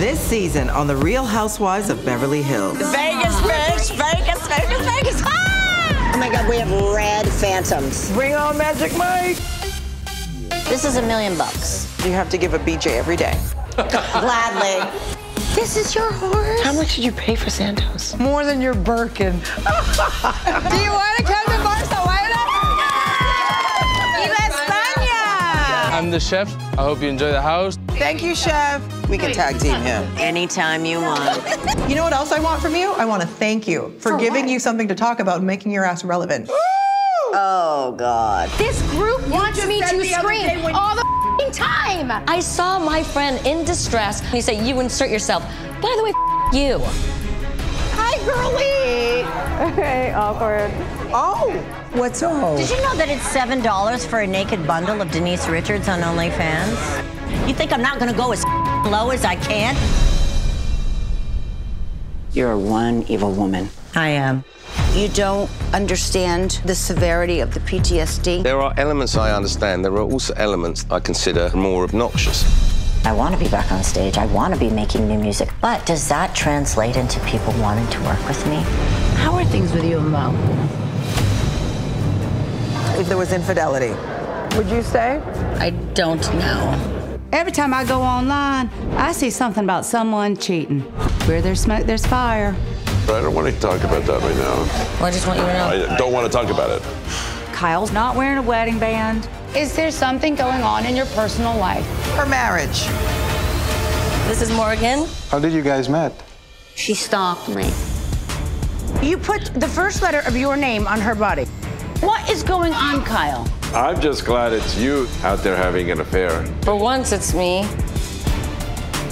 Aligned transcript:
This 0.00 0.18
season 0.18 0.70
on 0.70 0.86
The 0.86 0.96
Real 0.96 1.26
Housewives 1.26 1.90
of 1.90 2.02
Beverly 2.06 2.40
Hills. 2.40 2.78
Vegas, 2.78 3.36
bitch! 3.42 3.90
Vegas, 3.98 4.46
Vegas, 4.48 4.78
Vegas! 4.78 5.22
Ah! 5.26 6.12
Oh 6.14 6.18
my 6.18 6.30
God, 6.30 6.48
we 6.48 6.56
have 6.56 6.72
red 6.94 7.28
phantoms. 7.28 8.10
Bring 8.12 8.34
on 8.34 8.56
Magic 8.56 8.96
Mike. 8.96 9.36
This 10.70 10.86
is 10.86 10.96
a 10.96 11.02
million 11.02 11.36
bucks. 11.36 11.86
You 12.02 12.12
have 12.12 12.30
to 12.30 12.38
give 12.38 12.54
a 12.54 12.58
BJ 12.60 12.96
every 12.96 13.16
day. 13.16 13.38
Gladly. 13.76 14.90
This 15.54 15.76
is 15.76 15.94
your 15.94 16.10
horse? 16.12 16.62
How 16.62 16.72
much 16.72 16.96
did 16.96 17.04
you 17.04 17.12
pay 17.12 17.34
for 17.34 17.50
Santos? 17.50 18.18
More 18.18 18.46
than 18.46 18.62
your 18.62 18.72
Birkin. 18.72 19.32
Do 19.32 20.76
you 20.80 20.92
want 20.92 21.18
to 21.18 21.24
come 21.24 21.44
to 21.44 21.62
Barcelona? 21.62 22.09
I'm 26.00 26.10
the 26.10 26.18
chef. 26.18 26.50
I 26.78 26.82
hope 26.82 27.02
you 27.02 27.08
enjoy 27.10 27.30
the 27.30 27.42
house. 27.42 27.76
Thank 27.88 28.22
you, 28.22 28.34
chef. 28.34 28.80
We 29.10 29.18
can 29.18 29.32
tag 29.32 29.60
team 29.60 29.82
him. 29.82 30.02
Anytime 30.16 30.86
you 30.86 30.98
want. 30.98 31.36
You 31.90 31.94
know 31.94 32.04
what 32.04 32.14
else 32.14 32.32
I 32.32 32.40
want 32.40 32.62
from 32.62 32.74
you? 32.74 32.92
I 32.94 33.04
want 33.04 33.20
to 33.20 33.28
thank 33.28 33.68
you 33.68 33.94
for, 33.98 34.16
giving 34.16 34.48
you 34.48 34.58
something 34.58 34.88
to 34.88 34.94
talk 34.94 35.20
about 35.20 35.36
and 35.36 35.46
making 35.46 35.72
your 35.72 35.84
ass 35.84 36.02
relevant. 36.02 36.48
Oh, 37.34 37.94
God. 37.98 38.48
This 38.56 38.80
group 38.92 39.28
wants 39.28 39.66
me 39.66 39.80
to 39.80 39.86
scream 40.06 40.74
all 40.74 40.94
the 40.94 41.04
f***ing 41.38 41.52
time. 41.52 42.24
I 42.26 42.40
saw 42.40 42.78
my 42.78 43.02
friend 43.02 43.38
in 43.46 43.66
distress. 43.66 44.20
He 44.30 44.40
said, 44.40 44.66
"You 44.66 44.80
insert 44.80 45.10
yourself." 45.10 45.44
By 45.82 45.94
the 45.98 46.02
way, 46.02 46.12
f- 46.16 46.54
you. 46.54 46.80
Hi, 47.92 48.16
girlie. 48.24 49.70
Okay, 49.74 50.12
awkward. 50.16 50.70
Oh, 51.12 51.50
what's 51.94 52.22
up? 52.22 52.56
Did 52.56 52.70
you 52.70 52.76
know 52.82 52.94
that 52.94 53.08
it's 53.08 53.24
$7 53.34 54.06
for 54.06 54.20
a 54.20 54.26
naked 54.26 54.64
bundle 54.64 55.02
of 55.02 55.10
Denise 55.10 55.48
Richards 55.48 55.88
on 55.88 56.00
OnlyFans? 56.02 57.48
You 57.48 57.54
think 57.54 57.72
I'm 57.72 57.82
not 57.82 57.98
gonna 57.98 58.12
go 58.12 58.30
as 58.30 58.44
low 58.86 59.10
as 59.10 59.24
I 59.24 59.34
can? 59.34 59.74
You're 62.32 62.56
one 62.56 63.02
evil 63.08 63.32
woman. 63.32 63.70
I 63.96 64.10
am. 64.10 64.44
You 64.94 65.08
don't 65.08 65.50
understand 65.72 66.60
the 66.64 66.76
severity 66.76 67.40
of 67.40 67.54
the 67.54 67.60
PTSD. 67.60 68.44
There 68.44 68.60
are 68.60 68.72
elements 68.76 69.16
I 69.16 69.32
understand. 69.32 69.84
There 69.84 69.92
are 69.94 70.02
also 70.02 70.32
elements 70.34 70.86
I 70.92 71.00
consider 71.00 71.50
more 71.56 71.82
obnoxious. 71.82 72.44
I 73.04 73.12
want 73.12 73.34
to 73.34 73.40
be 73.42 73.50
back 73.50 73.72
on 73.72 73.82
stage. 73.82 74.16
I 74.16 74.26
want 74.26 74.54
to 74.54 74.60
be 74.60 74.70
making 74.70 75.08
new 75.08 75.18
music. 75.18 75.48
But 75.60 75.84
does 75.86 76.08
that 76.08 76.36
translate 76.36 76.96
into 76.96 77.18
people 77.20 77.52
wanting 77.54 77.88
to 77.88 78.00
work 78.02 78.24
with 78.28 78.46
me? 78.46 78.62
How 79.16 79.34
are 79.34 79.44
things 79.44 79.72
with 79.72 79.84
you 79.84 79.98
and 79.98 80.10
Mo? 80.12 80.89
If 83.00 83.08
there 83.08 83.16
was 83.16 83.32
infidelity. 83.32 83.94
Would 84.58 84.68
you 84.68 84.82
say? 84.82 85.20
I 85.58 85.70
don't 85.94 86.20
know. 86.34 87.16
Every 87.32 87.50
time 87.50 87.72
I 87.72 87.82
go 87.82 88.02
online, 88.02 88.68
I 88.98 89.12
see 89.12 89.30
something 89.30 89.64
about 89.64 89.86
someone 89.86 90.36
cheating. 90.36 90.80
Where 91.26 91.40
there's 91.40 91.62
smoke, 91.62 91.86
there's 91.86 92.04
fire. 92.04 92.54
I 93.04 93.22
don't 93.22 93.34
want 93.34 93.52
to 93.54 93.58
talk 93.58 93.82
about 93.84 94.04
that 94.04 94.20
right 94.20 94.36
now. 94.36 94.54
Well, 94.98 95.06
I 95.06 95.10
just 95.12 95.26
want 95.26 95.38
you 95.38 95.46
to 95.46 95.52
know. 95.54 95.94
I 95.94 95.96
don't 95.96 96.12
want 96.12 96.30
to 96.30 96.32
talk 96.32 96.50
about 96.50 96.68
it. 96.68 96.82
Kyle's 97.54 97.90
not 97.90 98.16
wearing 98.16 98.36
a 98.36 98.42
wedding 98.42 98.78
band. 98.78 99.26
Is 99.56 99.74
there 99.74 99.90
something 99.90 100.34
going 100.34 100.60
on 100.60 100.84
in 100.84 100.94
your 100.94 101.06
personal 101.06 101.56
life? 101.56 101.86
Her 102.16 102.26
marriage. 102.26 102.86
This 104.28 104.42
is 104.42 104.52
Morgan. 104.52 105.08
How 105.30 105.38
did 105.38 105.54
you 105.54 105.62
guys 105.62 105.88
met? 105.88 106.12
She 106.74 106.92
stalked 106.92 107.48
me. 107.48 107.72
You 109.00 109.16
put 109.16 109.54
the 109.54 109.68
first 109.68 110.02
letter 110.02 110.20
of 110.26 110.36
your 110.36 110.54
name 110.54 110.86
on 110.86 111.00
her 111.00 111.14
body. 111.14 111.46
What 112.00 112.30
is 112.30 112.42
going 112.42 112.72
on, 112.72 113.04
Kyle? 113.04 113.46
I'm 113.74 114.00
just 114.00 114.24
glad 114.24 114.54
it's 114.54 114.74
you 114.74 115.06
out 115.22 115.40
there 115.40 115.54
having 115.54 115.90
an 115.90 116.00
affair. 116.00 116.46
For 116.62 116.74
once, 116.74 117.12
it's 117.12 117.34
me. 117.34 117.68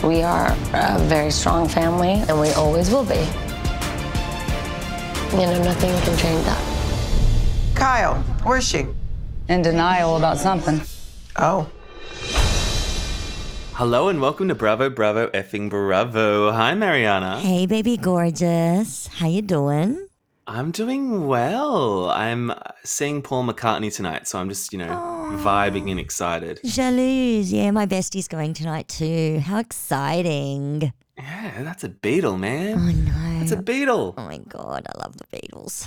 We 0.02 0.22
are 0.22 0.56
a 0.72 0.98
very 1.00 1.30
strong 1.30 1.68
family, 1.68 2.12
and 2.12 2.40
we 2.40 2.48
always 2.52 2.90
will 2.90 3.04
be. 3.04 3.28
You 5.32 5.44
know, 5.44 5.62
nothing 5.64 5.90
can 6.00 6.16
change 6.16 6.42
that. 6.46 7.74
Kyle, 7.76 8.14
where's 8.42 8.66
she? 8.66 8.86
In 9.50 9.60
denial 9.60 10.16
about 10.16 10.38
something. 10.38 10.80
Oh. 11.36 11.68
Hello 13.74 14.08
and 14.08 14.18
welcome 14.18 14.48
to 14.48 14.54
Bravo, 14.54 14.88
Bravo, 14.88 15.28
effing 15.28 15.68
Bravo. 15.68 16.52
Hi, 16.52 16.74
Mariana. 16.74 17.38
Hey, 17.38 17.66
baby 17.66 17.98
gorgeous. 17.98 19.08
How 19.08 19.28
you 19.28 19.42
doing? 19.42 20.07
I'm 20.50 20.70
doing 20.70 21.26
well. 21.26 22.08
I'm 22.08 22.50
uh, 22.50 22.56
seeing 22.82 23.20
Paul 23.20 23.44
McCartney 23.44 23.94
tonight, 23.94 24.26
so 24.26 24.38
I'm 24.38 24.48
just, 24.48 24.72
you 24.72 24.78
know, 24.78 24.88
vibing 25.44 25.90
and 25.90 26.00
excited. 26.00 26.58
Jalouse. 26.64 27.52
Yeah, 27.52 27.70
my 27.70 27.84
bestie's 27.84 28.28
going 28.28 28.54
tonight 28.54 28.88
too. 28.88 29.40
How 29.40 29.58
exciting. 29.58 30.90
Yeah, 31.18 31.62
that's 31.62 31.84
a 31.84 31.90
Beatle, 31.90 32.38
man. 32.38 32.78
I 32.78 32.92
know. 32.92 33.38
That's 33.40 33.52
a 33.52 33.58
Beatle. 33.58 34.14
Oh 34.16 34.24
my 34.24 34.38
god, 34.38 34.86
I 34.88 34.98
love 34.98 35.18
the 35.18 35.26
Beatles. 35.26 35.86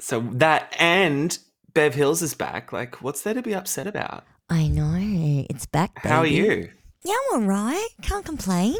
So 0.00 0.18
that 0.32 0.74
and 0.80 1.38
Bev 1.72 1.94
Hills 1.94 2.22
is 2.22 2.34
back. 2.34 2.72
Like, 2.72 3.02
what's 3.02 3.22
there 3.22 3.34
to 3.34 3.42
be 3.42 3.54
upset 3.54 3.86
about? 3.86 4.24
I 4.50 4.66
know. 4.66 5.46
It's 5.48 5.66
back, 5.66 6.02
baby. 6.02 6.08
How 6.08 6.18
are 6.22 6.26
you? 6.26 6.70
Yeah, 7.04 7.14
I'm 7.30 7.42
alright. 7.42 7.88
Can't 8.02 8.24
complain. 8.24 8.78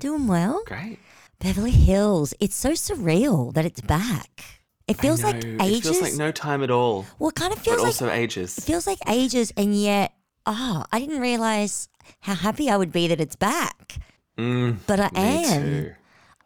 Doing 0.00 0.26
well. 0.26 0.64
Great. 0.66 0.98
Beverly 1.38 1.70
Hills. 1.70 2.34
It's 2.40 2.56
so 2.56 2.72
surreal 2.72 3.54
that 3.54 3.64
it's 3.64 3.80
back. 3.80 4.55
It 4.88 4.96
feels 4.98 5.22
like 5.24 5.44
ages. 5.44 5.78
It 5.78 5.82
feels 5.82 6.00
like 6.02 6.14
no 6.14 6.30
time 6.30 6.62
at 6.62 6.70
all. 6.70 7.06
well, 7.18 7.30
it 7.30 7.34
kind 7.34 7.52
of 7.52 7.58
But 7.58 7.64
feels 7.64 7.78
like 7.78 7.86
also 7.86 8.10
ages. 8.10 8.56
It 8.58 8.62
feels 8.64 8.86
like 8.86 8.98
ages, 9.08 9.52
and 9.56 9.74
yet, 9.74 10.12
oh, 10.46 10.84
I 10.92 11.00
didn't 11.00 11.20
realize 11.20 11.88
how 12.20 12.34
happy 12.34 12.70
I 12.70 12.76
would 12.76 12.92
be 12.92 13.08
that 13.08 13.20
it's 13.20 13.34
back. 13.36 13.98
Mm, 14.38 14.76
But 14.86 15.00
I 15.00 15.08
me 15.10 15.44
am. 15.44 15.62
too. 15.64 15.92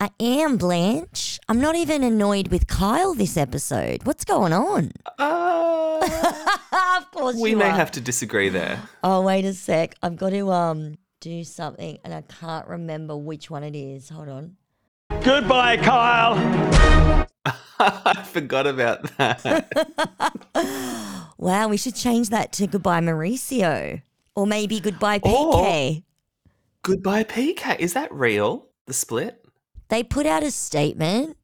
I 0.02 0.08
am 0.18 0.56
Blanche. 0.56 1.38
I'm 1.50 1.60
not 1.60 1.76
even 1.76 2.02
annoyed 2.02 2.48
with 2.48 2.66
Kyle 2.66 3.12
this 3.12 3.36
episode. 3.36 4.04
What's 4.04 4.24
going 4.24 4.54
on? 4.54 4.92
of 5.18 7.10
course 7.12 7.36
Uh, 7.36 7.40
We 7.42 7.50
you 7.50 7.56
may 7.58 7.66
are. 7.68 7.70
have 7.76 7.90
to 7.92 8.00
disagree 8.00 8.48
there. 8.48 8.80
Oh, 9.04 9.20
wait 9.20 9.44
a 9.44 9.52
sec. 9.52 9.96
I've 10.02 10.16
got 10.16 10.30
to 10.30 10.50
um 10.50 10.96
do 11.20 11.44
something, 11.44 11.98
and 12.04 12.14
I 12.14 12.22
can't 12.22 12.66
remember 12.66 13.14
which 13.14 13.50
one 13.50 13.62
it 13.64 13.76
is. 13.76 14.08
Hold 14.08 14.30
on. 14.30 14.56
Goodbye, 15.22 15.76
Kyle. 15.76 17.26
I 18.04 18.22
forgot 18.24 18.66
about 18.66 19.02
that. 19.16 19.68
Wow, 21.38 21.68
we 21.68 21.78
should 21.78 21.94
change 21.94 22.28
that 22.28 22.52
to 22.52 22.66
goodbye 22.66 23.00
Mauricio, 23.00 24.02
or 24.36 24.46
maybe 24.46 24.78
goodbye 24.78 25.20
Or- 25.22 25.54
PK. 25.54 26.02
Goodbye, 26.82 27.24
PK. 27.24 27.78
Is 27.78 27.94
that 27.94 28.12
real? 28.12 28.66
The 28.86 28.92
split? 28.92 29.42
They 29.88 30.02
put 30.02 30.26
out 30.26 30.42
a 30.42 30.50
statement 30.50 31.38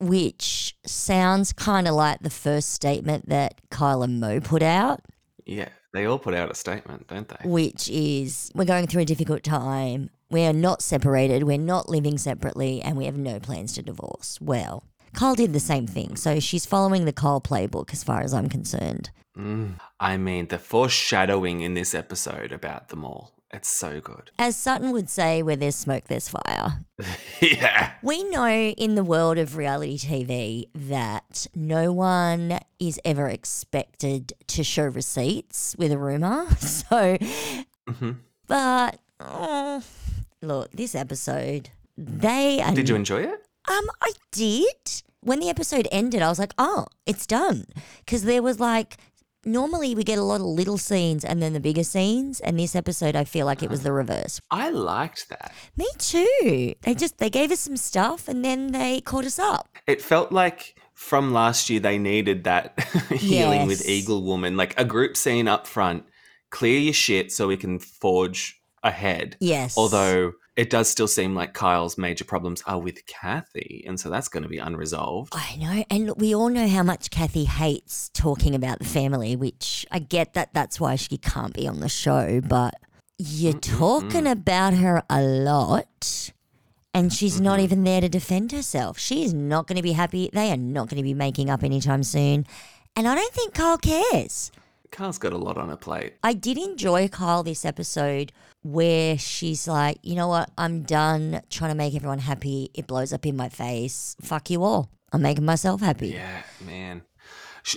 which 0.00 0.76
sounds 0.84 1.54
kind 1.54 1.88
of 1.88 1.94
like 1.94 2.20
the 2.20 2.28
first 2.30 2.70
statement 2.74 3.30
that 3.30 3.54
Kyle 3.70 4.02
and 4.02 4.20
Mo 4.20 4.38
put 4.40 4.62
out. 4.62 5.00
Yeah, 5.46 5.70
they 5.94 6.04
all 6.04 6.18
put 6.18 6.34
out 6.34 6.50
a 6.50 6.54
statement, 6.54 7.06
don't 7.08 7.26
they? 7.28 7.48
which 7.48 7.88
is 7.88 8.50
we're 8.54 8.64
going 8.66 8.86
through 8.86 9.02
a 9.02 9.06
difficult 9.06 9.42
time. 9.42 10.10
We 10.30 10.42
are 10.44 10.52
not 10.52 10.82
separated. 10.82 11.44
We're 11.44 11.56
not 11.56 11.88
living 11.88 12.18
separately, 12.18 12.82
and 12.82 12.98
we 12.98 13.06
have 13.06 13.16
no 13.16 13.40
plans 13.40 13.72
to 13.74 13.82
divorce. 13.82 14.38
Well, 14.42 14.84
Kyle 15.18 15.34
did 15.34 15.52
the 15.52 15.58
same 15.58 15.88
thing, 15.88 16.14
so 16.14 16.38
she's 16.38 16.64
following 16.64 17.04
the 17.04 17.12
Kyle 17.12 17.40
playbook 17.40 17.92
as 17.92 18.04
far 18.04 18.20
as 18.20 18.32
I'm 18.32 18.48
concerned. 18.48 19.10
Mm. 19.36 19.80
I 19.98 20.16
mean, 20.16 20.46
the 20.46 20.60
foreshadowing 20.60 21.60
in 21.60 21.74
this 21.74 21.92
episode 21.92 22.52
about 22.52 22.90
them 22.90 23.04
all. 23.04 23.32
It's 23.52 23.68
so 23.68 24.00
good. 24.00 24.30
As 24.38 24.54
Sutton 24.54 24.92
would 24.92 25.10
say, 25.10 25.42
where 25.42 25.56
there's 25.56 25.74
smoke, 25.74 26.04
there's 26.04 26.28
fire. 26.28 26.84
yeah. 27.42 27.94
We 28.00 28.22
know 28.30 28.48
in 28.48 28.94
the 28.94 29.02
world 29.02 29.38
of 29.38 29.56
reality 29.56 29.98
TV 29.98 30.66
that 30.72 31.48
no 31.52 31.92
one 31.92 32.60
is 32.78 33.00
ever 33.04 33.28
expected 33.28 34.34
to 34.46 34.62
show 34.62 34.84
receipts 34.84 35.74
with 35.76 35.90
a 35.90 35.98
rumor. 35.98 36.46
So, 36.58 37.18
hmm 37.88 38.12
but 38.46 39.00
oh, 39.18 39.82
look, 40.42 40.70
this 40.70 40.94
episode, 40.94 41.70
they 41.96 42.60
are 42.60 42.72
Did 42.72 42.88
you 42.88 42.94
enjoy 42.94 43.22
it? 43.22 43.44
Um, 43.68 43.86
I 44.00 44.12
did. 44.30 45.02
When 45.20 45.40
the 45.40 45.48
episode 45.48 45.88
ended, 45.90 46.22
I 46.22 46.28
was 46.28 46.38
like, 46.38 46.54
oh, 46.58 46.86
it's 47.04 47.26
done. 47.26 47.64
Because 47.98 48.22
there 48.22 48.42
was 48.42 48.60
like, 48.60 48.96
normally 49.44 49.94
we 49.94 50.04
get 50.04 50.18
a 50.18 50.22
lot 50.22 50.40
of 50.40 50.46
little 50.46 50.78
scenes 50.78 51.24
and 51.24 51.42
then 51.42 51.52
the 51.52 51.60
bigger 51.60 51.82
scenes. 51.82 52.40
And 52.40 52.58
this 52.58 52.76
episode, 52.76 53.16
I 53.16 53.24
feel 53.24 53.44
like 53.44 53.62
it 53.62 53.70
was 53.70 53.82
the 53.82 53.88
uh-huh. 53.88 53.96
reverse. 53.96 54.40
I 54.50 54.70
liked 54.70 55.28
that. 55.30 55.52
Me 55.76 55.88
too. 55.98 56.74
They 56.82 56.94
just, 56.94 57.18
they 57.18 57.30
gave 57.30 57.50
us 57.50 57.60
some 57.60 57.76
stuff 57.76 58.28
and 58.28 58.44
then 58.44 58.72
they 58.72 59.00
caught 59.00 59.24
us 59.24 59.38
up. 59.38 59.68
It 59.86 60.00
felt 60.00 60.30
like 60.30 60.76
from 60.94 61.32
last 61.32 61.68
year 61.68 61.80
they 61.80 61.98
needed 61.98 62.44
that 62.44 62.78
healing 63.10 63.66
with 63.66 63.88
Eagle 63.88 64.22
Woman, 64.22 64.56
like 64.56 64.78
a 64.78 64.84
group 64.84 65.16
scene 65.16 65.48
up 65.48 65.66
front. 65.66 66.04
Clear 66.50 66.78
your 66.78 66.94
shit 66.94 67.30
so 67.32 67.48
we 67.48 67.56
can 67.56 67.78
forge 67.78 68.60
ahead. 68.82 69.36
Yes. 69.40 69.76
Although 69.76 70.32
it 70.58 70.70
does 70.70 70.88
still 70.88 71.06
seem 71.06 71.36
like 71.36 71.54
Kyle's 71.54 71.96
major 71.96 72.24
problems 72.24 72.64
are 72.66 72.80
with 72.80 73.06
Kathy, 73.06 73.84
and 73.86 73.98
so 73.98 74.10
that's 74.10 74.26
going 74.26 74.42
to 74.42 74.48
be 74.48 74.58
unresolved. 74.58 75.32
I 75.32 75.54
know. 75.54 75.84
And 75.88 76.06
look, 76.06 76.18
we 76.18 76.34
all 76.34 76.48
know 76.48 76.66
how 76.66 76.82
much 76.82 77.10
Kathy 77.12 77.44
hates 77.44 78.08
talking 78.12 78.56
about 78.56 78.80
the 78.80 78.84
family, 78.84 79.36
which 79.36 79.86
I 79.92 80.00
get 80.00 80.34
that 80.34 80.52
that's 80.52 80.80
why 80.80 80.96
she 80.96 81.16
can't 81.16 81.54
be 81.54 81.68
on 81.68 81.78
the 81.78 81.88
show. 81.88 82.40
But 82.40 82.74
you're 83.18 83.52
talking 83.52 84.26
about 84.26 84.74
her 84.74 85.04
a 85.08 85.22
lot. 85.22 86.32
and 86.92 87.12
she's 87.12 87.40
not 87.40 87.58
mm-hmm. 87.58 87.64
even 87.64 87.84
there 87.84 88.00
to 88.00 88.08
defend 88.08 88.50
herself. 88.50 88.98
She 88.98 89.22
is 89.22 89.32
not 89.32 89.68
going 89.68 89.76
to 89.76 89.82
be 89.82 89.92
happy. 89.92 90.28
They 90.32 90.50
are 90.50 90.56
not 90.56 90.88
going 90.88 90.96
to 90.96 91.04
be 91.04 91.14
making 91.14 91.50
up 91.50 91.62
anytime 91.62 92.02
soon. 92.02 92.44
And 92.96 93.06
I 93.06 93.14
don't 93.14 93.32
think 93.32 93.54
Kyle 93.54 93.78
cares. 93.78 94.50
Kyle's 94.90 95.18
got 95.18 95.32
a 95.32 95.38
lot 95.38 95.58
on 95.58 95.68
her 95.68 95.76
plate. 95.76 96.14
I 96.22 96.32
did 96.32 96.58
enjoy 96.58 97.08
Kyle 97.08 97.42
this 97.42 97.64
episode 97.64 98.32
where 98.62 99.18
she's 99.18 99.68
like, 99.68 99.98
you 100.02 100.14
know 100.14 100.28
what? 100.28 100.50
I'm 100.58 100.82
done 100.82 101.42
trying 101.50 101.70
to 101.70 101.76
make 101.76 101.94
everyone 101.94 102.18
happy. 102.18 102.70
It 102.74 102.86
blows 102.86 103.12
up 103.12 103.26
in 103.26 103.36
my 103.36 103.48
face. 103.48 104.16
Fuck 104.20 104.50
you 104.50 104.64
all. 104.64 104.90
I'm 105.12 105.22
making 105.22 105.44
myself 105.44 105.80
happy. 105.80 106.08
Yeah, 106.08 106.42
man. 106.64 107.02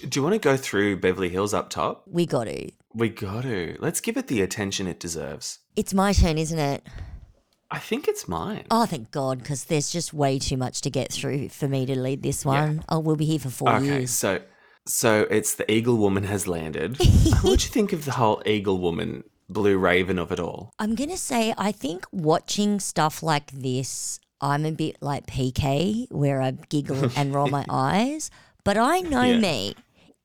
Do 0.07 0.19
you 0.19 0.23
want 0.23 0.33
to 0.33 0.39
go 0.39 0.57
through 0.57 0.97
Beverly 0.97 1.29
Hills 1.29 1.53
up 1.53 1.69
top? 1.69 2.03
We 2.07 2.25
got 2.25 2.45
to. 2.45 2.71
We 2.93 3.09
got 3.09 3.43
to. 3.43 3.77
Let's 3.79 3.99
give 4.01 4.17
it 4.17 4.27
the 4.27 4.41
attention 4.41 4.87
it 4.87 4.99
deserves. 4.99 5.59
It's 5.75 5.93
my 5.93 6.13
turn, 6.13 6.37
isn't 6.37 6.59
it? 6.59 6.87
I 7.69 7.79
think 7.79 8.09
it's 8.09 8.27
mine. 8.27 8.65
Oh, 8.69 8.85
thank 8.85 9.11
God, 9.11 9.39
because 9.39 9.65
there's 9.65 9.89
just 9.89 10.13
way 10.13 10.39
too 10.39 10.57
much 10.57 10.81
to 10.81 10.89
get 10.89 11.11
through 11.11 11.49
for 11.49 11.69
me 11.69 11.85
to 11.85 11.97
lead 11.97 12.21
this 12.21 12.45
one. 12.45 12.83
Oh, 12.89 12.99
we'll 12.99 13.15
be 13.15 13.25
here 13.25 13.39
for 13.39 13.49
four 13.49 13.73
okay, 13.75 13.85
years. 13.85 14.11
so 14.11 14.41
so 14.87 15.27
it's 15.29 15.55
the 15.55 15.69
Eagle 15.71 15.97
Woman 15.97 16.23
has 16.23 16.47
landed. 16.47 16.97
what 17.41 17.41
do 17.41 17.49
you 17.51 17.57
think 17.71 17.93
of 17.93 18.05
the 18.05 18.11
whole 18.11 18.41
Eagle 18.45 18.79
Woman, 18.79 19.23
Blue 19.49 19.77
Raven 19.77 20.17
of 20.19 20.31
it 20.31 20.39
all? 20.39 20.71
I'm 20.79 20.95
going 20.95 21.09
to 21.09 21.17
say, 21.17 21.53
I 21.57 21.71
think 21.71 22.05
watching 22.11 22.79
stuff 22.79 23.21
like 23.23 23.51
this, 23.51 24.19
I'm 24.39 24.65
a 24.65 24.71
bit 24.71 24.97
like 25.01 25.27
PK, 25.27 26.11
where 26.11 26.41
I 26.41 26.51
giggle 26.51 27.11
and 27.15 27.33
roll 27.33 27.47
my 27.49 27.65
eyes. 27.69 28.31
But 28.63 28.77
I 28.77 29.01
know 29.01 29.23
Yeah. 29.23 29.37
me. 29.37 29.75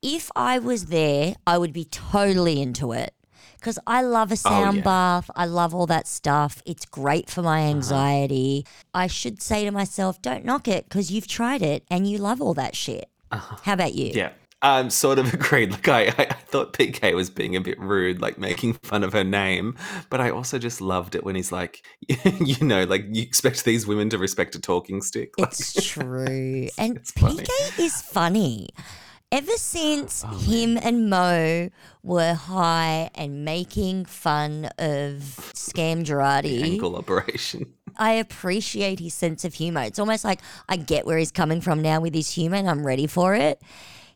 If 0.01 0.29
I 0.35 0.59
was 0.59 0.85
there, 0.87 1.35
I 1.47 1.57
would 1.57 1.73
be 1.73 1.85
totally 1.85 2.61
into 2.61 2.91
it. 2.91 3.13
Because 3.59 3.79
I 3.87 4.03
love 4.03 4.29
a 4.29 4.33
Oh, 4.33 4.35
sound 4.35 4.77
yeah. 4.77 4.83
bath. 4.83 5.31
I 5.35 5.45
love 5.45 5.73
all 5.73 5.87
that 5.87 6.05
stuff. 6.07 6.61
It's 6.65 6.85
great 6.85 7.29
for 7.29 7.41
Uh-huh. 7.41 7.49
my 7.49 7.61
anxiety. 7.61 8.65
I 8.93 9.07
should 9.07 9.41
say 9.41 9.65
to 9.65 9.71
myself, 9.71 10.21
don't 10.21 10.45
knock 10.45 10.67
it 10.67 10.85
because 10.87 11.11
you've 11.11 11.27
tried 11.27 11.63
it 11.63 11.83
and 11.89 12.07
you 12.07 12.19
love 12.19 12.41
all 12.41 12.53
that 12.53 12.75
shit. 12.75 13.09
How 13.31 13.73
about 13.73 13.93
you? 13.95 14.09
Uh-huh. 14.09 14.17
Yeah. 14.19 14.29
Um, 14.63 14.89
sort 14.89 15.19
of 15.19 15.33
agreed. 15.33 15.71
Like 15.71 15.87
I, 15.87 16.23
I, 16.23 16.33
thought 16.33 16.73
PK 16.73 17.13
was 17.13 17.29
being 17.29 17.55
a 17.55 17.61
bit 17.61 17.79
rude, 17.79 18.21
like 18.21 18.39
making 18.39 18.73
fun 18.73 19.03
of 19.03 19.13
her 19.13 19.23
name, 19.23 19.75
but 20.09 20.19
I 20.19 20.31
also 20.31 20.57
just 20.57 20.81
loved 20.81 21.13
it 21.13 21.23
when 21.23 21.35
he's 21.35 21.51
like, 21.51 21.85
you 22.39 22.65
know, 22.65 22.83
like 22.83 23.05
you 23.11 23.21
expect 23.21 23.65
these 23.65 23.85
women 23.85 24.09
to 24.09 24.17
respect 24.17 24.55
a 24.55 24.61
talking 24.61 25.01
stick. 25.01 25.33
Like, 25.37 25.49
It's 25.49 25.85
true. 25.85 26.67
and 26.77 27.05
funny. 27.07 27.43
PK 27.43 27.79
is 27.79 28.01
funny. 28.01 28.69
Ever 29.31 29.51
since 29.57 30.23
him 30.47 30.77
and 30.81 31.09
Mo 31.09 31.69
were 32.01 32.33
high 32.33 33.09
and 33.13 33.43
making 33.43 34.05
fun 34.05 34.69
of 34.79 35.51
Scam 35.53 36.05
Girardi, 36.05 36.63
ankle 36.63 36.95
operation. 36.95 37.73
I 37.97 38.13
appreciate 38.13 38.99
his 38.99 39.13
sense 39.13 39.43
of 39.43 39.53
humor. 39.53 39.81
It's 39.81 39.99
almost 39.99 40.23
like 40.23 40.39
I 40.69 40.77
get 40.77 41.05
where 41.05 41.17
he's 41.17 41.31
coming 41.31 41.61
from 41.61 41.81
now 41.81 41.99
with 41.99 42.13
his 42.13 42.31
humor 42.31 42.55
and 42.55 42.69
I'm 42.69 42.87
ready 42.87 43.05
for 43.05 43.35
it. 43.35 43.61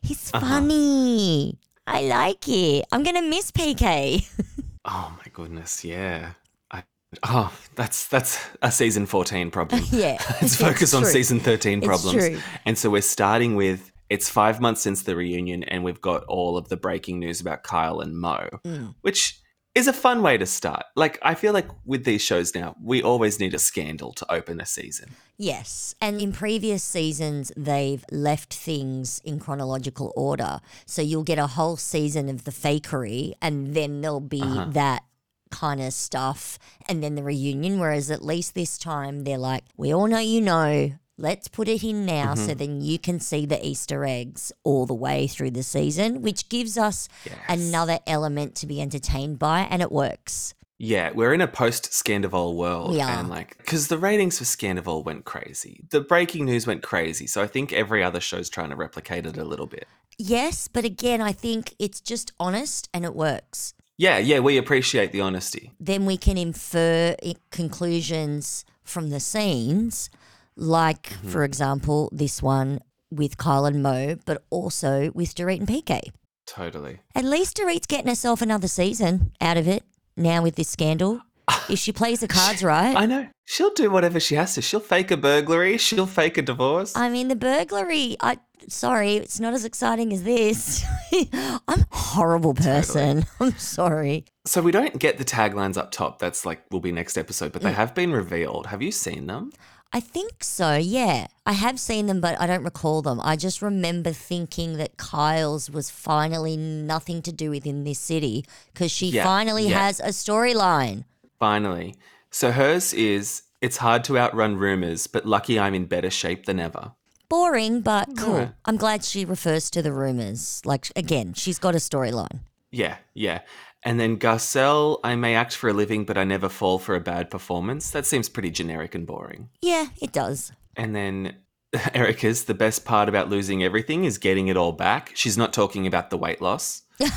He's 0.02 0.30
Uh-huh. 0.34 0.46
funny. 0.46 1.58
I 1.86 2.02
like 2.02 2.48
it. 2.48 2.84
I'm 2.92 3.02
going 3.02 3.16
to 3.16 3.22
miss 3.28 3.50
PK. 3.50 4.28
Oh 4.84 5.16
my 5.16 5.30
goodness, 5.32 5.84
yeah. 5.84 6.32
I, 6.72 6.82
oh, 7.22 7.52
that's 7.76 8.08
that's 8.08 8.36
a 8.62 8.72
season 8.72 9.06
fourteen 9.06 9.52
problem. 9.52 9.80
Yeah, 9.92 10.18
Let's 10.28 10.42
it's 10.42 10.56
focus 10.56 10.92
on 10.92 11.04
season 11.04 11.38
thirteen 11.38 11.78
It's 11.78 11.86
problems. 11.86 12.16
true. 12.16 12.40
And 12.66 12.76
so 12.76 12.90
we're 12.90 13.00
starting 13.02 13.54
with 13.54 13.92
it's 14.10 14.28
five 14.28 14.60
months 14.60 14.80
since 14.80 15.04
the 15.04 15.14
reunion, 15.14 15.62
and 15.62 15.84
we've 15.84 16.00
got 16.00 16.24
all 16.24 16.56
of 16.56 16.68
the 16.68 16.76
breaking 16.76 17.20
news 17.20 17.40
about 17.40 17.62
Kyle 17.62 18.00
and 18.00 18.18
Mo, 18.18 18.48
Mm. 18.66 18.96
which 19.02 19.38
is 19.74 19.88
a 19.88 19.92
fun 19.92 20.22
way 20.22 20.36
to 20.36 20.44
start. 20.46 20.84
Like 20.96 21.18
I 21.22 21.34
feel 21.34 21.52
like 21.52 21.68
with 21.84 22.04
these 22.04 22.20
shows 22.22 22.54
now, 22.54 22.76
we 22.82 23.02
always 23.02 23.40
need 23.40 23.54
a 23.54 23.58
scandal 23.58 24.12
to 24.14 24.30
open 24.32 24.60
a 24.60 24.66
season. 24.66 25.12
Yes. 25.38 25.94
And 26.00 26.20
in 26.20 26.32
previous 26.32 26.82
seasons, 26.82 27.50
they've 27.56 28.04
left 28.10 28.52
things 28.54 29.20
in 29.24 29.40
chronological 29.40 30.12
order. 30.14 30.60
So 30.86 31.00
you'll 31.02 31.24
get 31.24 31.38
a 31.38 31.46
whole 31.48 31.76
season 31.76 32.28
of 32.28 32.44
the 32.44 32.50
fakery, 32.50 33.32
and 33.40 33.74
then 33.74 34.00
there'll 34.02 34.20
be 34.20 34.42
Uh-huh. 34.42 34.66
that 34.72 35.04
kind 35.50 35.80
of 35.82 35.92
stuff, 35.92 36.58
and 36.88 37.02
then 37.02 37.14
the 37.14 37.22
reunion. 37.22 37.78
Whereas 37.78 38.10
at 38.10 38.24
least 38.24 38.54
this 38.54 38.78
time, 38.78 39.24
they're 39.24 39.36
like, 39.38 39.64
we 39.76 39.92
all 39.92 40.06
know 40.06 40.18
you 40.18 40.40
know. 40.40 40.92
Let's 41.18 41.46
put 41.48 41.68
it 41.68 41.84
in 41.84 42.06
now 42.06 42.34
so 42.34 42.54
Mhm. 42.54 42.58
then 42.58 42.80
you 42.80 42.98
can 42.98 43.20
see 43.20 43.44
the 43.46 43.64
Easter 43.64 44.04
eggs 44.04 44.50
all 44.64 44.86
the 44.86 44.94
way 44.94 45.26
through 45.26 45.50
the 45.52 45.62
season, 45.62 46.22
which 46.22 46.48
gives 46.48 46.78
us 46.78 47.08
another 47.48 47.98
element 48.06 48.54
to 48.56 48.66
be 48.66 48.80
entertained 48.80 49.38
by, 49.38 49.60
and 49.70 49.82
it 49.82 49.92
works. 49.92 50.54
Yeah, 50.78 51.10
we're 51.14 51.32
in 51.34 51.40
a 51.40 51.46
post 51.46 51.90
Scandoval 51.92 52.54
world. 52.56 52.90
We 52.92 53.00
are. 53.00 53.08
And 53.10 53.28
like, 53.28 53.56
because 53.58 53.86
the 53.88 53.98
ratings 53.98 54.38
for 54.38 54.44
Scandoval 54.44 55.04
went 55.04 55.24
crazy. 55.24 55.84
The 55.90 56.00
breaking 56.00 56.46
news 56.46 56.66
went 56.66 56.82
crazy. 56.82 57.26
So 57.28 57.40
I 57.42 57.46
think 57.46 57.72
every 57.72 58.02
other 58.02 58.18
show's 58.20 58.48
trying 58.48 58.70
to 58.70 58.76
replicate 58.76 59.24
it 59.26 59.36
a 59.36 59.44
little 59.44 59.66
bit. 59.66 59.86
Yes, 60.18 60.66
but 60.66 60.84
again, 60.84 61.20
I 61.20 61.32
think 61.32 61.74
it's 61.78 62.00
just 62.00 62.32
honest 62.40 62.88
and 62.92 63.04
it 63.04 63.14
works. 63.14 63.74
Yeah, 63.96 64.18
yeah, 64.18 64.40
we 64.40 64.56
appreciate 64.56 65.12
the 65.12 65.20
honesty. 65.20 65.70
then 65.78 66.04
we 66.06 66.16
can 66.16 66.36
infer 66.36 67.14
conclusions 67.50 68.64
from 68.82 69.10
the 69.10 69.20
scenes, 69.20 70.10
like, 70.56 71.10
Mm-hmm. 71.10 71.28
for 71.28 71.44
example, 71.44 72.08
this 72.12 72.42
one 72.42 72.80
with 73.10 73.36
Kyle 73.36 73.64
and 73.66 73.82
Mo, 73.82 74.16
but 74.26 74.42
also 74.50 75.10
with 75.14 75.34
Dorit 75.34 75.58
and 75.58 75.68
PK. 75.68 76.10
Totally. 76.46 77.00
At 77.14 77.24
least 77.24 77.56
Dorit's 77.56 77.86
getting 77.86 78.08
herself 78.08 78.42
another 78.42 78.68
season 78.68 79.32
out 79.40 79.56
of 79.56 79.68
it 79.68 79.84
now 80.16 80.42
with 80.42 80.56
this 80.56 80.68
scandal. 80.68 81.20
if 81.68 81.78
she 81.78 81.92
plays 81.92 82.20
the 82.20 82.28
cards 82.38 82.62
right. 82.62 82.96
I 82.96 83.06
know. 83.06 83.28
She'll 83.44 83.72
do 83.74 83.90
whatever 83.90 84.18
she 84.20 84.34
has 84.36 84.54
to. 84.54 84.62
She'll 84.62 84.80
fake 84.80 85.10
a 85.10 85.16
burglary. 85.16 85.76
She'll 85.78 86.06
fake 86.06 86.38
a 86.38 86.42
divorce. 86.42 86.96
I 86.96 87.08
mean, 87.08 87.28
the 87.28 87.36
burglary, 87.36 88.16
I. 88.20 88.38
Sorry, 88.68 89.16
it's 89.16 89.40
not 89.40 89.54
as 89.54 89.64
exciting 89.64 90.12
as 90.12 90.22
this. 90.22 90.84
I'm 91.12 91.80
a 91.80 91.84
horrible 91.90 92.54
person. 92.54 93.24
I'm 93.40 93.58
sorry. 93.58 94.24
So 94.46 94.62
we 94.62 94.70
don't 94.70 94.98
get 95.00 95.18
the 95.18 95.24
taglines 95.24 95.76
up 95.76 95.90
top. 95.90 96.20
That's 96.20 96.46
like 96.46 96.62
will 96.70 96.78
be 96.80 96.92
next 96.92 97.18
episode, 97.18 97.50
but 97.52 97.62
they 97.62 97.72
Mm. 97.72 97.74
have 97.74 97.92
been 97.94 98.12
revealed. 98.12 98.66
Have 98.68 98.80
you 98.80 98.92
seen 98.92 99.26
them? 99.26 99.52
I 99.94 100.00
think 100.00 100.42
so, 100.42 100.76
yeah. 100.76 101.26
I 101.44 101.52
have 101.52 101.78
seen 101.78 102.06
them, 102.06 102.20
but 102.20 102.40
I 102.40 102.46
don't 102.46 102.64
recall 102.64 103.02
them. 103.02 103.20
I 103.22 103.36
just 103.36 103.60
remember 103.60 104.12
thinking 104.12 104.78
that 104.78 104.96
Kyle's 104.96 105.70
was 105.70 105.90
finally 105.90 106.56
nothing 106.56 107.20
to 107.22 107.32
do 107.32 107.50
with 107.50 107.66
in 107.66 107.84
this 107.84 107.98
city 107.98 108.46
because 108.72 108.90
she 108.90 109.08
Yeah, 109.08 109.24
finally 109.24 109.68
yeah. 109.68 109.78
has 109.86 110.00
a 110.00 110.08
storyline. 110.08 111.04
Finally. 111.38 111.96
So 112.30 112.52
hers 112.52 112.94
is 112.94 113.42
it's 113.60 113.76
hard 113.76 114.02
to 114.04 114.18
outrun 114.18 114.56
rumors, 114.56 115.06
but 115.06 115.26
lucky 115.26 115.60
I'm 115.60 115.74
in 115.74 115.84
better 115.86 116.10
shape 116.10 116.46
than 116.46 116.58
ever. 116.58 116.92
Boring, 117.28 117.80
but 117.82 118.08
cool. 118.16 118.32
Alright. 118.34 118.52
I'm 118.64 118.76
glad 118.76 119.04
she 119.04 119.24
refers 119.24 119.70
to 119.70 119.82
the 119.82 119.92
rumors. 119.92 120.62
Like, 120.64 120.90
again, 120.96 121.34
she's 121.34 121.58
got 121.58 121.74
a 121.74 121.78
storyline. 121.78 122.40
Yeah, 122.70 122.96
yeah. 123.14 123.40
And 123.84 123.98
then 123.98 124.16
Garcelle, 124.18 125.00
I 125.02 125.16
may 125.16 125.34
act 125.34 125.56
for 125.56 125.68
a 125.68 125.72
living, 125.72 126.04
but 126.04 126.16
I 126.16 126.24
never 126.24 126.48
fall 126.48 126.78
for 126.78 126.94
a 126.94 127.00
bad 127.00 127.30
performance. 127.30 127.90
That 127.90 128.06
seems 128.06 128.28
pretty 128.28 128.50
generic 128.50 128.94
and 128.94 129.06
boring. 129.06 129.48
Yeah, 129.60 129.86
it 130.00 130.12
does. 130.12 130.52
And 130.76 130.94
then 130.94 131.36
Erika's, 131.94 132.44
the 132.44 132.54
best 132.54 132.84
part 132.84 133.08
about 133.08 133.28
losing 133.28 133.64
everything 133.64 134.04
is 134.04 134.18
getting 134.18 134.48
it 134.48 134.56
all 134.56 134.72
back. 134.72 135.10
She's 135.14 135.36
not 135.36 135.52
talking 135.52 135.86
about 135.86 136.10
the 136.10 136.16
weight 136.16 136.40
loss. 136.40 136.82
She's 137.00 137.10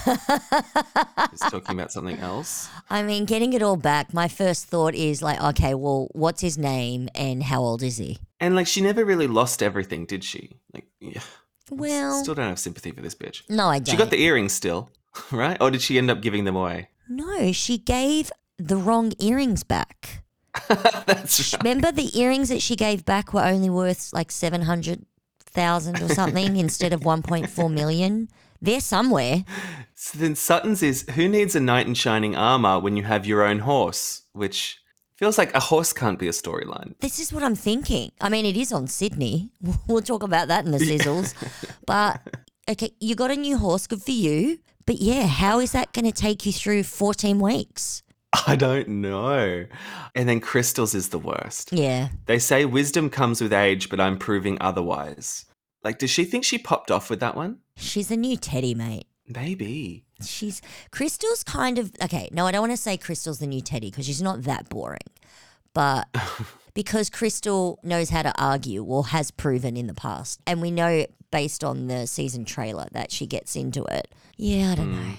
talking 1.41 1.77
about 1.77 1.91
something 1.91 2.17
else. 2.17 2.69
I 2.89 3.03
mean, 3.03 3.25
getting 3.25 3.53
it 3.53 3.61
all 3.61 3.77
back, 3.77 4.13
my 4.13 4.27
first 4.27 4.65
thought 4.65 4.95
is 4.95 5.21
like, 5.21 5.41
okay, 5.41 5.73
well, 5.75 6.07
what's 6.13 6.41
his 6.41 6.57
name 6.57 7.09
and 7.13 7.43
how 7.43 7.61
old 7.61 7.83
is 7.83 7.97
he? 7.97 8.17
And 8.39 8.55
like, 8.55 8.67
she 8.67 8.81
never 8.81 9.05
really 9.05 9.27
lost 9.27 9.61
everything, 9.61 10.05
did 10.05 10.23
she? 10.23 10.57
Like, 10.73 10.87
yeah. 10.99 11.21
Well, 11.69 12.21
Still 12.23 12.35
don't 12.35 12.47
have 12.49 12.59
sympathy 12.59 12.91
for 12.91 13.01
this 13.01 13.15
bitch. 13.15 13.41
no, 13.49 13.67
I 13.67 13.79
don't. 13.79 13.89
She 13.91 13.97
got 13.97 14.09
the 14.11 14.21
earrings 14.21 14.53
still, 14.53 14.89
right? 15.31 15.57
Or 15.61 15.71
did 15.71 15.81
she 15.81 15.97
end 15.97 16.09
up 16.11 16.21
giving 16.21 16.43
them 16.45 16.55
away? 16.55 16.89
no, 17.07 17.51
she 17.51 17.77
gave 17.77 18.31
the 18.57 18.75
wrong 18.77 19.13
earrings 19.19 19.63
back. 19.63 20.23
That's 20.67 21.53
right. 21.53 21.63
Remember 21.63 21.91
the 21.91 22.17
earrings 22.17 22.49
that 22.49 22.61
she 22.61 22.75
gave 22.75 23.05
back 23.05 23.33
were 23.33 23.43
only 23.43 23.69
worth 23.69 24.11
like 24.13 24.31
700,000 24.31 26.01
or 26.01 26.09
something 26.09 26.57
instead 26.65 26.93
of 26.93 27.01
1.4 27.01 27.71
million? 27.71 28.29
They're 28.61 28.79
somewhere. 28.79 29.43
So 29.93 30.17
then 30.17 30.35
Sutton's 30.35 30.81
is 30.81 31.05
who 31.15 31.27
needs 31.27 31.55
a 31.55 31.59
knight 31.59 31.87
in 31.87 31.93
shining 31.93 32.35
armor 32.35 32.79
when 32.79 32.97
you 32.97 33.03
have 33.03 33.25
your 33.25 33.43
own 33.43 33.59
horse? 33.59 34.23
Which 34.33 34.79
feels 35.17 35.37
like 35.37 35.53
a 35.53 35.59
horse 35.59 35.93
can't 35.93 36.17
be 36.17 36.27
a 36.27 36.31
storyline. 36.31 36.97
This 36.99 37.19
is 37.19 37.31
what 37.31 37.43
I'm 37.43 37.55
thinking. 37.55 38.11
I 38.19 38.29
mean, 38.29 38.45
it 38.45 38.57
is 38.57 38.71
on 38.71 38.87
Sydney. 38.87 39.51
We'll 39.87 40.01
talk 40.01 40.23
about 40.23 40.47
that 40.47 40.65
in 40.65 40.71
the 40.71 40.79
sizzles. 40.79 41.33
but 41.85 42.21
okay, 42.67 42.91
you 42.99 43.15
got 43.15 43.31
a 43.31 43.35
new 43.35 43.57
horse, 43.57 43.87
good 43.87 44.01
for 44.01 44.11
you. 44.11 44.59
But 44.85 44.97
yeah, 44.97 45.25
how 45.25 45.59
is 45.59 45.71
that 45.71 45.93
going 45.93 46.05
to 46.05 46.11
take 46.11 46.45
you 46.45 46.51
through 46.51 46.83
14 46.83 47.39
weeks? 47.39 48.03
I 48.47 48.55
don't 48.55 48.87
know. 48.87 49.65
And 50.13 50.27
then 50.29 50.39
Crystal's 50.39 50.93
is 50.93 51.09
the 51.09 51.19
worst. 51.19 51.71
Yeah. 51.71 52.09
They 52.25 52.39
say 52.39 52.65
wisdom 52.65 53.09
comes 53.09 53.41
with 53.41 53.53
age, 53.53 53.89
but 53.89 53.99
I'm 53.99 54.17
proving 54.17 54.57
otherwise. 54.61 55.45
Like, 55.83 55.99
does 55.99 56.09
she 56.09 56.25
think 56.25 56.43
she 56.43 56.57
popped 56.57 56.91
off 56.91 57.09
with 57.09 57.19
that 57.19 57.35
one? 57.35 57.59
She's 57.77 58.11
a 58.11 58.17
new 58.17 58.37
Teddi, 58.37 58.75
mate. 58.75 59.07
Maybe. 59.27 60.05
She's 60.23 60.61
Crystal's 60.91 61.43
kind 61.43 61.77
of 61.77 61.91
okay. 62.01 62.29
No, 62.31 62.45
I 62.45 62.51
don't 62.51 62.61
want 62.61 62.73
to 62.73 62.77
say 62.77 62.95
Crystal's 62.95 63.39
the 63.39 63.47
new 63.47 63.61
Teddi 63.61 63.91
because 63.91 64.05
she's 64.05 64.21
not 64.21 64.43
that 64.43 64.69
boring, 64.69 64.99
but 65.73 66.07
because 66.73 67.09
Crystal 67.09 67.79
knows 67.83 68.09
how 68.09 68.21
to 68.21 68.33
argue 68.41 68.83
or 68.83 69.07
has 69.07 69.31
proven 69.31 69.75
in 69.75 69.87
the 69.87 69.93
past. 69.93 70.39
And 70.45 70.61
we 70.61 70.71
know 70.71 71.05
based 71.39 71.63
on 71.63 71.87
the 71.87 72.07
season 72.07 72.43
trailer 72.45 72.87
that 72.93 73.11
she 73.11 73.25
gets 73.35 73.55
into 73.55 73.83
it. 73.97 74.05
Yeah, 74.37 74.71
I 74.71 74.75
don't 74.75 74.93
Hmm. 74.93 75.09
know. 75.09 75.13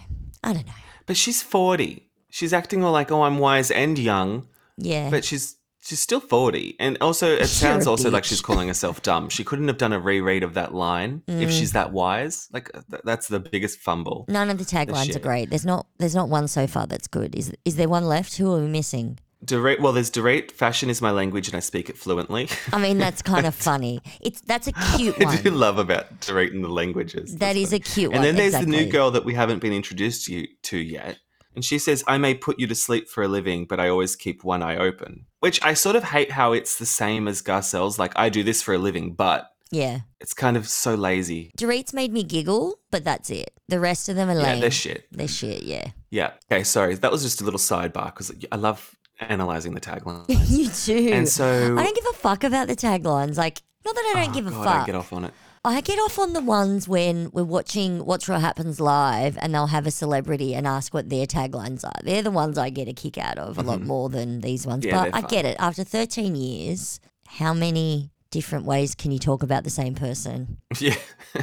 I 0.44 0.52
don't 0.54 0.66
know. 0.66 0.72
But 1.06 1.16
she's 1.16 1.42
40. 1.42 2.08
She's 2.30 2.52
acting 2.52 2.82
all 2.84 2.92
like, 3.00 3.10
oh, 3.12 3.22
I'm 3.22 3.38
wise 3.38 3.70
and 3.70 3.98
young. 3.98 4.46
Yeah. 4.78 5.10
But 5.10 5.24
she's 5.24 5.56
she's 5.88 6.00
still 6.00 6.20
40. 6.20 6.74
And 6.80 6.98
also, 7.00 7.26
it 7.34 7.38
You're 7.38 7.46
sounds 7.46 7.86
also 7.86 8.10
like 8.10 8.24
she's 8.24 8.40
calling 8.40 8.66
herself 8.68 9.02
dumb. 9.02 9.28
She 9.28 9.44
couldn't 9.44 9.68
have 9.68 9.78
done 9.78 9.92
a 9.92 10.00
reread 10.00 10.42
of 10.42 10.54
that 10.54 10.74
line 10.74 11.22
if 11.28 11.48
Mm. 11.50 11.58
she's 11.58 11.72
that 11.72 11.92
wise. 11.92 12.48
Like, 12.52 12.66
th- 12.90 13.02
that's 13.04 13.28
the 13.28 13.38
biggest 13.38 13.78
fumble. 13.78 14.24
None 14.28 14.50
of 14.50 14.58
the 14.58 14.64
taglines 14.64 15.14
are 15.14 15.20
great. 15.30 15.48
There's 15.50 15.64
not 15.72 15.86
there's 15.98 16.14
not 16.20 16.28
one 16.38 16.48
so 16.48 16.66
far 16.66 16.86
that's 16.86 17.06
good. 17.18 17.34
Is 17.40 17.52
is 17.64 17.76
there 17.76 17.88
one 17.98 18.06
left? 18.14 18.36
Who 18.38 18.46
are 18.54 18.60
we 18.60 18.66
missing? 18.80 19.18
Dorit, 19.44 19.80
well, 19.80 19.92
there's 19.92 20.10
Dorit. 20.10 20.50
Fashion 20.50 20.88
is 20.90 21.00
my 21.02 21.10
language 21.10 21.46
and 21.48 21.56
I 21.56 21.60
speak 21.60 21.88
it 21.90 21.96
fluently. 21.98 22.48
I 22.72 22.78
mean, 22.78 22.98
that's 22.98 23.22
kind 23.32 23.46
of 23.46 23.54
funny. 23.54 24.00
It's 24.20 24.40
that's 24.40 24.66
a 24.66 24.72
cute 24.96 25.14
I 25.26 25.36
do 25.36 25.50
one. 25.50 25.60
love 25.60 25.78
about 25.78 26.20
directing 26.20 26.62
the 26.62 26.68
languages. 26.68 27.36
That 27.36 27.56
is 27.56 27.72
a 27.72 27.78
cute 27.78 28.10
one. 28.12 28.16
And 28.16 28.24
then 28.24 28.36
there's 28.36 28.58
the 28.64 28.66
new 28.70 28.86
girl 28.86 29.10
that 29.12 29.24
we 29.24 29.34
haven't 29.34 29.60
been 29.60 29.72
introduced 29.72 30.26
to, 30.26 30.34
you, 30.34 30.48
to 30.64 30.78
yet. 30.78 31.18
And 31.54 31.64
she 31.64 31.78
says, 31.78 32.04
I 32.06 32.18
may 32.18 32.34
put 32.34 32.58
you 32.58 32.66
to 32.66 32.74
sleep 32.74 33.08
for 33.08 33.22
a 33.22 33.28
living, 33.28 33.64
but 33.66 33.80
I 33.80 33.88
always 33.88 34.14
keep 34.16 34.44
one 34.44 34.62
eye 34.62 34.76
open. 34.76 35.26
Which 35.40 35.62
I 35.64 35.72
sort 35.74 35.96
of 35.96 36.04
hate 36.04 36.32
how 36.32 36.52
it's 36.52 36.78
the 36.78 36.84
same 36.86 37.26
as 37.28 37.40
Garcelle's. 37.40 37.98
Like, 37.98 38.12
I 38.16 38.28
do 38.28 38.42
this 38.42 38.62
for 38.62 38.74
a 38.74 38.78
living, 38.78 39.14
but 39.14 39.48
Yeah. 39.70 40.00
it's 40.20 40.34
kind 40.34 40.58
of 40.58 40.68
so 40.68 40.94
lazy. 40.94 41.52
Dorit's 41.56 41.94
made 41.94 42.12
me 42.12 42.24
giggle, 42.24 42.80
but 42.90 43.04
that's 43.04 43.30
it. 43.30 43.52
The 43.68 43.80
rest 43.80 44.10
of 44.10 44.16
them 44.16 44.28
are 44.28 44.34
Yeah, 44.38 44.42
lame. 44.52 44.60
they're 44.60 44.70
shit. 44.70 45.06
They're 45.10 45.28
shit, 45.28 45.62
yeah. 45.62 45.92
Yeah. 46.10 46.32
Okay, 46.52 46.62
sorry. 46.62 46.94
That 46.94 47.10
was 47.10 47.22
just 47.22 47.40
a 47.40 47.44
little 47.44 47.58
sidebar 47.60 48.06
because 48.06 48.32
I 48.52 48.56
love 48.56 48.94
analyzing 49.20 49.74
the 49.74 49.80
tagline. 49.80 50.24
you 50.48 50.68
do. 50.84 51.12
And 51.12 51.28
so- 51.28 51.76
I 51.76 51.82
don't 51.84 51.94
give 51.96 52.06
a 52.10 52.14
fuck 52.16 52.44
about 52.44 52.68
the 52.68 52.76
taglines. 52.76 53.36
Like, 53.36 53.62
not 53.84 53.94
that 53.94 54.12
I 54.16 54.24
don't 54.24 54.34
give 54.34 54.46
a 54.46 54.50
God, 54.50 54.64
fuck. 54.64 54.82
I 54.82 54.86
get 54.86 54.94
off 54.94 55.12
on 55.12 55.24
it. 55.24 55.34
I 55.64 55.80
get 55.80 55.98
off 55.98 56.18
on 56.20 56.32
the 56.32 56.40
ones 56.40 56.86
when 56.86 57.28
we're 57.32 57.42
watching 57.42 58.04
Watch 58.04 58.28
What 58.28 58.40
Happens 58.40 58.78
live 58.78 59.36
and 59.40 59.52
they'll 59.52 59.66
have 59.66 59.84
a 59.84 59.90
celebrity 59.90 60.54
and 60.54 60.64
ask 60.64 60.94
what 60.94 61.08
their 61.08 61.26
taglines 61.26 61.84
are. 61.84 62.00
They're 62.04 62.22
the 62.22 62.30
ones 62.30 62.56
I 62.56 62.70
get 62.70 62.86
a 62.86 62.92
kick 62.92 63.18
out 63.18 63.36
of 63.36 63.58
a 63.58 63.62
lot 63.62 63.80
more 63.82 64.08
than 64.08 64.42
these 64.42 64.64
ones. 64.64 64.84
Mm-hmm. 64.84 64.94
Yeah, 64.94 65.04
but 65.06 65.14
I 65.16 65.20
fun. 65.22 65.30
get 65.30 65.44
it. 65.44 65.56
After 65.58 65.82
13 65.82 66.36
years, 66.36 67.00
how 67.26 67.52
many 67.52 68.10
different 68.30 68.64
ways 68.64 68.94
can 68.94 69.10
you 69.10 69.18
talk 69.18 69.42
about 69.42 69.64
the 69.64 69.70
same 69.70 69.94
person? 69.96 70.58
Yeah. 70.78 70.94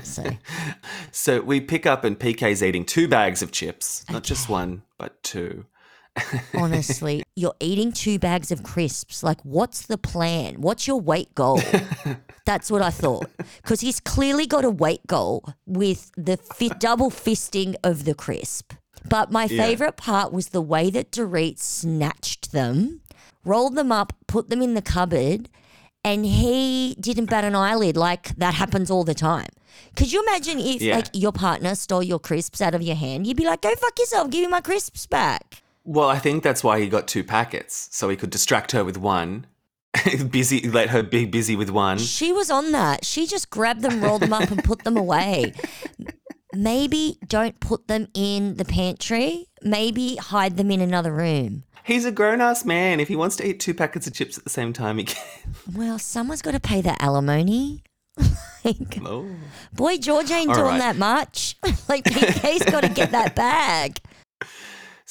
So, 0.03 0.24
So 1.12 1.42
we 1.42 1.60
pick 1.60 1.86
up 1.86 2.03
and 2.06 2.18
PK's 2.18 2.63
eating 2.63 2.86
two 2.86 3.08
bags 3.10 3.42
of 3.42 3.51
chips, 3.51 4.06
not 4.10 4.24
just 4.24 4.48
one, 4.48 4.84
but 4.98 5.22
two. 5.24 5.65
Honestly, 6.55 7.24
you're 7.36 7.55
eating 7.60 7.91
two 7.91 8.20
bags 8.20 8.51
of 8.51 8.63
crisps. 8.63 9.24
Like, 9.24 9.41
what's 9.43 9.86
the 9.86 9.98
plan? 9.98 10.62
What's 10.62 10.88
your 10.88 11.00
weight 11.00 11.34
goal? 11.36 11.62
That's 12.46 12.70
what 12.70 12.82
I 12.82 12.89
thought. 12.89 13.29
Because 13.62 13.82
he's 13.82 14.00
clearly 14.00 14.46
got 14.46 14.65
a 14.65 14.70
weight 14.70 15.05
goal 15.08 15.46
with 15.65 16.12
the 16.17 16.38
double 16.79 17.10
fisting 17.10 17.75
of 17.84 18.05
the 18.05 18.13
crisp. 18.13 18.74
But 19.10 19.32
my 19.32 19.46
Yeah. 19.46 19.63
favorite 19.65 19.98
part 19.98 20.32
was 20.32 20.50
the 20.50 20.62
way 20.62 20.89
that 20.89 21.12
Dorit 21.12 21.60
snatched 21.60 22.51
them, 22.51 23.01
rolled 23.43 23.75
them 23.75 23.91
up, 23.91 24.13
put 24.27 24.50
them 24.50 24.62
in 24.62 24.74
the 24.74 24.82
cupboard, 24.82 25.50
and 26.05 26.25
he 26.25 26.96
didn't 27.00 27.29
bat 27.29 27.43
an 27.46 27.55
eyelid 27.55 27.96
like 27.96 28.36
that 28.36 28.53
happens 28.55 28.91
all 28.91 29.03
the 29.05 29.13
time. 29.13 29.48
Could 29.96 30.12
you 30.12 30.22
imagine 30.22 30.60
if 30.60 30.82
Yeah. 30.82 30.96
like 30.98 31.08
your 31.13 31.32
partner 31.32 31.75
stole 31.75 32.03
your 32.03 32.20
crisps 32.20 32.62
out 32.62 32.75
of 32.75 32.82
your 32.82 32.96
hand? 32.96 33.25
You'd 33.25 33.38
be 33.38 33.46
like, 33.46 33.62
"Go 33.62 33.74
fuck 33.75 33.98
yourself, 33.98 34.29
give 34.29 34.41
me 34.41 34.48
my 34.48 34.62
crisps 34.62 35.08
back." 35.08 35.62
Well, 35.86 36.08
I 36.10 36.18
think 36.20 36.44
that's 36.44 36.63
why 36.63 36.80
he 36.80 36.88
got 36.88 37.08
two 37.08 37.24
packets, 37.24 37.90
so 37.92 38.10
he 38.10 38.16
could 38.16 38.30
distract 38.30 38.72
her 38.72 38.84
with 38.86 38.98
one. 38.98 39.48
busy, 40.30 40.68
let 40.70 40.90
her 40.90 41.04
be 41.04 41.25
busy 41.25 41.56
with 41.56 41.70
one. 41.70 41.98
She 41.98 42.32
was 42.32 42.50
on 42.50 42.72
that. 42.72 43.06
She 43.06 43.28
just 43.28 43.50
grabbed 43.50 43.82
them, 43.82 44.02
rolled 44.02 44.22
them 44.22 44.34
up, 44.34 44.50
and 44.50 44.63
put 44.63 44.84
them 44.84 44.98
away. 44.98 45.54
Maybe 46.54 47.18
don't 47.28 47.60
put 47.60 47.88
them 47.88 48.08
in 48.13 48.56
the 48.58 48.66
pantry. 48.66 49.48
Maybe 49.63 50.16
hide 50.18 50.56
them 50.58 50.70
in 50.72 50.82
another 50.82 51.12
room. 51.12 51.63
He's 51.84 52.06
a 52.06 52.12
grown 52.12 52.42
ass 52.42 52.63
man. 52.63 53.00
If 53.00 53.08
he 53.08 53.16
wants 53.16 53.36
to 53.38 53.48
eat 53.48 53.60
two 53.60 53.74
packets 53.74 54.08
of 54.08 54.13
chips 54.13 54.38
at 54.38 54.44
the 54.44 54.50
same 54.50 54.72
time, 54.72 54.98
he 55.00 55.06
can. 55.06 55.22
Well, 55.75 56.00
someone's 56.00 56.42
got 56.42 56.52
to 56.52 56.60
pay 56.60 56.82
that 56.82 57.02
alimony. 57.02 57.84
like, 58.63 59.00
Oh. 59.06 59.28
boy, 59.74 59.98
George 59.98 60.30
ain't 60.32 60.50
All 60.50 60.56
doing 60.56 60.68
right. 60.68 60.80
that 60.80 60.96
much. 60.98 61.58
like, 61.90 62.04
PK's 62.06 62.63
got 62.72 62.82
to 62.84 62.90
get 62.90 63.12
that 63.12 63.36
bag. 63.36 64.00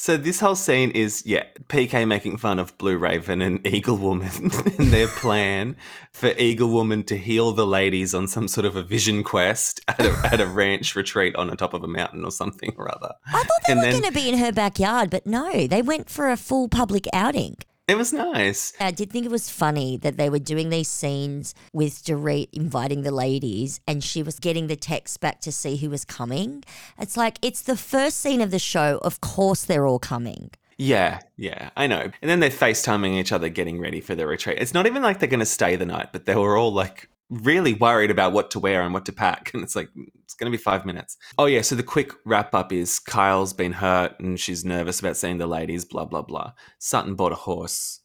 So 0.02 0.16
this 0.16 0.40
whole 0.40 0.56
scene 0.56 0.90
is 0.90 1.22
yeah, 1.24 1.44
PK 1.68 2.08
making 2.08 2.38
fun 2.38 2.58
of 2.58 2.76
Blue 2.76 2.98
Raven 2.98 3.40
and 3.40 3.64
Eagle 3.72 3.96
Woman 3.96 4.30
and 4.76 4.88
their 4.88 5.06
plan 5.06 5.76
for 6.12 6.32
Eagle 6.36 6.70
Woman 6.70 7.04
to 7.04 7.16
heal 7.16 7.52
the 7.52 7.64
ladies 7.64 8.12
on 8.12 8.26
some 8.26 8.48
sort 8.48 8.64
of 8.64 8.74
a 8.74 8.82
vision 8.82 9.22
quest 9.22 9.80
at 9.86 10.00
a, 10.00 10.10
at 10.24 10.40
a 10.40 10.46
ranch 10.46 10.96
retreat 10.96 11.36
on 11.36 11.46
the 11.46 11.54
top 11.54 11.72
of 11.72 11.84
a 11.84 11.86
mountain 11.86 12.24
or 12.24 12.32
something 12.32 12.74
or 12.76 12.92
other. 12.92 13.14
I 13.28 13.44
thought 13.44 13.60
they 13.64 13.74
And 13.74 13.78
were 13.78 13.84
then- 13.84 14.00
going 14.00 14.12
to 14.12 14.18
be 14.20 14.28
in 14.28 14.38
her 14.38 14.50
backyard, 14.50 15.08
but 15.08 15.24
no, 15.24 15.68
they 15.68 15.82
went 15.82 16.10
for 16.10 16.28
a 16.32 16.36
full 16.36 16.68
public 16.68 17.06
outing. 17.12 17.58
It 17.88 17.96
was 17.96 18.12
nice. 18.12 18.72
I 18.78 18.92
did 18.92 19.10
think 19.10 19.26
it 19.26 19.30
was 19.30 19.50
funny 19.50 19.96
that 19.98 20.16
they 20.16 20.30
were 20.30 20.38
doing 20.38 20.70
these 20.70 20.88
scenes 20.88 21.52
with 21.72 22.04
Dorit 22.04 22.48
inviting 22.52 23.02
the 23.02 23.10
ladies 23.10 23.80
and 23.88 24.04
she 24.04 24.22
was 24.22 24.38
getting 24.38 24.68
the 24.68 24.76
text 24.76 25.20
back 25.20 25.40
to 25.40 25.50
see 25.50 25.76
who 25.76 25.90
was 25.90 26.04
coming. 26.04 26.62
It's 26.98 27.16
like, 27.16 27.38
it's 27.42 27.62
the 27.62 27.76
first 27.76 28.18
scene 28.18 28.40
of 28.40 28.52
the 28.52 28.60
show. 28.60 29.00
Of 29.02 29.20
course, 29.20 29.64
they're 29.64 29.86
all 29.86 29.98
coming. 29.98 30.50
Yeah, 30.78 31.20
yeah, 31.36 31.70
I 31.76 31.86
know. 31.86 32.00
And 32.00 32.30
then 32.30 32.40
they're 32.40 32.50
FaceTiming 32.50 33.16
each 33.16 33.32
other 33.32 33.48
getting 33.48 33.80
ready 33.80 34.00
for 34.00 34.14
the 34.14 34.26
retreat. 34.26 34.58
It's 34.60 34.74
not 34.74 34.86
even 34.86 35.02
like 35.02 35.18
they're 35.18 35.28
going 35.28 35.40
to 35.40 35.46
stay 35.46 35.76
the 35.76 35.86
night, 35.86 36.08
but 36.12 36.24
they 36.24 36.34
were 36.34 36.56
all 36.56 36.72
like 36.72 37.08
really 37.32 37.72
worried 37.72 38.10
about 38.10 38.32
what 38.32 38.50
to 38.52 38.60
wear 38.60 38.82
and 38.82 38.92
what 38.92 39.06
to 39.06 39.12
pack. 39.12 39.50
And 39.62 39.62
it's 39.62 39.76
like, 39.76 39.88
mm, 39.96 40.04
it's 40.24 40.34
going 40.34 40.50
to 40.50 40.56
be 40.56 40.62
five 40.62 40.84
minutes. 40.84 41.16
Oh, 41.38 41.46
yeah. 41.46 41.62
So 41.62 41.74
the 41.74 41.82
quick 41.82 42.12
wrap 42.24 42.54
up 42.54 42.72
is 42.72 42.98
Kyle's 42.98 43.52
been 43.52 43.72
hurt 43.72 44.18
and 44.20 44.38
she's 44.38 44.64
nervous 44.64 45.00
about 45.00 45.16
seeing 45.16 45.38
the 45.38 45.46
ladies, 45.46 45.84
blah, 45.84 46.04
blah, 46.04 46.22
blah. 46.22 46.52
Sutton 46.78 47.14
bought 47.14 47.32
a 47.32 47.36
horse. 47.36 48.00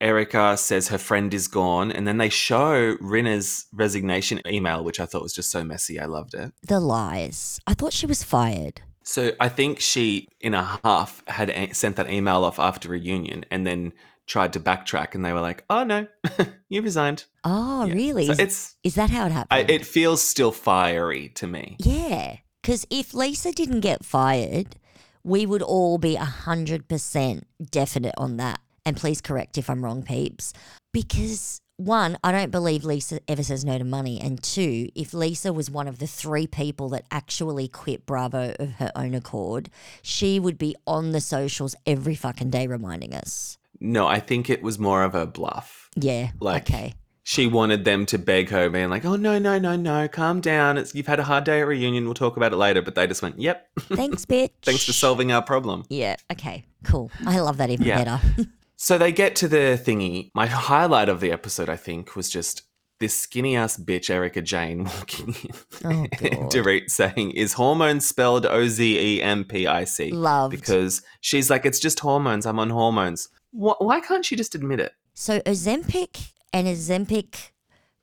Erika 0.00 0.56
says 0.56 0.88
her 0.88 0.98
friend 0.98 1.32
is 1.32 1.48
gone. 1.48 1.92
And 1.92 2.06
then 2.06 2.18
they 2.18 2.28
show 2.28 2.96
Rinna's 3.00 3.66
resignation 3.72 4.40
email, 4.46 4.84
which 4.84 5.00
I 5.00 5.06
thought 5.06 5.22
was 5.22 5.34
just 5.34 5.50
so 5.50 5.62
messy. 5.64 5.98
I 6.00 6.06
loved 6.06 6.34
it. 6.34 6.52
The 6.66 6.80
lies. 6.80 7.60
I 7.66 7.74
thought 7.74 7.92
she 7.92 8.06
was 8.06 8.22
fired. 8.22 8.82
So 9.04 9.32
I 9.40 9.48
think 9.48 9.80
she, 9.80 10.28
in 10.40 10.54
a 10.54 10.78
half, 10.84 11.22
had 11.26 11.74
sent 11.74 11.96
that 11.96 12.10
email 12.10 12.44
off 12.44 12.58
after 12.58 12.88
reunion 12.88 13.44
and 13.50 13.66
then 13.66 13.92
tried 14.26 14.52
to 14.54 14.60
backtrack, 14.60 15.14
and 15.14 15.24
they 15.24 15.32
were 15.32 15.40
like, 15.40 15.64
"Oh 15.70 15.84
no, 15.84 16.06
you 16.68 16.82
resigned." 16.82 17.24
Oh, 17.44 17.88
really? 17.88 18.26
So 18.26 18.32
is, 18.32 18.38
it's- 18.38 18.74
is 18.84 18.94
that 18.94 19.10
how 19.10 19.26
it 19.26 19.32
happened? 19.32 19.70
I, 19.70 19.72
it 19.72 19.84
feels 19.86 20.22
still 20.22 20.52
fiery 20.52 21.28
to 21.30 21.46
me. 21.46 21.76
Yeah, 21.80 22.36
because 22.62 22.86
if 22.90 23.14
Lisa 23.14 23.52
didn't 23.52 23.80
get 23.80 24.04
fired, 24.04 24.76
we 25.24 25.46
would 25.46 25.62
all 25.62 25.98
be 25.98 26.16
100% 26.16 27.42
definite 27.70 28.14
on 28.16 28.36
that. 28.38 28.60
And 28.84 28.96
please 28.96 29.20
correct 29.20 29.58
if 29.58 29.70
I'm 29.70 29.84
wrong, 29.84 30.02
peeps. 30.02 30.52
Because 30.92 31.60
one, 31.76 32.18
I 32.24 32.32
don't 32.32 32.50
believe 32.50 32.84
Lisa 32.84 33.20
ever 33.28 33.42
says 33.42 33.64
no 33.64 33.78
to 33.78 33.84
money. 33.84 34.20
And 34.20 34.42
two, 34.42 34.88
if 34.94 35.14
Lisa 35.14 35.52
was 35.52 35.70
one 35.70 35.86
of 35.88 35.98
the 36.00 36.06
three 36.08 36.46
people 36.46 36.88
that 36.90 37.04
actually 37.10 37.68
quit 37.68 38.04
Bravo 38.06 38.54
of 38.58 38.72
her 38.74 38.90
own 38.96 39.14
accord, 39.14 39.70
she 40.02 40.38
would 40.40 40.58
be 40.58 40.74
on 40.86 41.12
the 41.12 41.20
socials 41.20 41.74
every 41.86 42.14
fucking 42.16 42.50
day 42.50 42.66
reminding 42.66 43.14
us. 43.14 43.56
No, 43.82 44.06
I 44.06 44.20
think 44.20 44.48
it 44.48 44.62
was 44.62 44.78
more 44.78 45.02
of 45.02 45.14
a 45.14 45.26
bluff. 45.26 45.90
Yeah. 45.96 46.30
Like, 46.40 46.70
okay. 46.70 46.94
She 47.24 47.46
wanted 47.46 47.84
them 47.84 48.04
to 48.06 48.18
beg 48.18 48.48
her, 48.50 48.68
being 48.68 48.90
like, 48.90 49.04
"Oh 49.04 49.14
no, 49.14 49.38
no, 49.38 49.56
no, 49.56 49.76
no, 49.76 50.08
calm 50.08 50.40
down. 50.40 50.76
It's, 50.76 50.92
you've 50.92 51.06
had 51.06 51.20
a 51.20 51.22
hard 51.22 51.44
day 51.44 51.60
at 51.60 51.66
reunion. 51.68 52.04
We'll 52.04 52.14
talk 52.14 52.36
about 52.36 52.52
it 52.52 52.56
later." 52.56 52.82
But 52.82 52.96
they 52.96 53.06
just 53.06 53.22
went, 53.22 53.38
"Yep, 53.38 53.68
Thanks, 53.80 54.24
bitch. 54.26 54.50
thanks 54.62 54.84
for 54.84 54.92
solving 54.92 55.30
our 55.30 55.40
problem." 55.42 55.84
Yeah. 55.88 56.16
Okay. 56.32 56.64
Cool. 56.82 57.12
I 57.24 57.38
love 57.38 57.58
that 57.58 57.70
even 57.70 57.86
Yeah. 57.86 58.02
better. 58.04 58.20
So 58.76 58.98
they 58.98 59.12
get 59.12 59.36
to 59.36 59.46
the 59.46 59.80
thingy. 59.80 60.30
My 60.34 60.46
highlight 60.48 61.08
of 61.08 61.20
the 61.20 61.30
episode, 61.30 61.68
I 61.68 61.76
think, 61.76 62.16
was 62.16 62.28
just 62.28 62.62
this 62.98 63.16
skinny 63.16 63.54
ass 63.54 63.76
bitch, 63.76 64.10
Erika 64.10 64.42
Jayne, 64.42 64.82
walking 64.98 65.36
in. 65.44 65.50
Oh, 65.84 66.06
Dorit 66.48 66.90
saying, 66.90 67.30
Is 67.30 67.52
hormones 67.52 68.04
spelled 68.08 68.44
O 68.44 68.66
Z 68.66 68.98
E 69.18 69.22
M 69.22 69.44
P 69.44 69.68
I 69.68 69.84
C? 69.84 70.10
Loved. 70.10 70.50
Because 70.50 71.02
she's 71.20 71.48
like, 71.48 71.64
It's 71.64 71.78
just 71.78 72.00
hormones. 72.00 72.44
I'm 72.44 72.58
on 72.58 72.70
hormones. 72.70 73.28
Wh- 73.52 73.80
why 73.80 74.00
can't 74.00 74.24
she 74.24 74.36
just 74.36 74.54
admit 74.54 74.80
it? 74.80 74.92
So 75.14 75.40
Ozempic 75.40 76.32
and 76.52 76.66
Ozempic 76.66 77.50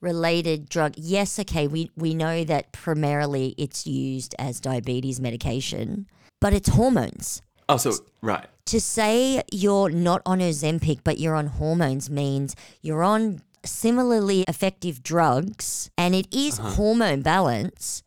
related 0.01 0.69
drug. 0.69 0.93
Yes, 0.97 1.39
okay, 1.39 1.67
we 1.67 1.91
we 1.95 2.13
know 2.13 2.43
that 2.43 2.71
primarily 2.71 3.55
it's 3.57 3.85
used 3.87 4.35
as 4.39 4.59
diabetes 4.59 5.19
medication, 5.19 6.07
but 6.39 6.53
it's 6.53 6.69
hormones. 6.69 7.41
Oh, 7.67 7.77
so, 7.77 7.93
right. 8.21 8.47
To 8.67 8.79
say 8.79 9.43
you're 9.51 9.89
not 9.89 10.21
on 10.25 10.39
Ozempic 10.39 10.99
but 11.03 11.19
you're 11.19 11.35
on 11.35 11.47
hormones 11.47 12.09
means 12.09 12.55
you're 12.81 13.03
on 13.03 13.41
similarly 13.65 14.43
effective 14.47 15.03
drugs 15.03 15.89
and 15.97 16.15
it 16.15 16.27
is 16.31 16.59
Uh-huh. 16.59 16.69
hormone 16.75 17.21
balance, 17.21 18.03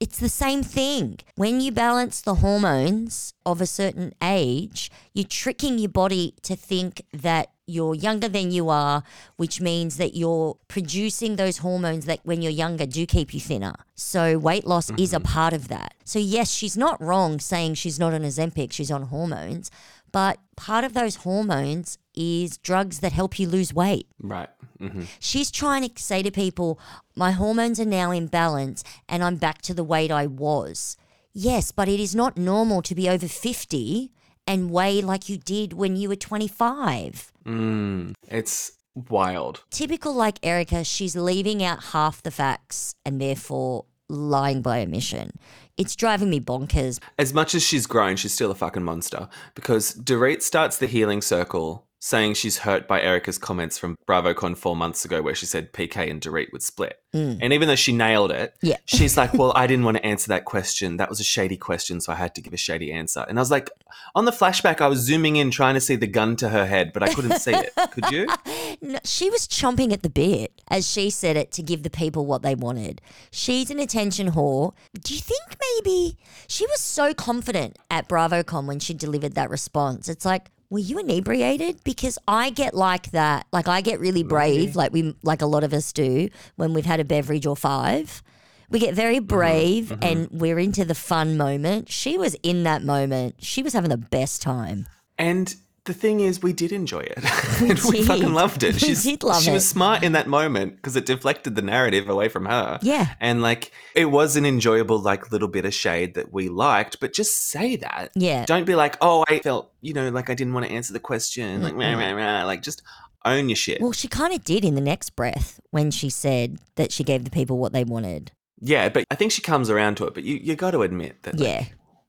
it's 0.00 0.18
the 0.18 0.28
same 0.28 0.62
thing. 0.62 1.18
When 1.36 1.60
you 1.60 1.72
balance 1.72 2.20
the 2.20 2.36
hormones 2.36 3.34
of 3.44 3.60
a 3.60 3.66
certain 3.66 4.12
age, 4.22 4.90
you're 5.14 5.24
tricking 5.24 5.78
your 5.78 5.90
body 5.90 6.34
to 6.42 6.56
think 6.56 7.02
that 7.12 7.50
you're 7.66 7.94
younger 7.94 8.28
than 8.28 8.50
you 8.52 8.68
are, 8.68 9.02
which 9.36 9.60
means 9.60 9.96
that 9.96 10.14
you're 10.14 10.56
producing 10.68 11.36
those 11.36 11.58
hormones 11.58 12.04
that 12.06 12.20
when 12.22 12.40
you're 12.40 12.52
younger 12.52 12.86
do 12.86 13.04
keep 13.06 13.34
you 13.34 13.40
thinner. 13.40 13.74
So 13.94 14.38
weight 14.38 14.66
loss 14.66 14.90
is 14.90 15.12
a 15.12 15.16
mm-hmm. 15.16 15.24
part 15.24 15.52
of 15.52 15.68
that. 15.68 15.94
So 16.04 16.18
yes, 16.18 16.50
she's 16.50 16.76
not 16.76 17.00
wrong 17.00 17.40
saying 17.40 17.74
she's 17.74 17.98
not 17.98 18.14
on 18.14 18.22
Ozempic, 18.22 18.72
she's 18.72 18.90
on 18.90 19.04
hormones, 19.04 19.70
but 20.16 20.38
part 20.56 20.82
of 20.82 20.94
those 20.94 21.16
hormones 21.16 21.98
is 22.14 22.56
drugs 22.56 23.00
that 23.00 23.12
help 23.12 23.38
you 23.38 23.46
lose 23.46 23.74
weight. 23.74 24.06
Right. 24.18 24.48
Mm-hmm. 24.80 25.02
She's 25.20 25.50
trying 25.50 25.86
to 25.86 26.02
say 26.02 26.22
to 26.22 26.30
people, 26.30 26.80
my 27.14 27.32
hormones 27.32 27.78
are 27.78 27.84
now 27.84 28.12
in 28.12 28.26
balance 28.26 28.82
and 29.10 29.22
I'm 29.22 29.36
back 29.36 29.60
to 29.60 29.74
the 29.74 29.84
weight 29.84 30.10
I 30.10 30.26
was. 30.26 30.96
Yes, 31.34 31.70
but 31.70 31.86
it 31.86 32.00
is 32.00 32.14
not 32.14 32.38
normal 32.38 32.80
to 32.80 32.94
be 32.94 33.10
over 33.10 33.28
50 33.28 34.10
and 34.46 34.70
weigh 34.70 35.02
like 35.02 35.28
you 35.28 35.36
did 35.36 35.74
when 35.74 35.96
you 35.96 36.08
were 36.08 36.16
25. 36.16 37.30
Mm, 37.44 38.14
it's 38.26 38.72
wild. 39.10 39.64
Typical 39.68 40.14
like 40.14 40.38
Erika, 40.42 40.82
she's 40.82 41.14
leaving 41.14 41.62
out 41.62 41.92
half 41.92 42.22
the 42.22 42.30
facts 42.30 42.94
and 43.04 43.20
therefore 43.20 43.84
lying 44.08 44.62
by 44.62 44.80
omission. 44.82 45.32
It's 45.76 45.96
driving 45.96 46.30
me 46.30 46.40
bonkers. 46.40 46.98
As 47.18 47.34
much 47.34 47.54
as 47.54 47.62
she's 47.62 47.86
grown, 47.86 48.16
she's 48.16 48.32
still 48.32 48.50
a 48.50 48.54
fucking 48.54 48.82
monster 48.82 49.28
because 49.54 49.94
Dorit 49.94 50.42
starts 50.42 50.76
the 50.78 50.86
healing 50.86 51.20
circle 51.22 51.85
saying 52.06 52.34
she's 52.34 52.58
hurt 52.58 52.86
by 52.86 53.00
Erika's 53.00 53.36
comments 53.36 53.76
from 53.76 53.98
BravoCon 54.06 54.56
four 54.56 54.76
months 54.76 55.04
ago 55.04 55.20
where 55.20 55.34
she 55.34 55.44
said 55.44 55.72
PK 55.72 56.08
and 56.08 56.20
Dorit 56.20 56.52
would 56.52 56.62
split. 56.62 57.00
Mm. 57.12 57.40
And 57.42 57.52
even 57.52 57.66
though 57.66 57.74
she 57.74 57.92
nailed 57.92 58.30
it, 58.30 58.54
Yeah. 58.62 58.76
she's 58.86 59.16
like, 59.16 59.34
well, 59.34 59.52
I 59.56 59.66
didn't 59.66 59.84
want 59.84 59.96
to 59.96 60.06
answer 60.06 60.28
that 60.28 60.44
question. 60.44 60.98
That 60.98 61.08
was 61.08 61.18
a 61.18 61.24
shady 61.24 61.56
question, 61.56 62.00
so 62.00 62.12
I 62.12 62.14
had 62.14 62.32
to 62.36 62.40
give 62.40 62.52
a 62.52 62.56
shady 62.56 62.92
answer. 62.92 63.26
And 63.28 63.40
I 63.40 63.42
was 63.42 63.50
like, 63.50 63.70
on 64.14 64.24
the 64.24 64.30
flashback, 64.30 64.80
I 64.80 64.86
was 64.86 65.00
zooming 65.00 65.34
in 65.34 65.50
trying 65.50 65.74
to 65.74 65.80
see 65.80 65.96
the 65.96 66.06
gun 66.06 66.36
to 66.36 66.50
her 66.50 66.64
head, 66.64 66.92
but 66.92 67.02
I 67.02 67.12
couldn't 67.12 67.40
see 67.40 67.54
it. 67.54 67.72
Could 67.90 68.10
you? 68.12 68.28
No, 68.82 68.98
she 69.04 69.30
was 69.30 69.48
chomping 69.48 69.90
at 69.90 70.02
the 70.02 70.10
bit, 70.10 70.52
as 70.68 70.86
she 70.88 71.08
said 71.08 71.34
it, 71.34 71.50
to 71.52 71.62
give 71.62 71.82
the 71.82 71.88
people 71.88 72.26
what 72.26 72.42
they 72.42 72.54
wanted. 72.54 73.00
She's 73.30 73.70
an 73.70 73.80
attention 73.80 74.32
whore. 74.32 74.74
Do 75.02 75.14
you 75.14 75.20
think 75.20 75.56
maybe 75.76 76.18
she 76.46 76.66
was 76.66 76.80
so 76.80 77.14
confident 77.14 77.78
at 77.90 78.06
BravoCon 78.06 78.66
when 78.66 78.78
she 78.78 78.92
delivered 78.92 79.34
that 79.34 79.48
response? 79.48 80.10
It's 80.10 80.26
like, 80.26 80.50
were 80.70 80.78
you 80.78 80.98
inebriated? 80.98 81.82
Because 81.84 82.18
I 82.26 82.50
get 82.50 82.74
like 82.74 83.10
that. 83.12 83.46
Like 83.52 83.68
I 83.68 83.80
get 83.80 84.00
really 84.00 84.22
brave, 84.22 84.76
like 84.76 84.92
we, 84.92 85.14
like 85.22 85.42
a 85.42 85.46
lot 85.46 85.64
of 85.64 85.72
us 85.72 85.92
do 85.92 86.28
when 86.56 86.74
we've 86.74 86.86
had 86.86 87.00
a 87.00 87.04
beverage 87.04 87.46
or 87.46 87.56
five. 87.56 88.22
We 88.68 88.80
get 88.80 88.94
very 88.94 89.18
mm-hmm, 89.18 89.26
brave 89.26 89.84
mm-hmm. 89.86 90.02
and 90.02 90.28
we're 90.30 90.58
into 90.58 90.84
the 90.84 90.94
fun 90.94 91.36
moment. 91.36 91.90
She 91.90 92.18
was 92.18 92.34
in 92.42 92.64
that 92.64 92.82
moment. 92.82 93.36
She 93.38 93.62
was 93.62 93.72
having 93.72 93.90
the 93.90 93.96
best 93.96 94.42
time. 94.42 94.86
And 95.18 95.54
the 95.86 95.94
thing 95.94 96.20
is, 96.20 96.42
we 96.42 96.52
did 96.52 96.70
enjoy 96.72 97.00
it. 97.00 97.18
and 97.60 97.78
we 97.90 98.02
fucking 98.04 98.34
loved 98.34 98.62
it. 98.62 98.74
We 98.82 98.88
She's, 98.88 99.02
did 99.02 99.22
love 99.22 99.42
she 99.42 99.50
was 99.50 99.66
smart 99.66 100.02
in 100.02 100.12
that 100.12 100.26
moment 100.28 100.76
because 100.76 100.94
it 100.96 101.06
deflected 101.06 101.54
the 101.56 101.62
narrative 101.62 102.08
away 102.08 102.28
from 102.28 102.44
her. 102.46 102.78
Yeah. 102.82 103.14
And 103.20 103.40
like, 103.42 103.72
it 103.94 104.06
was 104.06 104.36
an 104.36 104.44
enjoyable, 104.44 104.98
like, 104.98 105.32
little 105.32 105.48
bit 105.48 105.64
of 105.64 105.72
shade 105.72 106.14
that 106.14 106.32
we 106.32 106.48
liked, 106.48 107.00
but 107.00 107.12
just 107.14 107.48
say 107.48 107.76
that. 107.76 108.10
Yeah. 108.14 108.44
Don't 108.44 108.66
be 108.66 108.74
like, 108.74 108.96
oh, 109.00 109.24
I 109.28 109.38
felt, 109.38 109.72
you 109.80 109.94
know, 109.94 110.10
like 110.10 110.28
I 110.30 110.34
didn't 110.34 110.52
want 110.54 110.66
to 110.66 110.72
answer 110.72 110.92
the 110.92 111.00
question. 111.00 111.62
Like, 111.62 111.74
rah, 111.74 111.94
rah, 111.94 112.12
rah. 112.12 112.44
like 112.44 112.62
just 112.62 112.82
own 113.24 113.48
your 113.48 113.56
shit. 113.56 113.80
Well, 113.80 113.92
she 113.92 114.08
kind 114.08 114.32
of 114.34 114.44
did 114.44 114.64
in 114.64 114.74
the 114.74 114.80
next 114.80 115.10
breath 115.16 115.58
when 115.70 115.90
she 115.90 116.10
said 116.10 116.58
that 116.76 116.92
she 116.92 117.02
gave 117.02 117.24
the 117.24 117.30
people 117.30 117.58
what 117.58 117.72
they 117.72 117.82
wanted. 117.84 118.30
yeah, 118.60 118.88
but 118.88 119.04
I 119.10 119.14
think 119.16 119.32
she 119.32 119.42
comes 119.42 119.68
around 119.70 119.96
to 119.96 120.06
it, 120.06 120.14
but 120.14 120.22
you, 120.24 120.36
you 120.36 120.54
got 120.56 120.70
to 120.72 120.82
admit 120.82 121.22
that. 121.24 121.38
like, 121.38 121.42
Yeah. 121.48 121.64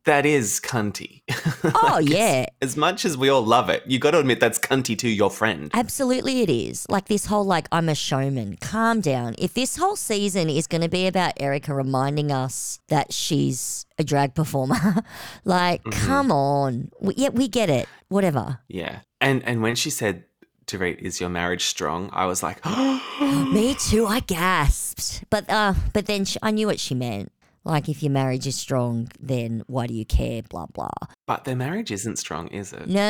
That 0.08 0.26
is 0.26 0.60
cunty. 0.60 1.22
Oh, 1.80 2.00
yeah. 2.00 2.46
As 2.62 2.78
much 2.78 3.04
as 3.04 3.18
we 3.18 3.28
all 3.30 3.42
love 3.44 3.70
it, 3.70 3.84
you 3.86 4.00
got 4.00 4.12
to 4.12 4.20
admit 4.20 4.40
that's 4.40 4.58
cunty 4.58 4.98
to 5.00 5.10
your 5.10 5.30
friend. 5.30 5.70
Absolutely, 5.74 6.42
it 6.42 6.50
is. 6.50 6.86
Like 6.90 7.08
this 7.08 7.26
whole, 7.26 7.44
like, 7.44 7.68
I'm 7.72 7.90
a 7.90 7.96
showman. 7.96 8.58
Calm 8.62 9.02
down. 9.02 9.36
If 9.38 9.54
this 9.54 9.76
whole 9.78 9.96
season 9.98 10.50
is 10.50 10.66
going 10.66 10.82
to 10.82 10.88
be 10.90 11.08
about 11.08 11.34
Erika 11.38 11.74
reminding 11.74 12.32
us 12.32 12.80
that 12.88 13.12
she's 13.12 13.86
a 14.00 14.04
drag 14.04 14.34
performer, 14.34 15.04
like, 15.46 15.84
Mm-hmm. 15.84 16.06
come 16.08 16.32
on. 16.32 16.90
We, 17.02 17.14
yeah, 17.18 17.30
we 17.30 17.48
get 17.50 17.70
it. 17.70 17.88
Whatever. 18.08 18.60
Yeah. 18.70 19.00
And 19.20 19.44
and 19.44 19.62
when 19.62 19.76
she 19.76 19.90
said, 19.90 20.24
Dorit, 20.68 21.00
is 21.00 21.20
your 21.20 21.30
marriage 21.30 21.66
strong? 21.66 22.10
I 22.14 22.26
was 22.28 22.42
like, 22.44 22.64
Me 23.22 23.76
too. 23.76 24.06
I 24.08 24.22
gasped. 24.22 25.24
But, 25.30 25.50
uh, 25.50 25.74
but 25.94 26.06
then 26.06 26.24
sh 26.26 26.38
I 26.42 26.52
knew 26.52 26.68
what 26.68 26.80
she 26.80 26.96
meant. 26.96 27.32
Like, 27.68 27.90
if 27.90 28.02
your 28.02 28.12
marriage 28.12 28.48
is 28.48 28.56
strong, 28.56 29.10
then 29.20 29.64
why 29.68 29.88
do 29.88 29.94
you 29.94 30.06
care? 30.06 30.42
Blah, 30.42 30.68
blah. 30.68 30.90
but 31.26 31.44
their 31.44 31.56
marriage 31.56 31.92
isn't 31.92 32.18
strong, 32.18 32.48
is 32.48 32.72
it? 32.74 32.88
No, 32.88 33.02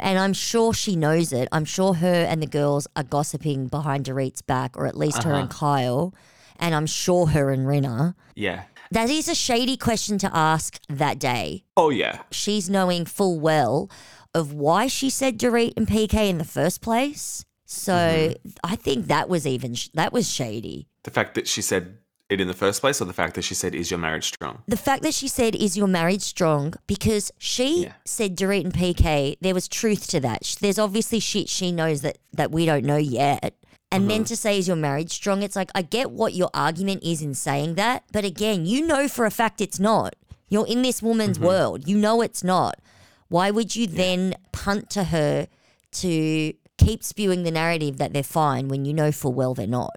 and 0.00 0.18
I'm 0.18 0.32
sure 0.32 0.72
she 0.72 0.94
knows 0.96 1.32
it. 1.32 1.48
I'm 1.52 1.64
sure 1.64 1.94
her 1.94 2.24
and 2.30 2.40
the 2.40 2.46
girls 2.46 2.86
are 2.96 3.02
gossiping 3.02 3.66
behind 3.68 4.04
Dorit's 4.06 4.42
back, 4.42 4.76
or 4.76 4.86
at 4.86 4.96
least 4.96 5.22
her 5.24 5.32
Uh-huh. 5.32 5.40
and 5.42 5.50
Kyle. 5.50 6.14
And 6.58 6.74
I'm 6.74 6.86
sure 6.86 7.26
her 7.28 7.50
and 7.50 7.66
Rinna. 7.66 8.14
Yeah. 8.34 8.62
That 8.92 9.10
is 9.10 9.28
a 9.28 9.34
shady 9.34 9.76
question 9.76 10.16
to 10.18 10.30
ask 10.34 10.78
that 10.88 11.18
day. 11.18 11.64
Oh, 11.76 11.90
yeah. 11.90 12.20
She's 12.30 12.70
knowing 12.70 13.04
full 13.04 13.38
well 13.40 13.90
of 14.32 14.52
why 14.52 14.86
she 14.86 15.10
said 15.10 15.38
Dorit 15.38 15.72
and 15.76 15.86
PK 15.88 16.28
in 16.30 16.38
the 16.38 16.44
first 16.44 16.80
place. 16.80 17.44
So 17.64 17.92
Mm-hmm. 17.92 18.48
I 18.62 18.76
think 18.76 19.08
that 19.08 19.28
was 19.28 19.44
even 19.46 19.74
sh- 19.74 19.88
that 19.94 20.12
was 20.12 20.30
shady. 20.30 20.86
The 21.02 21.10
fact 21.10 21.34
that 21.34 21.48
she 21.48 21.60
said 21.62 21.98
it 22.28 22.40
in 22.40 22.48
the 22.48 22.54
first 22.54 22.80
place, 22.80 23.00
or 23.00 23.04
the 23.04 23.12
fact 23.12 23.34
that 23.34 23.42
she 23.42 23.54
said, 23.54 23.74
is 23.74 23.90
your 23.90 23.98
marriage 23.98 24.24
strong? 24.24 24.62
The 24.66 24.76
fact 24.76 25.02
that 25.02 25.14
she 25.14 25.28
said, 25.28 25.54
"Is 25.54 25.76
your 25.76 25.86
marriage 25.86 26.22
strong?" 26.22 26.74
because 26.86 27.30
she 27.38 27.84
Yeah. 27.84 27.92
said 28.04 28.36
Dorit 28.36 28.64
and 28.64 28.74
PK, 28.74 29.36
there 29.40 29.54
was 29.54 29.68
truth 29.68 30.08
to 30.08 30.20
that. 30.20 30.56
There's 30.60 30.78
obviously 30.78 31.20
shit 31.20 31.48
she 31.48 31.70
knows 31.70 32.00
that 32.00 32.18
that 32.32 32.50
we 32.50 32.66
don't 32.66 32.84
know 32.84 32.96
yet. 32.96 33.54
And 33.92 34.10
then 34.10 34.22
mm-hmm. 34.22 34.24
to 34.24 34.36
say, 34.36 34.58
"Is 34.58 34.66
your 34.66 34.76
marriage 34.76 35.12
strong?" 35.12 35.42
It's 35.42 35.54
like 35.54 35.70
I 35.74 35.82
get 35.82 36.10
what 36.10 36.34
your 36.34 36.50
argument 36.52 37.04
is 37.04 37.22
in 37.22 37.34
saying 37.34 37.76
that, 37.76 38.04
but 38.12 38.24
again, 38.24 38.66
you 38.66 38.84
know 38.84 39.06
for 39.06 39.24
a 39.24 39.30
fact 39.30 39.60
it's 39.60 39.78
not. 39.78 40.16
You're 40.48 40.66
in 40.66 40.82
this 40.82 41.00
woman's 41.02 41.38
mm-hmm. 41.38 41.46
world. 41.46 41.88
You 41.88 41.96
know 41.96 42.22
it's 42.22 42.42
not. 42.42 42.80
Why 43.28 43.50
would 43.50 43.76
you 43.76 43.86
then 43.86 44.34
punt 44.52 44.90
to 44.90 45.04
her 45.04 45.46
to 45.92 46.52
keep 46.78 47.02
spewing 47.02 47.44
the 47.44 47.50
narrative 47.50 47.98
that 47.98 48.12
they're 48.12 48.22
fine 48.22 48.68
when 48.68 48.84
you 48.84 48.94
know 48.94 49.12
full 49.12 49.32
well 49.32 49.54
they're 49.54 49.66
not? 49.66 49.96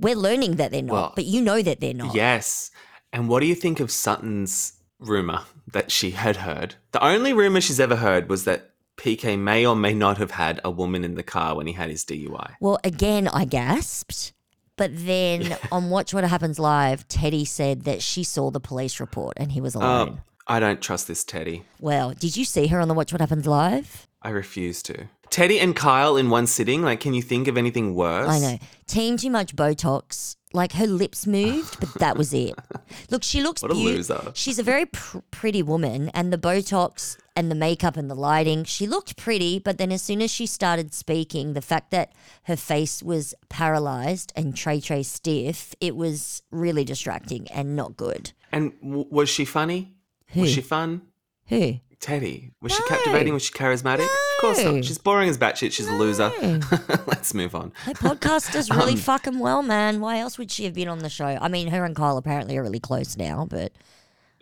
We're 0.00 0.16
learning 0.16 0.56
that 0.56 0.70
they're 0.70 0.82
not, 0.82 0.92
Well, 0.92 1.12
but 1.14 1.24
you 1.24 1.40
know 1.40 1.62
that 1.62 1.80
they're 1.80 1.94
not. 1.94 2.14
Yes. 2.14 2.70
And 3.12 3.28
what 3.28 3.40
do 3.40 3.46
you 3.46 3.54
think 3.54 3.80
of 3.80 3.90
Sutton's 3.90 4.74
rumor 4.98 5.42
that 5.72 5.92
she 5.92 6.12
had 6.12 6.36
heard? 6.36 6.74
The 6.92 7.04
only 7.04 7.32
rumor 7.32 7.60
she's 7.60 7.80
ever 7.80 7.96
heard 7.96 8.28
was 8.28 8.44
that 8.44 8.70
PK 8.96 9.38
may 9.38 9.66
or 9.66 9.76
may 9.76 9.94
not 9.94 10.18
have 10.18 10.32
had 10.32 10.60
a 10.64 10.70
woman 10.70 11.04
in 11.04 11.14
the 11.14 11.22
car 11.22 11.56
when 11.56 11.66
he 11.66 11.72
had 11.72 11.90
his 11.90 12.04
DUI. 12.04 12.54
Well, 12.60 12.78
again, 12.84 13.28
I 13.28 13.44
gasped. 13.44 14.32
But 14.76 14.90
then 14.92 15.56
on 15.72 15.90
Watch 15.90 16.12
What 16.12 16.24
Happens 16.24 16.58
Live, 16.58 17.06
Teddi 17.08 17.46
said 17.46 17.82
that 17.82 18.02
she 18.02 18.24
saw 18.24 18.50
the 18.50 18.60
police 18.60 18.98
report 19.00 19.34
and 19.36 19.52
he 19.52 19.60
was 19.60 19.76
oh, 19.76 19.80
alone. 19.80 20.20
Oh, 20.20 20.30
I 20.46 20.60
don't 20.60 20.82
trust 20.82 21.08
this 21.08 21.24
Teddi. 21.24 21.62
Well, 21.80 22.12
did 22.12 22.36
you 22.36 22.44
see 22.44 22.66
her 22.66 22.80
on 22.80 22.88
the 22.88 22.94
Watch 22.94 23.12
What 23.12 23.20
Happens 23.20 23.46
Live? 23.46 24.08
I 24.22 24.30
refuse 24.30 24.82
to. 24.84 25.08
Teddi 25.30 25.60
and 25.60 25.74
Kyle 25.74 26.16
in 26.16 26.30
one 26.30 26.46
sitting, 26.46 26.82
like, 26.82 27.00
can 27.00 27.14
you 27.14 27.22
think 27.22 27.48
of 27.48 27.56
anything 27.56 27.94
worse? 27.94 28.28
I 28.28 28.38
know. 28.38 28.58
Team 28.86 29.16
too 29.16 29.30
much 29.30 29.56
Botox. 29.56 30.36
Like 30.52 30.74
her 30.74 30.86
lips 30.86 31.26
moved, 31.26 31.80
but 31.80 31.92
that 31.94 32.16
was 32.16 32.32
it. 32.32 32.54
Look, 33.10 33.24
she 33.24 33.42
looks 33.42 33.60
What 33.60 33.72
a 33.72 33.74
loser. 33.74 34.30
She's 34.34 34.60
a 34.60 34.62
very 34.62 34.86
pr- 34.86 35.18
pretty 35.32 35.64
woman, 35.64 36.10
and 36.10 36.32
the 36.32 36.38
Botox 36.38 37.16
and 37.34 37.50
the 37.50 37.56
makeup 37.56 37.96
and 37.96 38.08
the 38.08 38.14
lighting, 38.14 38.62
she 38.62 38.86
looked 38.86 39.16
pretty. 39.16 39.58
But 39.58 39.78
then, 39.78 39.90
as 39.90 40.00
soon 40.02 40.22
as 40.22 40.30
she 40.30 40.46
started 40.46 40.94
speaking, 40.94 41.54
the 41.54 41.60
fact 41.60 41.90
that 41.90 42.12
her 42.44 42.54
face 42.54 43.02
was 43.02 43.34
paralyzed 43.48 44.32
and 44.36 44.56
tray 44.56 44.80
tray 44.80 45.02
stiff, 45.02 45.74
it 45.80 45.96
was 45.96 46.42
really 46.52 46.84
distracting 46.84 47.48
and 47.48 47.74
not 47.74 47.96
good. 47.96 48.30
And 48.52 48.74
w- 48.80 49.06
was 49.10 49.28
she 49.28 49.44
funny? 49.44 49.96
Was 50.36 50.52
she 50.52 50.60
fun? 50.60 51.02
Who? 51.48 51.80
Teddi. 52.04 52.50
Was 52.60 52.72
she 52.72 52.82
captivating? 52.88 53.32
Was 53.32 53.44
she 53.44 53.52
charismatic? 53.52 54.04
Of 54.04 54.40
course 54.40 54.62
not. 54.62 54.84
She's 54.84 54.98
boring 54.98 55.28
as 55.30 55.38
batshit. 55.38 55.72
She's 55.72 55.88
a 55.88 55.92
loser. 55.94 56.30
Let's 57.06 57.32
move 57.32 57.54
on. 57.54 57.72
Her 57.84 57.92
podcast 57.94 58.52
does 58.52 58.68
really 58.70 58.92
Um, 58.92 58.98
fucking 58.98 59.38
well, 59.38 59.62
man. 59.62 60.00
Why 60.00 60.18
else 60.18 60.36
would 60.36 60.50
she 60.50 60.64
have 60.64 60.74
been 60.74 60.88
on 60.88 60.98
the 60.98 61.08
show? 61.08 61.24
I 61.26 61.48
mean, 61.48 61.68
her 61.68 61.84
and 61.84 61.96
Kyle 61.96 62.16
apparently 62.18 62.56
are 62.58 62.62
really 62.62 62.80
close 62.80 63.16
now, 63.16 63.46
but 63.48 63.72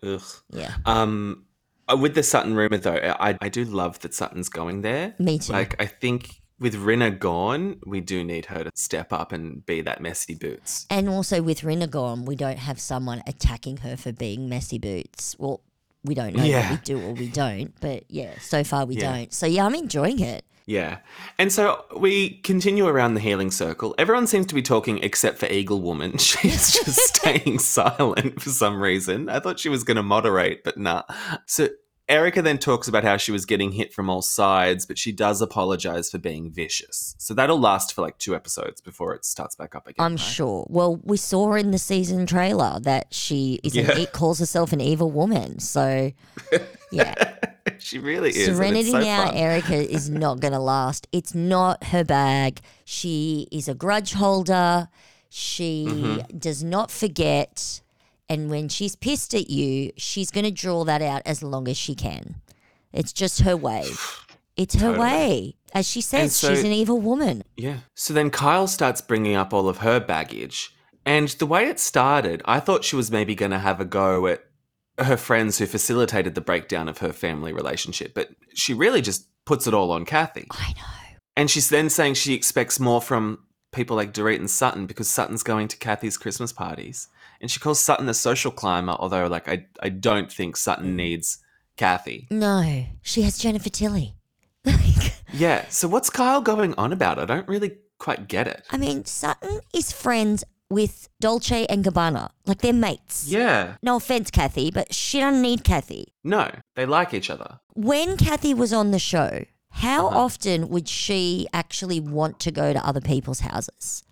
Ugh. 0.03 0.23
yeah. 0.51 0.75
Um, 0.85 1.45
uh, 1.89 1.97
with 1.97 2.15
the 2.15 2.23
Sutton 2.23 2.55
rumor 2.55 2.79
though, 2.79 2.97
I 3.21 3.39
I 3.41 3.49
do 3.49 3.65
love 3.65 4.01
that 4.01 4.15
Sutton's 4.15 4.49
going 4.49 4.83
there. 4.83 5.15
Me 5.19 5.39
too. 5.39 5.53
Like 5.53 5.81
I 5.81 5.87
think 5.87 6.41
with 6.59 6.75
Rinna 6.77 7.17
gone, 7.17 7.79
we 7.87 8.01
do 8.01 8.23
need 8.25 8.47
her 8.47 8.65
to 8.65 8.71
step 8.75 9.13
up 9.13 9.33
and 9.33 9.65
be 9.67 9.81
that 9.83 10.01
messy 10.01 10.35
boots. 10.35 10.87
And 10.91 11.09
also 11.09 11.43
with 11.43 11.61
Rinna 11.63 11.91
gone, 11.91 12.25
we 12.25 12.37
don't 12.37 12.59
have 12.59 12.81
someone 12.81 13.23
attacking 13.27 13.79
her 13.79 13.97
for 13.97 14.13
being 14.13 14.49
messy 14.49 14.79
boots. 14.79 15.35
Well, 15.39 15.61
we 16.05 16.15
don't 16.15 16.35
know 16.35 16.45
Yeah. 16.45 16.73
we 16.73 16.77
do 16.79 17.01
or 17.01 17.13
we 17.13 17.29
don't, 17.29 17.73
but 17.81 18.05
yeah, 18.09 18.39
so 18.41 18.65
far 18.65 18.85
we 18.87 18.97
Yeah. 18.97 19.13
don't. 19.13 19.33
So 19.33 19.47
yeah, 19.47 19.65
I'm 19.67 19.75
enjoying 19.75 20.21
it. 20.21 20.45
Yeah. 20.65 20.99
And 21.41 21.53
so 21.53 21.85
we 21.97 22.39
continue 22.43 22.87
around 22.87 23.15
the 23.15 23.21
healing 23.21 23.51
circle. 23.51 23.97
Everyone 23.99 24.29
seems 24.29 24.47
to 24.47 24.55
be 24.55 24.63
talking 24.63 24.99
except 25.03 25.39
for 25.39 25.47
Eagle 25.47 25.81
Woman. 25.83 26.17
She's 26.19 26.73
just 26.73 26.99
staying 27.15 27.59
silent 27.59 28.41
for 28.41 28.51
some 28.51 28.81
reason. 28.81 29.29
I 29.29 29.41
thought 29.41 29.59
she 29.59 29.69
was 29.69 29.83
going 29.83 29.97
to 29.97 30.03
moderate, 30.05 30.63
but 30.63 30.79
nah. 30.79 31.03
So 31.47 31.69
Erika 32.09 32.43
then 32.43 32.59
talks 32.59 32.89
about 32.89 33.05
how 33.05 33.17
she 33.17 33.31
was 33.33 33.47
getting 33.47 33.73
hit 33.73 33.95
from 33.95 34.11
all 34.11 34.23
sides, 34.23 34.85
but 34.87 34.99
she 34.99 35.13
does 35.13 35.41
apologize 35.41 36.11
for 36.11 36.19
being 36.19 36.51
vicious. 36.51 37.15
So 37.19 37.33
that'll 37.33 37.61
last 37.61 37.95
for 37.95 38.03
like 38.03 38.19
two 38.19 38.35
episodes 38.35 38.81
before 38.81 39.15
it 39.15 39.25
starts 39.25 39.55
back 39.55 39.75
up 39.75 39.87
again. 39.87 40.05
I'm 40.05 40.17
sure. 40.17 40.67
Well, 40.69 40.97
we 41.05 41.17
saw 41.17 41.55
in 41.55 41.71
the 41.71 41.79
season 41.79 42.27
trailer 42.27 42.81
that 42.81 43.15
she 43.15 43.61
is 43.63 43.75
Yeah. 43.77 43.93
an, 43.93 43.99
it 43.99 44.13
calls 44.13 44.41
herself 44.41 44.73
an 44.73 44.81
evil 44.81 45.11
woman. 45.11 45.59
So, 45.61 46.11
yeah. 46.91 47.37
she 47.79 47.99
really 47.99 48.31
is. 48.31 48.47
Serenity 48.57 48.91
so 48.91 49.01
now, 49.01 49.27
fun. 49.27 49.37
Erika 49.37 49.75
is 49.77 50.11
not 50.25 50.41
going 50.41 50.53
to 50.53 50.59
last. 50.59 51.07
It's 51.13 51.35
not 51.35 51.85
her 51.85 52.05
bag. 52.05 52.61
She 52.85 53.47
is 53.53 53.69
a 53.69 53.75
grudge 53.75 54.13
holder. 54.15 54.89
She 55.31 55.87
Mm-hmm. 55.89 56.37
does 56.37 56.63
not 56.65 56.91
forget. 56.91 57.81
And 58.33 58.49
when 58.49 58.71
she's 58.71 58.97
pissed 58.97 59.35
at 59.35 59.51
you, 59.51 59.93
she's 59.99 60.31
going 60.31 60.47
to 60.47 60.51
draw 60.51 60.85
that 60.85 61.03
out 61.03 61.21
as 61.27 61.43
long 61.43 61.69
as 61.69 61.77
she 61.77 61.95
can. 61.95 62.37
It's 62.91 63.13
just 63.13 63.43
her 63.43 63.59
way. 63.59 63.91
It's 64.57 64.75
her 64.77 64.95
Totally. 64.95 64.99
way. 64.99 65.57
As 65.75 65.87
she 65.87 66.01
says, 66.01 66.35
so- 66.35 66.49
she's 66.49 66.65
an 66.65 66.73
evil 66.73 66.99
woman. 66.99 67.43
Yeah. 67.59 67.81
So 67.95 68.15
then 68.15 68.31
Kyle 68.31 68.67
starts 68.67 69.03
bringing 69.03 69.37
up 69.37 69.53
all 69.53 69.69
of 69.69 69.79
her 69.79 70.01
baggage. 70.01 70.75
And 71.05 71.29
the 71.29 71.45
way 71.45 71.67
it 71.69 71.79
started, 71.79 72.41
I 72.47 72.59
thought 72.59 72.85
she 72.85 72.97
was 72.97 73.11
maybe 73.11 73.35
going 73.35 73.51
to 73.51 73.59
have 73.59 73.81
a 73.81 73.85
go 73.85 74.27
at 74.29 74.43
her 74.99 75.19
friends 75.19 75.59
who 75.59 75.67
facilitated 75.67 76.35
the 76.35 76.41
breakdown 76.41 76.89
of 76.89 76.99
her 76.99 77.13
family 77.13 77.53
relationship. 77.53 78.15
But 78.15 78.31
she 78.55 78.73
really 78.73 79.03
just 79.03 79.27
puts 79.45 79.67
it 79.67 79.75
all 79.75 79.91
on 79.91 80.07
Kathy. 80.07 80.47
I 80.51 80.73
know. 80.73 81.17
And 81.37 81.51
she's 81.51 81.69
then 81.69 81.91
saying 81.91 82.15
she 82.15 82.33
expects 82.33 82.81
more 82.81 83.03
from 83.03 83.41
people 83.73 83.95
like 83.95 84.15
Dorit 84.15 84.37
and 84.37 84.51
Sutton 84.51 84.87
because 84.87 85.11
Sutton's 85.11 85.43
going 85.43 85.69
to 85.69 85.77
Kathy's 85.77 86.17
Christmas 86.17 86.51
parties. 86.51 87.09
And 87.43 87.51
she 87.51 87.61
calls 87.61 87.81
Sutton 87.81 88.09
a 88.09 88.15
social 88.15 88.51
climber, 88.53 88.93
although 88.99 89.27
like 89.27 89.49
I, 89.49 89.67
I 89.83 89.89
don't 89.91 90.33
think 90.33 90.57
Sutton 90.57 90.97
needs 90.97 91.39
Kathy. 91.77 92.29
No, 92.31 92.87
she 93.03 93.23
has 93.23 93.37
Jennifer 93.37 93.69
Tilly. 93.69 94.15
Yeah. 95.35 95.65
So 95.71 95.89
what's 95.89 96.11
Kyle 96.11 96.43
going 96.43 96.75
on 96.77 96.93
about? 96.93 97.19
I 97.19 97.25
don't 97.25 97.49
really 97.49 97.79
quite 97.99 98.29
get 98.29 98.47
it. 98.47 98.65
I 98.71 98.77
mean, 98.77 99.07
Sutton 99.07 99.61
is 99.75 99.91
friends 99.91 100.45
with 100.69 101.09
Dolce 101.21 101.65
and 101.67 101.83
Gabbana. 101.85 102.31
Like 102.47 102.61
they're 102.61 102.73
mates. 102.75 103.29
Yeah. 103.29 103.77
No 103.83 103.97
offense, 103.97 104.31
Kathy, 104.31 104.71
but 104.71 104.93
she 104.95 105.21
doesn't 105.21 105.41
need 105.41 105.65
Kathy. 105.65 106.13
No, 106.23 106.51
they 106.77 106.85
like 106.85 107.15
each 107.15 107.31
other. 107.31 107.61
When 107.75 108.19
Kathy 108.19 108.53
was 108.53 108.75
on 108.75 108.91
the 108.91 108.99
show, 108.99 109.45
how 109.71 110.09
Uh-huh. 110.09 110.19
often 110.19 110.69
would 110.69 110.87
she 110.87 111.47
actually 111.55 111.99
want 111.99 112.39
to 112.41 112.51
go 112.51 112.75
to 112.75 112.87
other 112.87 113.01
people's 113.01 113.41
houses? 113.41 114.03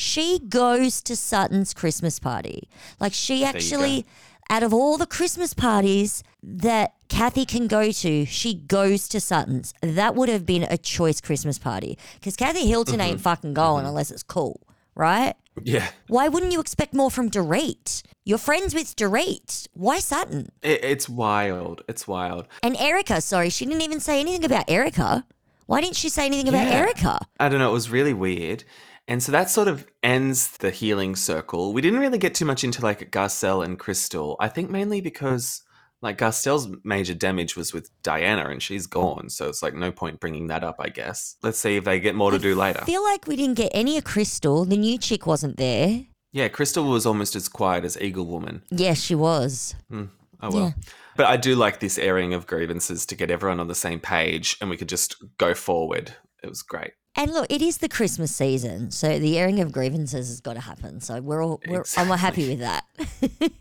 She 0.00 0.38
goes 0.48 1.02
to 1.02 1.14
Sutton's 1.14 1.74
Christmas 1.74 2.18
party. 2.18 2.68
Like 2.98 3.12
she 3.12 3.44
actually, 3.44 4.06
out 4.48 4.62
of 4.62 4.72
all 4.72 4.96
the 4.96 5.06
Christmas 5.06 5.52
parties 5.52 6.22
that 6.42 6.94
Kathy 7.08 7.44
can 7.44 7.66
go 7.66 7.92
to, 7.92 8.24
she 8.24 8.54
goes 8.54 9.08
to 9.08 9.20
Sutton's. 9.20 9.74
That 9.82 10.14
would 10.14 10.30
have 10.30 10.46
been 10.46 10.62
a 10.62 10.78
choice 10.78 11.20
Christmas 11.20 11.58
party 11.58 11.98
because 12.14 12.34
Kathy 12.34 12.66
Hilton 12.66 12.94
Mm-hmm. 12.94 13.02
ain't 13.10 13.20
fucking 13.20 13.52
going 13.54 13.84
unless 13.84 14.10
it's 14.10 14.22
cool, 14.22 14.62
right? 14.94 15.34
Yeah. 15.62 15.88
Why 16.08 16.28
wouldn't 16.28 16.52
you 16.52 16.60
expect 16.60 16.94
more 16.94 17.10
from 17.10 17.30
Dorit? 17.30 18.02
You're 18.24 18.38
friends 18.38 18.72
with 18.74 18.96
Dorit. 18.96 19.68
Why 19.74 19.98
Sutton? 19.98 20.50
It, 20.62 20.82
it's 20.82 21.08
wild. 21.10 21.82
It's 21.88 22.08
wild. 22.08 22.46
And 22.62 22.74
Erika, 22.78 23.20
sorry, 23.20 23.50
she 23.50 23.66
didn't 23.66 23.82
even 23.82 24.00
say 24.00 24.18
anything 24.20 24.44
about 24.46 24.64
Erika. 24.70 25.26
Why 25.66 25.82
didn't 25.82 25.96
she 25.96 26.08
say 26.08 26.24
anything 26.24 26.48
about 26.48 26.66
Yeah. 26.68 26.74
Erika? 26.78 27.18
I 27.38 27.50
don't 27.50 27.58
know. 27.58 27.68
It 27.68 27.74
was 27.74 27.90
really 27.90 28.14
weird. 28.14 28.64
And 29.10 29.20
so 29.20 29.32
that 29.32 29.50
sort 29.50 29.66
of 29.66 29.84
ends 30.04 30.56
the 30.58 30.70
healing 30.70 31.16
circle. 31.16 31.72
We 31.72 31.82
didn't 31.82 31.98
really 31.98 32.16
get 32.16 32.32
too 32.32 32.44
much 32.44 32.62
into 32.62 32.80
like 32.80 33.10
Garcelle 33.10 33.64
and 33.64 33.76
Crystal. 33.76 34.36
I 34.38 34.46
think 34.46 34.70
mainly 34.70 35.00
because 35.00 35.64
like 36.00 36.16
Garcelle's 36.16 36.68
major 36.84 37.12
damage 37.12 37.56
was 37.56 37.72
with 37.72 37.90
Diana 38.04 38.48
and 38.48 38.62
she's 38.62 38.86
gone. 38.86 39.28
So 39.28 39.48
it's 39.48 39.64
like 39.64 39.74
no 39.74 39.90
point 39.90 40.20
bringing 40.20 40.46
that 40.46 40.62
up, 40.62 40.76
I 40.78 40.90
guess. 40.90 41.34
Let's 41.42 41.58
see 41.58 41.74
if 41.74 41.82
they 41.82 41.98
get 41.98 42.14
more 42.14 42.30
to 42.30 42.38
do 42.38 42.54
later. 42.54 42.82
I 42.82 42.84
feel 42.84 43.02
like 43.02 43.26
we 43.26 43.34
didn't 43.34 43.56
get 43.56 43.72
any 43.74 43.98
of 43.98 44.04
Crystal. 44.04 44.64
The 44.64 44.76
new 44.76 44.96
chick 44.96 45.26
wasn't 45.26 45.56
there. 45.56 46.04
Yeah, 46.30 46.46
Crystal 46.46 46.84
was 46.84 47.04
almost 47.04 47.34
as 47.34 47.48
quiet 47.48 47.84
as 47.84 48.00
Eagle 48.00 48.26
Woman. 48.26 48.62
Yes, 48.70 49.00
she 49.00 49.16
was. 49.16 49.74
Hmm. 49.90 50.04
Oh 50.40 50.52
well. 50.52 50.74
But 51.16 51.26
I 51.26 51.36
do 51.36 51.56
like 51.56 51.80
this 51.80 51.98
airing 51.98 52.32
of 52.32 52.46
grievances 52.46 53.04
to 53.06 53.16
get 53.16 53.32
everyone 53.32 53.58
on 53.58 53.66
the 53.66 53.74
same 53.74 53.98
page 53.98 54.56
and 54.60 54.70
we 54.70 54.76
could 54.76 54.88
just 54.88 55.16
go 55.36 55.52
forward. 55.52 56.14
It 56.44 56.48
was 56.48 56.62
great. 56.62 56.92
And 57.16 57.32
look, 57.32 57.46
it 57.50 57.60
is 57.60 57.78
the 57.78 57.88
Christmas 57.88 58.34
season, 58.34 58.90
so 58.90 59.18
the 59.18 59.38
airing 59.38 59.60
of 59.60 59.72
grievances 59.72 60.28
has 60.28 60.40
got 60.40 60.54
to 60.54 60.60
happen. 60.60 61.00
So 61.00 61.20
we're 61.20 61.44
all 61.44 61.60
we're 61.66 61.84
I'm 61.96 62.08
happy 62.08 62.48
with 62.48 62.60
that. 62.60 62.84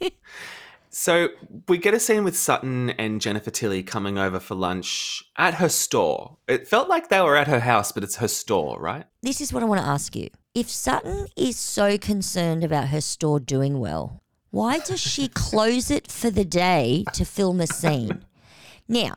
So 0.91 1.29
we 1.67 1.77
get 1.77 1.93
a 1.93 1.99
scene 1.99 2.23
with 2.23 2.35
Sutton 2.35 2.89
and 2.91 3.21
Jennifer 3.21 3.51
Tilly 3.51 3.83
coming 3.83 4.17
over 4.17 4.39
for 4.39 4.55
lunch 4.55 5.23
at 5.37 5.53
her 5.55 5.69
store. 5.69 6.37
It 6.47 6.67
felt 6.67 6.89
like 6.89 7.09
they 7.09 7.21
were 7.21 7.35
at 7.35 7.47
her 7.47 7.59
house, 7.59 7.91
but 7.91 8.03
it's 8.03 8.15
her 8.17 8.27
store, 8.27 8.79
right? 8.81 9.05
this 9.21 9.39
is 9.39 9.53
what 9.53 9.61
I 9.61 9.67
want 9.67 9.81
to 9.81 9.87
ask 9.87 10.15
you. 10.15 10.29
If 10.55 10.69
Sutton 10.69 11.27
is 11.37 11.57
so 11.57 11.97
concerned 11.97 12.63
about 12.63 12.87
her 12.87 13.01
store 13.01 13.39
doing 13.39 13.79
well, 13.79 14.23
why 14.49 14.79
does 14.79 14.99
she 14.99 15.27
close 15.33 15.91
it 15.91 16.11
for 16.11 16.31
the 16.31 16.45
day 16.45 17.05
to 17.13 17.23
film 17.23 17.61
a 17.61 17.67
scene? 17.67 18.25
Now, 18.87 19.13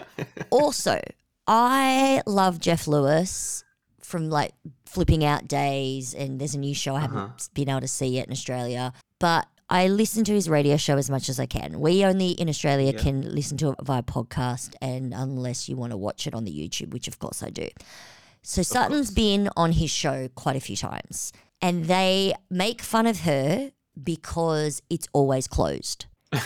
also, 0.50 1.00
I 1.48 2.22
love 2.24 2.60
Jeff 2.60 2.86
Lewis 2.86 3.64
from 4.06 4.30
like 4.30 4.52
Flipping 4.84 5.24
Out 5.24 5.48
Days, 5.48 6.14
and 6.14 6.40
there's 6.40 6.54
a 6.54 6.58
new 6.58 6.74
show 6.74 6.94
I 6.94 7.00
haven't 7.00 7.18
uh-huh. 7.18 7.48
been 7.54 7.68
able 7.68 7.80
to 7.80 7.88
see 7.88 8.06
yet 8.06 8.26
in 8.26 8.32
Australia, 8.32 8.92
but 9.18 9.46
I 9.68 9.88
listen 9.88 10.22
to 10.24 10.32
his 10.32 10.48
radio 10.48 10.76
show 10.76 10.96
as 10.96 11.10
much 11.10 11.28
as 11.28 11.40
I 11.40 11.46
can. 11.46 11.80
We 11.80 12.04
only 12.04 12.30
in 12.30 12.48
Australia 12.48 12.92
can 12.92 13.34
listen 13.34 13.56
to 13.58 13.70
it 13.70 13.78
via 13.82 14.02
podcast, 14.04 14.74
and 14.80 15.12
unless 15.12 15.68
you 15.68 15.76
want 15.76 15.90
to 15.90 15.96
watch 15.96 16.26
it 16.28 16.34
on 16.34 16.44
the 16.44 16.52
YouTube, 16.52 16.92
which 16.92 17.08
of 17.08 17.18
course 17.18 17.42
I 17.42 17.50
do. 17.50 17.68
So 18.42 18.62
Sutton's 18.62 19.10
been 19.10 19.48
on 19.56 19.72
his 19.72 19.90
show 19.90 20.28
quite 20.36 20.54
a 20.54 20.60
few 20.60 20.76
times, 20.76 21.32
and 21.60 21.86
they 21.86 22.32
make 22.48 22.80
fun 22.82 23.06
of 23.08 23.20
her 23.20 23.72
because 24.00 24.82
it's 24.88 25.08
always 25.12 25.48
closed. 25.48 26.06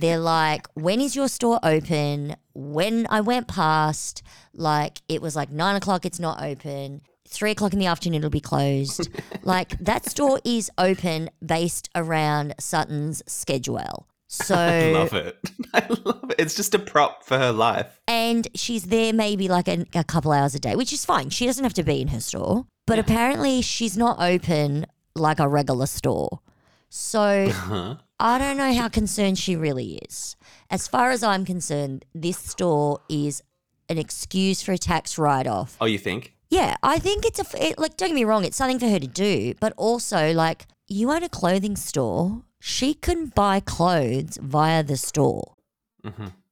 They're 0.00 0.18
like, 0.18 0.66
when 0.74 1.00
is 1.00 1.14
your 1.16 1.28
store 1.28 1.60
open? 1.62 2.36
When 2.54 3.06
I 3.10 3.20
went 3.20 3.48
past, 3.48 4.22
like 4.52 5.02
it 5.08 5.20
was 5.22 5.36
like 5.36 5.50
nine 5.50 5.76
o'clock, 5.76 6.04
it's 6.04 6.20
not 6.20 6.42
open. 6.42 7.02
Three 7.28 7.50
o'clock 7.52 7.72
in 7.72 7.78
the 7.78 7.86
afternoon, 7.86 8.18
it'll 8.18 8.30
be 8.30 8.40
closed. 8.40 9.08
like 9.42 9.78
that 9.78 10.08
store 10.08 10.40
is 10.44 10.70
open 10.78 11.30
based 11.44 11.88
around 11.94 12.54
Sutton's 12.58 13.22
schedule. 13.26 14.06
So 14.28 14.54
I 14.56 14.92
love 14.92 15.14
it. 15.14 15.38
I 15.74 15.86
love 15.88 16.30
it. 16.30 16.36
It's 16.38 16.54
just 16.54 16.74
a 16.74 16.78
prop 16.78 17.24
for 17.24 17.38
her 17.38 17.52
life. 17.52 18.00
and 18.08 18.48
she's 18.54 18.84
there 18.84 19.12
maybe 19.12 19.48
like 19.48 19.68
a, 19.68 19.84
a 19.94 20.04
couple 20.04 20.32
hours 20.32 20.54
a 20.54 20.58
day, 20.58 20.76
which 20.76 20.92
is 20.92 21.04
fine. 21.04 21.30
She 21.30 21.46
doesn't 21.46 21.64
have 21.64 21.74
to 21.74 21.82
be 21.82 22.00
in 22.00 22.08
her 22.08 22.20
store, 22.20 22.66
but 22.86 22.98
apparently 22.98 23.62
she's 23.62 23.96
not 23.96 24.20
open 24.20 24.86
like 25.14 25.38
a 25.38 25.48
regular 25.48 25.86
store. 25.86 26.40
So 26.88 27.20
uh-huh. 27.20 27.96
I 28.18 28.38
don't 28.38 28.56
know 28.56 28.72
how 28.72 28.88
concerned 28.88 29.38
she 29.38 29.56
really 29.56 29.98
is. 30.08 30.36
As 30.70 30.86
far 30.88 31.10
as 31.10 31.22
I'm 31.22 31.44
concerned, 31.44 32.04
this 32.14 32.38
store 32.38 33.00
is 33.08 33.42
an 33.88 33.98
excuse 33.98 34.62
for 34.62 34.72
a 34.72 34.78
tax 34.78 35.18
write 35.18 35.46
off. 35.46 35.76
Oh, 35.80 35.86
you 35.86 35.98
think? 35.98 36.34
Yeah, 36.48 36.76
I 36.82 36.98
think 36.98 37.24
it's 37.26 37.40
a 37.40 37.66
it, 37.70 37.78
like 37.78 37.96
don't 37.96 38.10
get 38.10 38.14
me 38.14 38.24
wrong, 38.24 38.44
it's 38.44 38.56
something 38.56 38.78
for 38.78 38.88
her 38.88 39.00
to 39.00 39.06
do, 39.08 39.54
but 39.60 39.72
also 39.76 40.32
like 40.32 40.66
you 40.86 41.10
own 41.10 41.24
a 41.24 41.28
clothing 41.28 41.74
store, 41.74 42.42
she 42.60 42.94
can 42.94 43.26
buy 43.26 43.60
clothes 43.60 44.38
via 44.40 44.82
the 44.82 44.96
store 44.96 45.54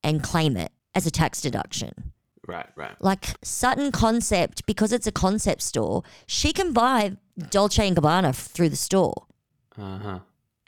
and 0.02 0.22
claim 0.22 0.56
it 0.56 0.72
as 0.94 1.06
a 1.06 1.10
tax 1.10 1.40
deduction. 1.40 2.12
Right, 2.48 2.66
right. 2.74 2.96
Like 3.00 3.36
Sutton 3.44 3.92
Concept, 3.92 4.66
because 4.66 4.92
it's 4.92 5.06
a 5.06 5.12
concept 5.12 5.62
store, 5.62 6.02
she 6.26 6.52
can 6.52 6.72
buy 6.72 7.16
Dolce 7.50 7.86
and 7.86 7.96
Gabbana 7.96 8.34
through 8.34 8.70
the 8.70 8.76
store 8.76 9.26
Uh 9.78 9.98
huh. 9.98 10.18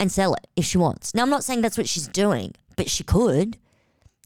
And 0.04 0.12
sell 0.12 0.34
it 0.34 0.46
if 0.54 0.64
she 0.66 0.76
wants. 0.76 1.14
Now, 1.14 1.22
I'm 1.22 1.30
not 1.30 1.44
saying 1.44 1.62
that's 1.62 1.78
what 1.78 1.88
she's 1.88 2.08
doing, 2.08 2.52
but 2.76 2.90
she 2.90 3.02
could. 3.04 3.56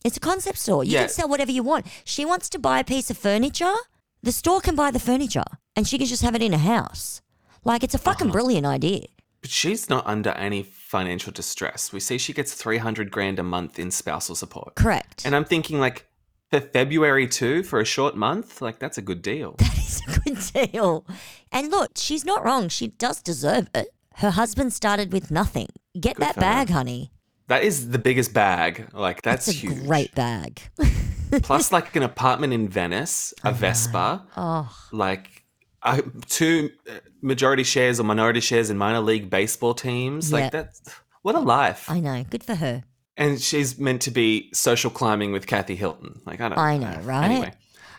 It's 0.04 0.16
a 0.16 0.20
concept 0.30 0.58
store. 0.58 0.82
You 0.84 0.92
Yeah. 0.92 1.00
can 1.02 1.08
sell 1.10 1.28
whatever 1.28 1.52
you 1.52 1.62
want. 1.62 1.86
She 2.04 2.24
wants 2.24 2.48
to 2.50 2.58
buy 2.58 2.80
a 2.80 2.84
piece 2.84 3.10
of 3.10 3.16
furniture, 3.16 3.76
the 4.22 4.32
store 4.32 4.60
can 4.60 4.74
buy 4.74 4.90
the 4.90 4.98
furniture 4.98 5.44
and 5.76 5.86
she 5.86 5.96
can 5.98 6.08
just 6.08 6.22
have 6.22 6.34
it 6.34 6.42
in 6.42 6.52
her 6.52 6.58
house. 6.58 7.20
Like, 7.64 7.84
it's 7.84 7.94
a 7.94 7.98
fucking 7.98 8.28
uh-huh. 8.28 8.32
brilliant 8.32 8.66
idea. 8.66 9.06
But 9.40 9.50
she's 9.50 9.88
not 9.88 10.04
under 10.06 10.30
any 10.30 10.64
financial 10.64 11.32
distress. 11.32 11.92
We 11.92 12.00
see 12.00 12.18
she 12.18 12.32
gets 12.32 12.54
300 12.54 13.10
grand 13.12 13.38
a 13.38 13.44
month 13.44 13.78
in 13.78 13.92
spousal 13.92 14.34
support. 14.34 14.74
Correct. 14.74 15.24
And 15.24 15.36
I'm 15.36 15.44
thinking, 15.44 15.78
like, 15.78 16.06
for 16.50 16.60
February 16.60 17.28
too, 17.28 17.62
for 17.62 17.78
a 17.78 17.84
short 17.84 18.16
month, 18.16 18.60
like, 18.60 18.80
that's 18.80 18.98
a 18.98 19.02
good 19.02 19.22
deal. 19.22 19.56
It's 19.88 20.02
a 20.06 20.20
good 20.20 20.70
deal. 20.72 21.06
And 21.50 21.70
look, 21.70 21.92
she's 21.96 22.24
not 22.24 22.44
wrong. 22.44 22.68
She 22.68 22.88
does 22.88 23.22
deserve 23.22 23.68
it. 23.74 23.88
Her 24.18 24.30
husband 24.30 24.72
started 24.72 25.12
with 25.12 25.30
nothing. 25.30 25.68
Get 25.98 26.16
that 26.18 26.34
for 26.34 26.40
her. 26.40 26.46
bag, 26.46 26.70
honey. 26.70 27.12
That 27.46 27.62
is 27.62 27.90
the 27.90 27.98
biggest 27.98 28.34
bag. 28.34 28.88
Like, 28.92 29.22
that's, 29.22 29.46
a 29.48 29.52
huge. 29.52 29.86
great 29.86 30.14
bag. 30.14 30.60
Plus, 31.42 31.70
like, 31.70 31.94
an 31.94 32.02
apartment 32.02 32.52
in 32.52 32.68
Venice, 32.68 33.32
a 33.44 33.52
Vespa, 33.52 34.26
Oh, 34.36 34.76
like, 34.92 35.44
uh, 35.82 36.02
two 36.26 36.70
uh, 36.90 36.94
majority 37.22 37.62
shares 37.62 38.00
or 38.00 38.02
minority 38.02 38.40
shares 38.40 38.70
in 38.70 38.76
minor 38.76 39.00
league 39.00 39.30
baseball 39.30 39.72
teams. 39.72 40.32
Like, 40.32 40.50
that's 40.50 40.82
what 41.22 41.36
a 41.36 41.40
life. 41.40 41.88
I 41.88 42.00
know. 42.00 42.24
Good 42.28 42.42
for 42.42 42.56
her. 42.56 42.82
And 43.16 43.40
she's 43.40 43.78
meant 43.78 44.02
to 44.02 44.10
be 44.10 44.50
social 44.52 44.90
climbing 44.90 45.32
with 45.32 45.46
Kathy 45.46 45.74
Hilton. 45.74 46.20
Like 46.24 46.40
I 46.40 46.48
don't. 46.48 46.58
I 46.58 46.78
know, 46.78 47.00
right? 47.02 47.24
Anyway, 47.24 47.52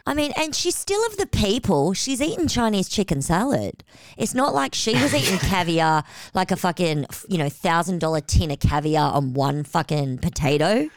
I 0.05 0.13
mean, 0.13 0.31
and 0.37 0.55
she's 0.55 0.75
still 0.75 1.05
of 1.05 1.17
the 1.17 1.27
people. 1.27 1.93
She's 1.93 2.21
eating 2.21 2.47
Chinese 2.47 2.89
chicken 2.89 3.21
salad. 3.21 3.83
It's 4.17 4.33
not 4.33 4.53
like 4.55 4.73
she 4.73 4.93
was 4.93 5.13
eating 5.13 5.37
caviar 5.49 6.03
like 6.33 6.51
a 6.51 6.55
fucking, 6.55 7.05
you 7.27 7.37
know, 7.37 7.49
thousand 7.49 7.99
dollar 7.99 8.21
tin 8.21 8.51
of 8.51 8.59
caviar 8.59 9.11
on 9.13 9.33
one 9.33 9.63
fucking 9.63 10.19
potato. 10.19 10.89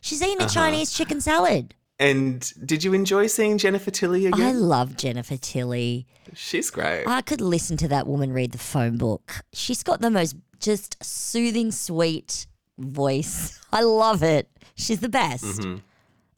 She's 0.00 0.22
eating 0.22 0.38
a 0.40 0.44
Uh-huh. 0.44 0.48
Chinese 0.54 0.92
chicken 0.92 1.20
salad. 1.20 1.74
and 1.98 2.52
did 2.64 2.82
you 2.84 2.94
enjoy 2.94 3.26
seeing 3.26 3.58
Jennifer 3.58 3.90
Tilly 3.90 4.30
I 4.32 4.52
love 4.52 4.96
Jennifer 4.96 5.36
Tilly. 5.36 6.06
She's 6.34 6.70
great. 6.70 7.04
I 7.06 7.20
could 7.22 7.40
listen 7.42 7.76
to 7.78 7.88
that 7.88 8.06
woman 8.06 8.32
read 8.32 8.52
the 8.52 8.58
phone 8.58 8.96
book. 8.96 9.42
She's 9.52 9.82
got 9.82 10.00
the 10.00 10.10
most 10.10 10.36
just 10.60 10.96
soothing, 11.04 11.72
sweet 11.72 12.46
voice. 12.78 13.58
I 13.72 13.82
love 13.82 14.22
it. 14.22 14.48
She's 14.76 15.00
the 15.00 15.08
best. 15.08 15.44
Mhm. 15.60 15.82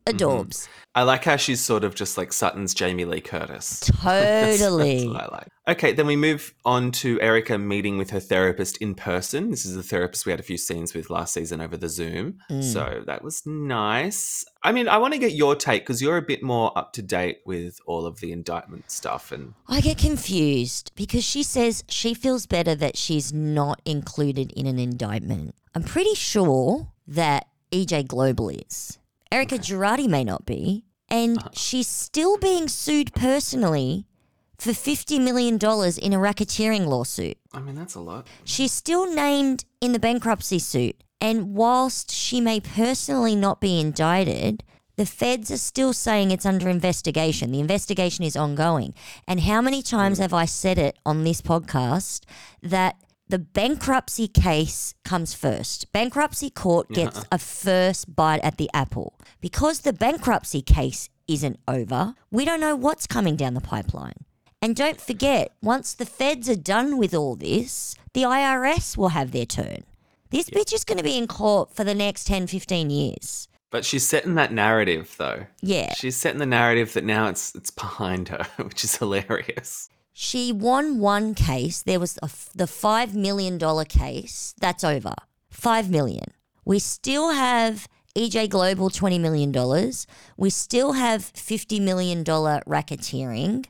Adorbs. 0.06 0.68
I 0.94 1.04
like 1.04 1.24
how 1.24 1.36
she's 1.36 1.60
sort 1.60 1.84
of 1.84 1.94
just 1.94 2.18
like 2.18 2.32
Sutton's 2.32 2.74
Jamie 2.74 3.04
Lee 3.04 3.20
Curtis. 3.20 3.80
Totally. 4.02 5.06
That's 5.06 5.06
what 5.06 5.22
I 5.22 5.26
like. 5.36 5.48
Okay, 5.68 5.92
then 5.92 6.06
we 6.06 6.16
move 6.16 6.52
on 6.64 6.90
to 6.92 7.20
Erika 7.20 7.56
meeting 7.56 7.96
with 7.96 8.10
her 8.10 8.20
therapist 8.20 8.76
in 8.78 8.94
person. 8.94 9.50
This 9.50 9.64
is 9.64 9.76
the 9.76 9.82
therapist 9.82 10.26
we 10.26 10.32
had 10.32 10.40
a 10.40 10.42
few 10.42 10.58
scenes 10.58 10.92
with 10.92 11.08
last 11.08 11.32
season 11.32 11.60
over 11.60 11.76
the 11.76 11.88
Zoom. 11.88 12.38
Mm. 12.50 12.64
So 12.64 13.04
that 13.06 13.22
was 13.22 13.46
nice. 13.46 14.44
I 14.62 14.72
mean, 14.72 14.88
I 14.88 14.98
want 14.98 15.14
to 15.14 15.20
get 15.20 15.32
your 15.32 15.54
take 15.54 15.82
because 15.82 16.02
you're 16.02 16.16
a 16.16 16.22
bit 16.22 16.42
more 16.42 16.76
up 16.76 16.92
to 16.94 17.02
date 17.02 17.38
with 17.46 17.78
all 17.86 18.04
of 18.04 18.20
the 18.20 18.32
indictment 18.32 18.90
stuff 18.90 19.32
and 19.32 19.54
I 19.68 19.80
get 19.80 19.98
confused 19.98 20.90
because 20.94 21.24
she 21.24 21.42
says 21.42 21.84
she 21.88 22.12
feels 22.12 22.46
better 22.46 22.74
that 22.74 22.96
she's 22.96 23.32
not 23.32 23.80
included 23.84 24.52
in 24.52 24.66
an 24.66 24.78
indictment. 24.78 25.54
I'm 25.74 25.84
pretty 25.84 26.14
sure 26.14 26.88
that 27.06 27.46
EJ 27.70 28.08
Global 28.08 28.50
is. 28.50 28.98
Erika 29.32 29.56
Girardi 29.58 30.06
may 30.08 30.24
not 30.24 30.44
be. 30.46 30.84
And 31.08 31.38
Uh-huh. 31.38 31.48
she's 31.54 31.88
still 31.88 32.38
being 32.38 32.68
sued 32.68 33.12
personally 33.14 34.06
for 34.58 34.70
$50 34.72 35.20
million 35.20 35.54
in 35.56 36.12
a 36.12 36.18
racketeering 36.18 36.86
lawsuit. 36.86 37.36
I 37.52 37.60
mean, 37.60 37.74
that's 37.74 37.94
a 37.94 38.00
lot. 38.00 38.26
She's 38.44 38.72
still 38.72 39.12
named 39.12 39.64
in 39.80 39.92
the 39.92 39.98
bankruptcy 39.98 40.58
suit. 40.58 40.96
And 41.20 41.54
whilst 41.54 42.10
she 42.10 42.40
may 42.40 42.60
personally 42.60 43.36
not 43.36 43.60
be 43.60 43.78
indicted, 43.80 44.64
the 44.96 45.06
feds 45.06 45.50
are 45.50 45.56
still 45.58 45.92
saying 45.92 46.30
it's 46.30 46.46
under 46.46 46.68
investigation. 46.68 47.50
The 47.52 47.60
investigation 47.60 48.24
is 48.24 48.36
ongoing. 48.36 48.94
And 49.26 49.40
how 49.40 49.60
many 49.60 49.82
times 49.82 50.18
have 50.18 50.34
I 50.34 50.44
said 50.46 50.78
it 50.78 50.98
on 51.06 51.24
this 51.24 51.40
podcast 51.40 52.22
that 52.62 52.96
the 53.32 53.38
bankruptcy 53.38 54.28
case 54.28 54.92
comes 55.06 55.32
first? 55.32 55.90
Bankruptcy 55.90 56.50
court 56.50 56.88
uh-huh. 56.90 57.02
gets 57.02 57.16
Yeah. 57.16 57.24
a 57.32 57.38
first 57.38 58.14
bite 58.14 58.44
at 58.44 58.58
the 58.58 58.68
apple. 58.74 59.18
Because 59.40 59.80
the 59.80 59.94
bankruptcy 59.94 60.60
case 60.60 61.08
isn't 61.26 61.58
over, 61.66 62.14
we 62.30 62.44
don't 62.44 62.60
know 62.60 62.76
what's 62.76 63.06
coming 63.06 63.34
down 63.36 63.54
the 63.54 63.62
pipeline. 63.62 64.26
And 64.60 64.76
don't 64.76 65.00
forget, 65.00 65.52
once 65.62 65.94
the 65.94 66.04
feds 66.04 66.46
are 66.50 66.56
done 66.74 66.98
with 66.98 67.14
all 67.14 67.34
this, 67.34 67.94
the 68.12 68.24
IRS 68.24 68.98
will 68.98 69.08
have 69.08 69.30
their 69.30 69.46
turn. 69.46 69.84
This 70.28 70.50
bitch 70.50 70.74
is 70.74 70.84
going 70.84 70.98
to 70.98 71.04
be 71.04 71.16
in 71.16 71.26
court 71.26 71.74
for 71.74 71.84
the 71.84 71.94
next 71.94 72.26
10, 72.26 72.48
15 72.48 72.90
years. 72.90 73.48
But 73.70 73.86
she's 73.86 74.06
setting 74.06 74.34
that 74.34 74.52
narrative 74.52 75.14
though. 75.16 75.46
Yeah. 75.62 75.94
She's 75.94 76.18
setting 76.18 76.38
the 76.38 76.44
narrative 76.44 76.92
that 76.92 77.04
now 77.04 77.28
it's 77.28 77.54
it's 77.54 77.70
behind 77.70 78.28
her, 78.28 78.46
which 78.62 78.84
is 78.84 78.96
hilarious. 78.96 79.88
She 80.12 80.52
won 80.52 80.98
one 80.98 81.34
case. 81.34 81.82
There 81.82 82.00
was 82.00 82.18
a 82.18 82.26
f 82.26 82.50
the 82.54 82.64
$5 82.64 83.14
million 83.14 83.58
case. 83.86 84.54
That's 84.60 84.84
over. 84.84 85.14
5 85.50 85.90
million. 85.90 86.32
We 86.64 86.78
still 86.78 87.30
have 87.30 87.88
EJ 88.14 88.50
Global 88.50 88.90
$20 88.90 89.20
million. 89.20 89.52
We 90.36 90.50
still 90.50 90.92
have 90.92 91.22
$50 91.32 91.80
million 91.80 92.24
racketeering. 92.24 93.66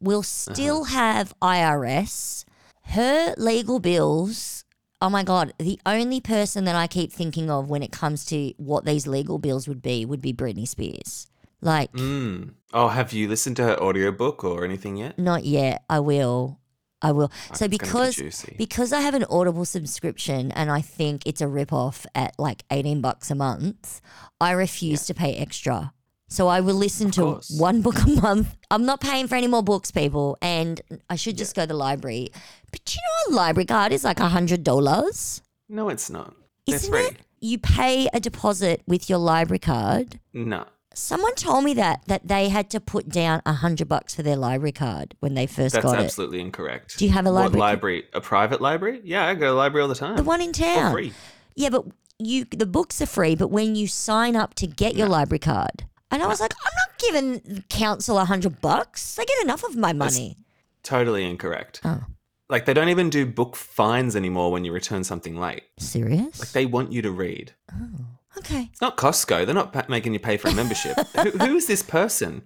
We'll 0.00 0.18
uh-huh. 0.18 0.54
still 0.54 0.84
have 0.84 1.34
IRS. 1.40 2.44
Her 2.84 3.34
legal 3.36 3.80
bills. 3.80 4.64
Oh 5.00 5.10
my 5.10 5.22
God. 5.22 5.52
The 5.58 5.80
only 5.86 6.20
person 6.20 6.64
that 6.64 6.76
I 6.76 6.86
keep 6.86 7.12
thinking 7.12 7.50
of 7.50 7.68
when 7.68 7.82
it 7.82 7.92
comes 7.92 8.24
to 8.26 8.52
what 8.58 8.84
these 8.84 9.06
legal 9.06 9.38
bills 9.38 9.66
would 9.66 9.82
be 9.82 10.04
would 10.04 10.22
be 10.22 10.32
Britney 10.32 10.68
Spears. 10.68 11.26
Like, 11.60 11.92
Mm. 11.92 12.54
Oh, 12.72 12.88
have 12.88 13.12
you 13.12 13.28
listened 13.28 13.56
to 13.56 13.64
her 13.64 13.80
audiobook 13.80 14.44
or 14.44 14.64
anything 14.64 14.96
yet? 14.96 15.18
Not 15.18 15.44
yet. 15.44 15.84
I 15.88 16.00
will. 16.00 16.58
I 17.02 17.12
will. 17.12 17.28
so 17.28 17.50
it's 17.50 17.60
gonna 17.60 17.68
be 17.70 17.78
because 17.78 18.46
because 18.56 18.92
I 18.92 19.00
have 19.00 19.14
an 19.14 19.24
Audible 19.30 19.64
subscription 19.64 20.50
and 20.52 20.70
I 20.70 20.80
think 20.80 21.22
it's 21.26 21.40
a 21.40 21.48
rip 21.48 21.72
off 21.72 22.06
at 22.14 22.34
like 22.38 22.64
18 22.70 23.00
bucks 23.00 23.30
a 23.30 23.34
month, 23.34 24.00
I 24.40 24.52
refuse 24.52 25.06
to 25.06 25.14
pay 25.14 25.36
extra. 25.36 25.92
So 26.28 26.48
I 26.48 26.60
will 26.60 26.74
listen 26.74 27.10
to 27.12 27.20
course. 27.20 27.50
one 27.56 27.82
book 27.82 28.02
a 28.02 28.08
month. 28.20 28.56
I'm 28.70 28.84
not 28.84 29.00
paying 29.00 29.28
for 29.28 29.36
any 29.36 29.46
more 29.46 29.62
books, 29.62 29.90
people, 29.92 30.36
and 30.42 30.80
I 31.08 31.14
should 31.16 31.36
just 31.38 31.54
go 31.54 31.62
to 31.62 31.68
the 31.68 31.74
library. 31.74 32.30
But 32.72 32.94
you 32.94 33.00
know, 33.30 33.34
a 33.34 33.36
library 33.36 33.66
card 33.66 33.92
is 33.92 34.02
like 34.02 34.18
a 34.18 34.28
hundred 34.28 34.64
dollars. 34.64 35.42
No, 35.68 35.88
it's 35.88 36.10
not. 36.10 36.34
Isn't 36.66 36.94
it? 36.94 37.16
You 37.40 37.58
pay 37.58 38.08
a 38.12 38.18
deposit 38.18 38.82
with 38.88 39.08
your 39.08 39.18
library 39.18 39.60
card. 39.60 40.18
No. 40.32 40.64
Someone 40.98 41.34
told 41.34 41.62
me 41.62 41.74
that 41.74 42.02
that 42.06 42.26
they 42.26 42.48
had 42.48 42.70
to 42.70 42.80
put 42.80 43.10
down 43.10 43.42
a 43.44 43.52
hundred 43.52 43.86
bucks 43.86 44.14
for 44.14 44.22
their 44.22 44.34
library 44.36 44.72
card 44.72 45.14
when 45.20 45.34
they 45.34 45.46
first 45.46 45.74
That's 45.74 45.84
got 45.84 45.92
it. 45.92 45.96
That's 45.96 46.04
absolutely 46.06 46.40
incorrect. 46.40 46.96
Do 46.98 47.04
you 47.04 47.10
have 47.10 47.26
a 47.26 47.30
library? 47.30 47.60
What 47.60 47.66
library? 47.68 48.04
A 48.14 48.20
private 48.22 48.62
library? 48.62 49.02
Yeah, 49.04 49.26
I 49.26 49.34
go 49.34 49.40
to 49.40 49.46
the 49.48 49.52
library 49.52 49.82
all 49.82 49.88
the 49.88 49.94
time. 49.94 50.16
The 50.16 50.22
one 50.22 50.40
in 50.40 50.54
For 50.54 50.62
town. 50.62 50.92
free. 50.92 51.12
Yeah, 51.54 51.68
but 51.68 51.84
you 52.18 52.46
the 52.46 52.64
books 52.64 53.02
are 53.02 53.06
free, 53.06 53.34
but 53.34 53.48
when 53.48 53.76
you 53.76 53.86
sign 53.86 54.36
up 54.36 54.54
to 54.54 54.66
get 54.66 54.96
your 54.96 55.08
library 55.08 55.38
card, 55.38 55.84
and 56.10 56.22
I 56.22 56.26
was 56.26 56.40
like, 56.40 56.54
I'm 56.54 56.72
not 56.88 56.98
giving 56.98 57.56
the 57.56 57.62
council 57.68 58.18
a 58.18 58.24
hundred 58.24 58.62
bucks. 58.62 59.16
They 59.16 59.26
get 59.26 59.42
enough 59.42 59.64
of 59.64 59.76
my 59.76 59.92
money. 59.92 60.38
Totally 60.82 61.24
incorrect. 61.28 61.82
Oh. 61.84 62.04
Like 62.48 62.64
they 62.64 62.72
don't 62.72 62.88
even 62.88 63.10
do 63.10 63.26
book 63.26 63.54
fines 63.54 64.16
anymore 64.16 64.50
when 64.50 64.64
you 64.64 64.72
return 64.72 65.04
something 65.04 65.36
late. 65.36 65.64
Serious? 65.78 66.38
Like 66.40 66.52
they 66.52 66.64
want 66.64 66.90
you 66.92 67.02
to 67.02 67.10
read. 67.10 67.52
Oh. 67.70 68.06
Okay. 68.38 68.68
It's 68.72 68.80
not 68.80 68.96
Costco. 68.96 69.46
They're 69.46 69.54
not 69.54 69.72
pa- 69.72 69.86
making 69.88 70.12
you 70.12 70.18
pay 70.18 70.36
for 70.36 70.48
a 70.48 70.54
membership. 70.54 70.96
who, 71.16 71.30
who 71.30 71.56
is 71.56 71.66
this 71.66 71.82
person? 71.82 72.42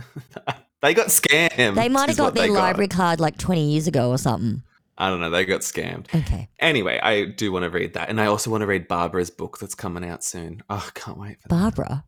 they 0.82 0.94
got 0.94 1.08
scammed. 1.08 1.74
They 1.74 1.88
might 1.88 2.08
have 2.08 2.18
got 2.18 2.34
their 2.34 2.50
library 2.50 2.88
card 2.88 3.20
like 3.20 3.38
20 3.38 3.72
years 3.72 3.86
ago 3.86 4.10
or 4.10 4.18
something. 4.18 4.62
I 4.96 5.08
don't 5.08 5.20
know. 5.20 5.30
They 5.30 5.44
got 5.44 5.62
scammed. 5.62 6.06
Okay. 6.14 6.48
Anyway, 6.60 7.00
I 7.02 7.24
do 7.24 7.50
want 7.50 7.64
to 7.64 7.70
read 7.70 7.94
that, 7.94 8.10
and 8.10 8.20
I 8.20 8.26
also 8.26 8.50
want 8.50 8.60
to 8.60 8.66
read 8.66 8.86
Barbara's 8.86 9.30
book 9.30 9.58
that's 9.58 9.74
coming 9.74 10.04
out 10.08 10.22
soon. 10.22 10.62
Oh, 10.70 10.84
I 10.86 10.98
can't 10.98 11.18
wait. 11.18 11.42
For 11.42 11.48
Barbara, 11.48 12.04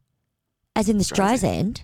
as 0.76 0.88
in 0.88 0.98
the 0.98 1.04
Streisand. 1.04 1.82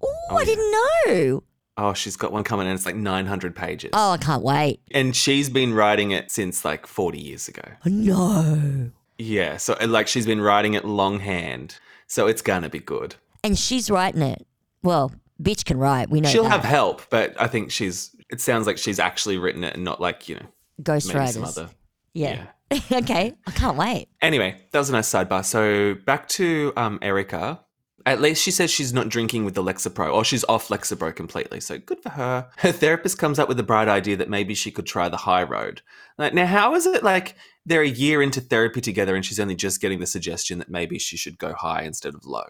Oh, 0.00 0.36
I 0.36 0.44
didn't 0.44 0.70
know. 0.70 1.42
Oh, 1.76 1.92
she's 1.92 2.14
got 2.14 2.30
one 2.30 2.44
coming, 2.44 2.68
and 2.68 2.76
it's 2.76 2.86
like 2.86 2.94
900 2.94 3.56
pages. 3.56 3.90
Oh, 3.94 4.12
I 4.12 4.16
can't 4.16 4.44
wait. 4.44 4.80
And 4.92 5.16
she's 5.16 5.48
been 5.50 5.74
writing 5.74 6.12
it 6.12 6.30
since 6.30 6.64
like 6.64 6.86
40 6.86 7.20
years 7.20 7.48
ago. 7.48 7.64
No. 7.84 8.92
Yeah, 9.18 9.56
so 9.58 9.76
like 9.86 10.08
she's 10.08 10.26
been 10.26 10.40
writing 10.40 10.74
it 10.74 10.84
longhand, 10.84 11.78
so 12.06 12.26
it's 12.26 12.42
gonna 12.42 12.68
be 12.68 12.80
good. 12.80 13.14
And 13.42 13.58
she's 13.58 13.90
writing 13.90 14.22
it. 14.22 14.46
Well, 14.82 15.12
bitch 15.42 15.64
can 15.64 15.78
write. 15.78 16.10
We 16.10 16.20
know 16.20 16.28
She'll 16.28 16.44
that. 16.44 16.50
have 16.50 16.64
help, 16.64 17.02
but 17.10 17.34
I 17.40 17.46
think 17.46 17.70
she's. 17.70 18.10
It 18.30 18.40
sounds 18.40 18.66
like 18.66 18.78
she's 18.78 18.98
actually 18.98 19.38
written 19.38 19.62
it, 19.64 19.74
and 19.74 19.84
not 19.84 20.00
like 20.00 20.28
you 20.28 20.36
know, 20.36 20.46
Ghostwriters. 20.82 21.46
other. 21.46 21.70
Yeah. 22.12 22.46
okay. 22.92 23.34
I 23.46 23.50
can't 23.50 23.76
wait. 23.76 24.08
Anyway, 24.22 24.56
that 24.72 24.78
was 24.78 24.88
a 24.88 24.92
nice 24.92 25.08
sidebar. 25.10 25.44
So 25.44 25.94
back 25.94 26.28
to 26.28 26.72
um, 26.76 26.98
Erika. 27.02 27.60
At 28.06 28.20
least 28.20 28.42
she 28.42 28.50
says 28.50 28.70
she's 28.70 28.92
not 28.92 29.08
drinking 29.08 29.46
with 29.46 29.54
the 29.54 29.62
Lexapro, 29.62 30.12
or 30.12 30.24
she's 30.24 30.44
off 30.44 30.68
Lexapro 30.68 31.14
completely. 31.16 31.58
So 31.60 31.78
good 31.78 32.00
for 32.02 32.10
her. 32.10 32.46
Her 32.58 32.70
therapist 32.70 33.16
comes 33.16 33.38
up 33.38 33.48
with 33.48 33.56
the 33.56 33.62
bright 33.62 33.88
idea 33.88 34.16
that 34.18 34.28
maybe 34.28 34.54
she 34.54 34.70
could 34.70 34.84
try 34.84 35.08
the 35.08 35.16
high 35.16 35.42
road. 35.42 35.80
Like, 36.18 36.34
now, 36.34 36.44
how 36.44 36.74
is 36.74 36.84
it 36.84 37.02
like 37.02 37.34
they're 37.66 37.82
a 37.82 37.88
year 37.88 38.22
into 38.22 38.40
therapy 38.40 38.80
together 38.80 39.14
and 39.14 39.24
she's 39.24 39.40
only 39.40 39.54
just 39.54 39.80
getting 39.80 40.00
the 40.00 40.06
suggestion 40.06 40.58
that 40.58 40.68
maybe 40.68 40.98
she 40.98 41.16
should 41.16 41.38
go 41.38 41.54
high 41.54 41.82
instead 41.82 42.14
of 42.14 42.26
low? 42.26 42.44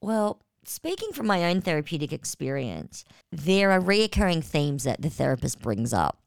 Well, 0.00 0.40
speaking 0.64 1.12
from 1.12 1.26
my 1.26 1.44
own 1.44 1.60
therapeutic 1.60 2.12
experience, 2.12 3.04
there 3.32 3.70
are 3.70 3.80
reoccurring 3.80 4.44
themes 4.44 4.84
that 4.84 5.02
the 5.02 5.10
therapist 5.10 5.60
brings 5.60 5.92
up. 5.92 6.18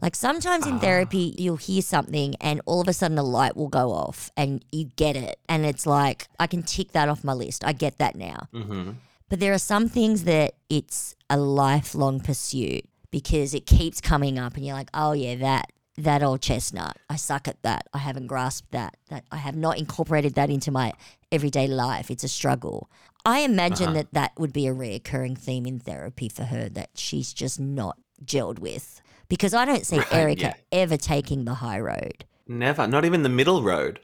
Like 0.00 0.14
sometimes 0.14 0.66
in 0.66 0.78
therapy, 0.78 1.34
you'll 1.38 1.56
hear 1.56 1.80
something 1.80 2.34
and 2.40 2.60
all 2.66 2.82
of 2.82 2.88
a 2.88 2.92
sudden 2.92 3.16
a 3.16 3.22
light 3.22 3.56
will 3.56 3.68
go 3.68 3.92
off 3.92 4.30
and 4.36 4.62
you 4.70 4.90
get 4.96 5.16
it. 5.16 5.38
And 5.48 5.64
it's 5.64 5.86
like, 5.86 6.28
I 6.38 6.46
can 6.46 6.62
tick 6.62 6.92
that 6.92 7.08
off 7.08 7.24
my 7.24 7.32
list. 7.32 7.64
I 7.64 7.72
get 7.72 7.96
that 7.96 8.14
now. 8.14 8.48
Mm-hmm. 8.52 8.90
But 9.30 9.40
there 9.40 9.54
are 9.54 9.58
some 9.58 9.88
things 9.88 10.24
that 10.24 10.54
it's 10.68 11.16
a 11.30 11.38
lifelong 11.38 12.20
pursuit 12.20 12.84
because 13.10 13.54
it 13.54 13.64
keeps 13.64 14.02
coming 14.02 14.38
up 14.38 14.54
and 14.56 14.66
you're 14.66 14.76
like, 14.76 14.90
oh 14.92 15.12
yeah, 15.12 15.36
that 15.36 15.72
that 15.98 16.22
old 16.22 16.40
chestnut. 16.42 16.96
I 17.08 17.16
suck 17.16 17.48
at 17.48 17.62
that. 17.62 17.86
I 17.92 17.98
haven't 17.98 18.26
grasped 18.26 18.70
that. 18.72 18.96
That 19.08 19.24
I 19.32 19.36
have 19.38 19.56
not 19.56 19.78
incorporated 19.78 20.34
that 20.34 20.50
into 20.50 20.70
my 20.70 20.92
everyday 21.32 21.66
life. 21.66 22.10
It's 22.10 22.24
a 22.24 22.28
struggle. 22.28 22.90
I 23.24 23.40
imagine 23.40 23.88
Uh-huh. 23.88 23.94
that 23.94 24.12
that 24.12 24.32
would 24.38 24.52
be 24.52 24.66
a 24.66 24.74
reoccurring 24.74 25.36
theme 25.38 25.66
in 25.66 25.78
therapy 25.80 26.28
for 26.28 26.44
her 26.44 26.68
that 26.70 26.90
she's 26.94 27.32
just 27.32 27.58
not 27.58 27.98
gelled 28.24 28.58
with. 28.58 29.00
Because 29.28 29.54
I 29.54 29.64
don't 29.64 29.84
see 29.84 29.98
Right, 29.98 30.12
Erika 30.12 30.40
yeah. 30.42 30.54
ever 30.70 30.96
taking 30.96 31.44
the 31.44 31.54
high 31.54 31.80
road. 31.80 32.24
Never. 32.46 32.86
Not 32.86 33.04
even 33.04 33.22
the 33.24 33.28
middle 33.28 33.62
road. 33.62 33.98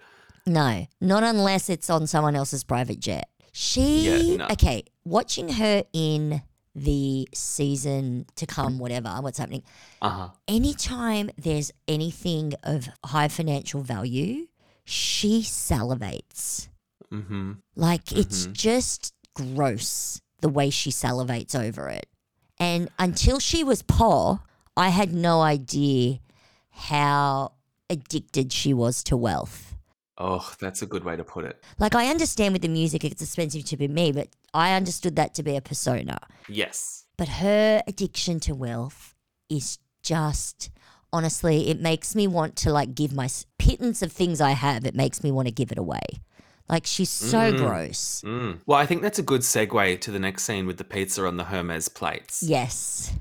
No, 0.45 0.87
not 1.01 1.23
unless 1.23 1.71
it's 1.71 1.89
on 1.89 2.09
someone 2.09 2.35
else's 2.35 2.65
private 2.65 2.99
jet. 2.99 3.29
She 3.53 4.31
Yeah, 4.31 4.37
no. 4.39 4.47
okay. 4.51 4.83
Watching 5.05 5.51
her 5.51 5.85
in 5.93 6.43
the 6.75 7.29
season 7.35 8.27
to 8.37 8.47
come, 8.47 8.79
whatever, 8.79 9.09
what's 9.21 9.39
happening. 9.39 9.63
Uh 10.01 10.09
huh. 10.09 10.29
Anytime 10.49 11.31
there's 11.37 11.71
anything 11.87 12.55
of 12.63 12.89
high 13.05 13.29
financial 13.29 13.83
value, 13.83 14.47
she 14.85 15.43
salivates. 15.43 16.69
Mm-hmm. 17.13 17.53
Like 17.77 18.13
it's 18.13 18.47
just 18.47 19.15
gross 19.35 20.21
the 20.41 20.49
way 20.49 20.71
she 20.71 20.91
salivates 20.91 21.55
over 21.59 21.89
it. 21.89 22.07
And 22.59 22.89
until 22.99 23.39
she 23.39 23.65
was 23.65 23.83
poor, 23.83 24.41
I 24.77 24.89
had 24.89 25.13
no 25.13 25.41
idea 25.41 26.21
how 26.71 27.53
addicted 27.91 28.53
she 28.53 28.73
was 28.73 29.03
to 29.05 29.17
wealth. 29.17 29.72
Oh, 30.25 30.49
that's 30.61 30.83
a 30.83 30.87
good 30.87 31.03
way 31.05 31.17
to 31.17 31.25
put 31.25 31.45
it. 31.45 31.63
Like 31.79 31.95
I 31.97 32.07
understand 32.09 32.53
with 32.53 32.63
the 32.63 32.69
music 32.69 33.03
it's 33.05 33.21
expensive 33.21 33.65
to 33.65 33.77
be 33.77 33.89
me, 33.89 34.13
but 34.13 34.29
I 34.55 34.75
understood 34.75 35.17
that 35.17 35.35
to 35.35 35.43
be 35.43 35.57
a 35.57 35.61
persona. 35.61 36.19
Yes. 36.49 37.05
But 37.17 37.29
her 37.29 37.83
addiction 37.89 38.39
to 38.41 38.55
wealth 38.55 39.15
is 39.49 39.79
just 40.03 40.71
honestly, 41.13 41.69
it 41.69 41.81
makes 41.81 42.15
me 42.15 42.27
want 42.27 42.55
to 42.57 42.73
like 42.73 42.95
give 42.95 43.13
my 43.13 43.29
pittance 43.59 44.01
of 44.01 44.13
things 44.13 44.41
I 44.41 44.53
have, 44.53 44.87
it 44.87 44.95
makes 44.95 45.23
me 45.25 45.31
want 45.33 45.49
to 45.49 45.53
give 45.53 45.73
it 45.73 45.79
away. 45.79 46.01
Like 46.69 46.87
she's 46.87 47.11
so 47.11 47.53
Mm. 47.53 47.59
gross. 47.59 48.23
Mm. 48.25 48.61
Well, 48.65 48.79
I 48.79 48.87
think 48.87 49.03
that's 49.03 49.19
a 49.19 49.23
good 49.23 49.41
segue 49.43 50.01
to 50.01 50.11
the 50.11 50.19
next 50.21 50.45
scene 50.45 50.67
with 50.67 50.79
the 50.79 50.85
pizza 50.85 51.27
on 51.27 51.37
the 51.37 51.45
Hermes 51.45 51.89
plates. 51.89 52.43
Yes. 52.43 53.13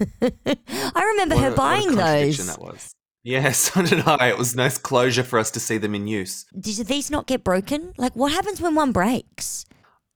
I 0.22 1.02
remember 1.12 1.34
What 1.36 1.44
her 1.44 1.50
a- 1.52 1.54
buying 1.54 1.94
those. 1.94 2.44
That 2.46 2.60
was. 2.60 2.92
Yes, 3.26 3.58
so 3.72 3.82
did 3.82 4.06
I. 4.06 4.28
It 4.28 4.38
was 4.38 4.54
nice 4.54 4.78
closure 4.78 5.24
for 5.24 5.40
us 5.40 5.50
to 5.50 5.60
see 5.60 5.78
them 5.78 5.96
in 5.96 6.06
use. 6.06 6.46
Did 6.58 6.86
these 6.86 7.10
not 7.10 7.26
get 7.26 7.42
broken? 7.42 7.92
Like 7.98 8.14
what 8.14 8.32
happens 8.32 8.60
when 8.60 8.76
one 8.76 8.92
breaks? 8.92 9.66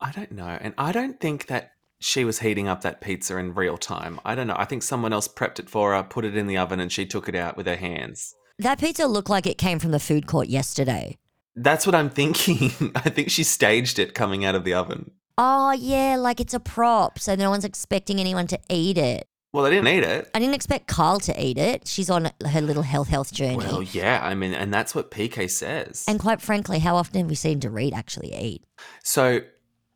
I 0.00 0.12
don't 0.12 0.30
know. 0.30 0.56
And 0.60 0.74
I 0.78 0.92
don't 0.92 1.18
think 1.18 1.46
that 1.48 1.72
she 1.98 2.24
was 2.24 2.38
heating 2.38 2.68
up 2.68 2.82
that 2.82 3.00
pizza 3.00 3.36
in 3.36 3.52
real 3.54 3.76
time. 3.76 4.20
I 4.24 4.36
don't 4.36 4.46
know. 4.46 4.54
I 4.56 4.64
think 4.64 4.84
someone 4.84 5.12
else 5.12 5.26
prepped 5.26 5.58
it 5.58 5.68
for 5.68 5.92
her, 5.92 6.04
put 6.04 6.24
it 6.24 6.36
in 6.36 6.46
the 6.46 6.56
oven, 6.56 6.78
and 6.78 6.90
she 6.90 7.04
took 7.04 7.28
it 7.28 7.34
out 7.34 7.56
with 7.56 7.66
her 7.66 7.76
hands. 7.76 8.34
That 8.58 8.78
pizza 8.78 9.06
looked 9.06 9.28
like 9.28 9.46
it 9.46 9.58
came 9.58 9.80
from 9.80 9.90
the 9.90 9.98
food 9.98 10.28
court 10.28 10.48
yesterday. 10.48 11.18
That's 11.56 11.86
what 11.86 11.96
I'm 11.96 12.10
thinking. 12.10 12.92
I 12.94 13.10
think 13.10 13.30
she 13.30 13.42
staged 13.42 13.98
it 13.98 14.14
coming 14.14 14.44
out 14.44 14.54
of 14.54 14.64
the 14.64 14.74
oven. 14.74 15.10
Oh 15.36 15.72
yeah, 15.72 16.16
like 16.16 16.38
it's 16.38 16.54
a 16.54 16.60
prop, 16.60 17.18
so 17.18 17.34
no 17.34 17.50
one's 17.50 17.64
expecting 17.64 18.20
anyone 18.20 18.46
to 18.46 18.58
eat 18.68 18.98
it. 18.98 19.26
Well, 19.52 19.66
I 19.66 19.70
didn't 19.70 19.88
eat 19.88 20.04
it. 20.04 20.30
I 20.34 20.38
didn't 20.38 20.54
expect 20.54 20.86
Kyle 20.86 21.18
to 21.20 21.44
eat 21.44 21.58
it. 21.58 21.88
She's 21.88 22.08
on 22.08 22.30
her 22.46 22.60
little 22.60 22.84
health 22.84 23.08
health 23.08 23.32
journey. 23.32 23.56
Well, 23.56 23.82
yeah. 23.82 24.20
I 24.22 24.34
mean, 24.34 24.54
and 24.54 24.72
that's 24.72 24.94
what 24.94 25.10
PK 25.10 25.50
says. 25.50 26.04
and 26.06 26.20
quite 26.20 26.40
frankly, 26.40 26.78
how 26.78 26.96
often 26.96 27.20
have 27.20 27.28
we 27.28 27.34
seen 27.34 27.58
Dorit 27.60 27.92
actually 27.92 28.34
eat? 28.34 28.64
So 29.02 29.40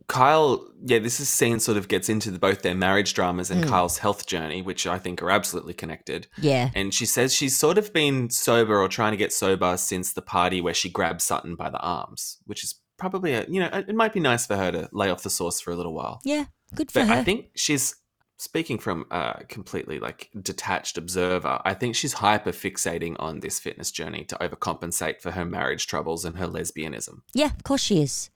Kyle, 0.06 0.66
yeah, 0.84 0.98
this 0.98 1.18
is 1.18 1.28
scene 1.30 1.60
sort 1.60 1.78
of 1.78 1.88
gets 1.88 2.10
into 2.10 2.30
the, 2.30 2.38
both 2.38 2.60
their 2.60 2.74
marriage 2.74 3.14
dramas 3.14 3.50
and 3.50 3.64
Mm. 3.64 3.68
Kyle's 3.68 3.98
health 3.98 4.26
journey, 4.26 4.60
which 4.60 4.86
I 4.86 4.98
think 4.98 5.22
are 5.22 5.30
absolutely 5.30 5.72
connected. 5.72 6.26
Yeah. 6.36 6.68
And 6.74 6.92
she 6.92 7.06
says 7.06 7.32
she's 7.32 7.56
sort 7.58 7.78
of 7.78 7.92
been 7.94 8.28
sober 8.28 8.78
or 8.82 8.88
trying 8.88 9.12
to 9.12 9.16
get 9.16 9.32
sober 9.32 9.76
since 9.78 10.12
the 10.12 10.20
party 10.20 10.60
where 10.60 10.74
she 10.74 10.90
grabbed 10.90 11.22
Sutton 11.22 11.54
by 11.56 11.70
the 11.70 11.78
arms, 11.80 12.36
which 12.44 12.62
is 12.64 12.74
probably 12.98 13.32
a, 13.32 13.46
you 13.48 13.60
know, 13.60 13.70
it 13.72 13.88
it 13.88 13.94
might 13.94 14.12
be 14.12 14.20
nice 14.20 14.44
for 14.46 14.56
her 14.56 14.70
to 14.72 14.88
lay 14.92 15.08
off 15.10 15.22
the 15.22 15.30
sauce 15.30 15.60
for 15.60 15.70
a 15.72 15.76
little 15.76 15.94
while. 15.94 16.20
Yeah, 16.24 16.46
good 16.74 16.90
for 16.90 17.00
But 17.00 17.08
her. 17.08 17.14
I 17.14 17.24
think 17.24 17.46
she's 17.56 17.94
speaking 18.44 18.78
from 18.78 19.06
a 19.10 19.42
completely 19.48 19.98
like 19.98 20.30
detached 20.40 20.96
observer. 20.98 21.60
I 21.64 21.74
think 21.74 21.96
she's 21.96 22.14
hyper 22.14 22.52
fixating 22.52 23.16
on 23.18 23.40
this 23.40 23.58
fitness 23.58 23.90
journey 23.90 24.24
to 24.24 24.36
overcompensate 24.36 25.20
for 25.20 25.32
her 25.32 25.44
marriage 25.44 25.86
troubles 25.86 26.24
and 26.24 26.36
her 26.36 26.46
lesbianism. 26.46 27.22
Yeah, 27.32 27.46
of 27.56 27.64
course 27.64 27.82
she 27.82 28.00
is. 28.02 28.30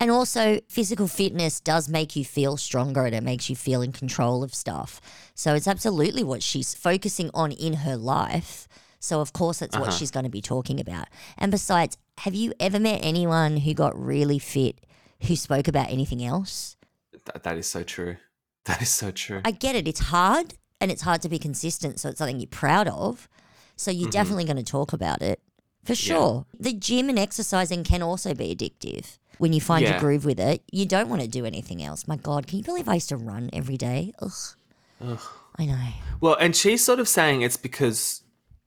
And 0.00 0.10
also, 0.10 0.60
physical 0.68 1.06
fitness 1.06 1.60
does 1.60 1.88
make 1.88 2.16
you 2.16 2.24
feel 2.24 2.56
stronger 2.56 3.04
and 3.04 3.14
it 3.14 3.22
makes 3.22 3.48
you 3.50 3.54
feel 3.54 3.82
in 3.82 3.92
control 3.92 4.42
of 4.42 4.54
stuff. 4.54 5.00
So 5.34 5.54
it's 5.54 5.68
absolutely 5.68 6.24
what 6.24 6.42
she's 6.42 6.74
focusing 6.74 7.30
on 7.34 7.52
in 7.52 7.74
her 7.74 7.96
life. 7.96 8.66
So, 8.98 9.20
of 9.20 9.32
course, 9.32 9.58
that's 9.60 9.76
what 9.76 9.88
Uh-huh. 9.88 9.96
she's 9.98 10.10
going 10.10 10.24
to 10.24 10.30
be 10.30 10.40
talking 10.40 10.80
about. 10.80 11.08
And 11.38 11.52
besides, 11.52 11.98
have 12.18 12.34
you 12.34 12.52
ever 12.58 12.80
met 12.80 13.00
anyone 13.04 13.58
who 13.58 13.74
got 13.74 13.96
really 14.00 14.38
fit 14.38 14.76
who 15.26 15.36
spoke 15.36 15.68
about 15.68 15.90
anything 15.90 16.24
else? 16.24 16.76
Th- 17.12 17.42
that 17.42 17.56
is 17.56 17.66
so 17.68 17.82
true. 17.84 18.16
That 18.66 18.80
is 18.80 18.90
so 18.90 19.10
true. 19.10 19.40
I 19.44 19.50
get 19.50 19.74
it. 19.74 19.88
It's 19.88 20.00
hard 20.00 20.54
and 20.80 20.90
it's 20.90 21.02
hard 21.02 21.20
to 21.22 21.28
be 21.28 21.38
consistent. 21.38 21.98
So 22.00 22.10
it's 22.10 22.18
something 22.18 22.38
you're 22.38 22.46
proud 22.46 22.86
of. 22.88 23.28
So 23.76 23.90
you're 23.90 24.08
Mhm. 24.08 24.12
definitely 24.12 24.44
going 24.44 24.56
to 24.56 24.62
talk 24.62 24.92
about 24.92 25.20
it 25.22 25.40
for 25.84 25.94
sure. 25.96 26.46
The 26.60 26.72
gym 26.72 27.08
and 27.08 27.18
exercising 27.18 27.82
can 27.82 28.02
also 28.02 28.34
be 28.34 28.54
addictive. 28.54 29.18
When 29.38 29.52
you 29.52 29.60
find 29.60 29.84
your 29.84 29.98
groove 29.98 30.24
with 30.24 30.38
it, 30.38 30.62
you 30.70 30.86
don't 30.86 31.08
want 31.08 31.22
to 31.22 31.28
do 31.28 31.44
anything 31.44 31.82
else. 31.82 32.06
My 32.06 32.14
God, 32.16 32.46
can 32.46 32.58
you 32.58 32.64
believe 32.64 32.88
I 32.88 32.94
used 32.94 33.08
to 33.08 33.16
run 33.16 33.50
every 33.52 33.76
day? 33.76 34.12
Ugh, 34.20 34.30
Ugh. 35.04 35.20
I 35.58 35.66
know. 35.66 35.88
Well, 36.20 36.36
and 36.36 36.54
she's 36.54 36.84
sort 36.84 37.00
of 37.00 37.08
saying 37.08 37.42
it's 37.42 37.56
because 37.56 38.22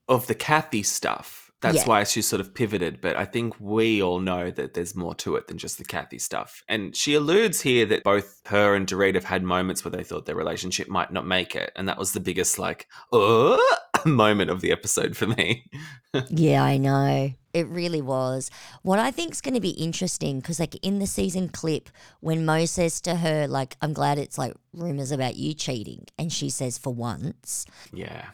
of 0.10 0.28
the 0.28 0.36
Kathy 0.36 0.84
stuff. 0.84 1.45
That's 1.66 1.78
Yeah. 1.78 1.88
why 1.88 2.04
she's 2.04 2.28
sort 2.28 2.40
of 2.42 2.54
pivoted. 2.54 3.02
But 3.02 3.16
I 3.18 3.26
think 3.26 3.56
we 3.60 4.02
all 4.04 4.20
know 4.20 4.52
that 4.52 4.76
there's 4.76 4.96
more 4.96 5.16
to 5.16 5.36
it 5.36 5.48
than 5.48 5.58
just 5.58 5.80
the 5.80 5.84
Kathy 5.84 6.20
stuff. 6.20 6.64
And 6.70 6.96
she 6.96 7.16
alludes 7.16 7.62
here 7.62 7.88
that 7.88 8.04
both 8.04 8.42
her 8.46 8.76
and 8.76 8.86
Dorit 8.86 9.16
have 9.16 9.24
had 9.24 9.42
moments 9.44 9.84
where 9.84 9.92
they 9.92 10.04
thought 10.04 10.28
their 10.28 10.36
relationship 10.36 10.88
might 10.88 11.12
not 11.12 11.26
make 11.26 11.56
it. 11.56 11.72
And 11.76 11.88
that 11.90 11.98
was 11.98 12.12
the 12.12 12.20
biggest, 12.20 12.60
like, 12.60 12.88
uh, 13.12 13.58
moment 14.06 14.52
of 14.52 14.62
the 14.62 14.72
episode 14.72 15.18
for 15.18 15.26
me. 15.26 15.68
yeah, 16.30 16.64
I 16.64 16.78
know. 16.78 17.34
It 17.54 17.68
really 17.68 18.02
was. 18.02 18.52
What 18.84 19.00
I 19.00 19.10
think 19.12 19.32
is 19.32 19.42
going 19.42 19.54
to 19.56 19.62
be 19.62 19.70
interesting 19.70 20.42
because, 20.42 20.60
like, 20.60 20.76
in 20.86 21.00
the 21.00 21.08
season 21.08 21.50
clip, 21.50 21.90
when 22.20 22.46
Mo 22.46 22.66
says 22.66 23.02
to 23.02 23.16
her, 23.16 23.48
like, 23.48 23.76
I'm 23.82 23.94
glad 23.94 24.20
it's 24.20 24.38
like 24.38 24.54
rumors 24.74 25.12
about 25.12 25.36
you 25.38 25.54
cheating, 25.56 26.06
and 26.20 26.32
she 26.32 26.50
says, 26.50 26.78
for 26.78 26.94
once, 26.94 27.66
yeah. 27.94 28.26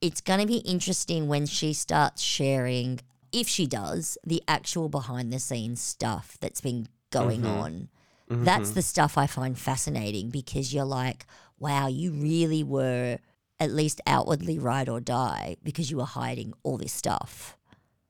It's 0.00 0.20
going 0.20 0.40
to 0.40 0.46
be 0.46 0.58
interesting 0.58 1.28
when 1.28 1.46
she 1.46 1.72
starts 1.72 2.22
sharing, 2.22 3.00
if 3.32 3.48
she 3.48 3.66
does, 3.66 4.18
the 4.24 4.42
actual 4.46 4.88
behind 4.88 5.32
the 5.32 5.38
scenes 5.38 5.80
stuff 5.80 6.36
that's 6.40 6.60
been 6.60 6.88
going 7.10 7.42
Mhm. 7.42 7.50
on. 7.50 7.88
That's 8.28 8.70
Mhm. 8.70 8.74
the 8.74 8.82
stuff 8.82 9.16
I 9.16 9.26
find 9.26 9.58
fascinating 9.58 10.30
because 10.30 10.74
you're 10.74 10.84
like, 10.84 11.26
wow, 11.58 11.86
you 11.86 12.12
really 12.12 12.62
were 12.64 13.18
at 13.58 13.70
least 13.72 14.00
outwardly 14.06 14.58
ride 14.58 14.88
or 14.88 15.00
die 15.00 15.56
because 15.62 15.90
you 15.90 15.96
were 15.96 16.04
hiding 16.04 16.52
all 16.62 16.76
this 16.76 16.92
stuff. 16.92 17.56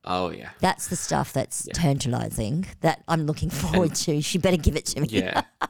Oh, 0.04 0.30
yeah. 0.30 0.50
That's 0.60 0.88
the 0.88 0.96
stuff 0.96 1.32
that's 1.32 1.68
tantalizing 1.74 2.66
that 2.80 3.02
I'm 3.08 3.26
looking 3.26 3.50
forward 3.62 3.94
to. 3.96 4.20
She 4.22 4.38
better 4.38 4.56
give 4.56 4.76
it 4.76 4.86
to 4.86 5.00
me. 5.00 5.08
Yeah. 5.10 5.42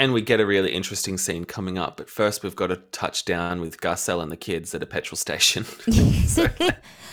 and 0.00 0.14
we 0.14 0.22
get 0.22 0.40
a 0.40 0.46
really 0.46 0.72
interesting 0.72 1.18
scene 1.18 1.44
coming 1.44 1.76
up. 1.76 1.98
But 1.98 2.08
first, 2.08 2.42
we've 2.42 2.56
got 2.56 2.68
to 2.68 2.76
touch 2.76 3.26
down 3.26 3.60
with 3.60 3.82
Garcelle 3.82 4.22
and 4.22 4.32
the 4.32 4.36
kids 4.36 4.74
at 4.74 4.82
a 4.82 4.86
petrol 4.86 5.16
station. 5.16 5.66
So, 6.30 6.46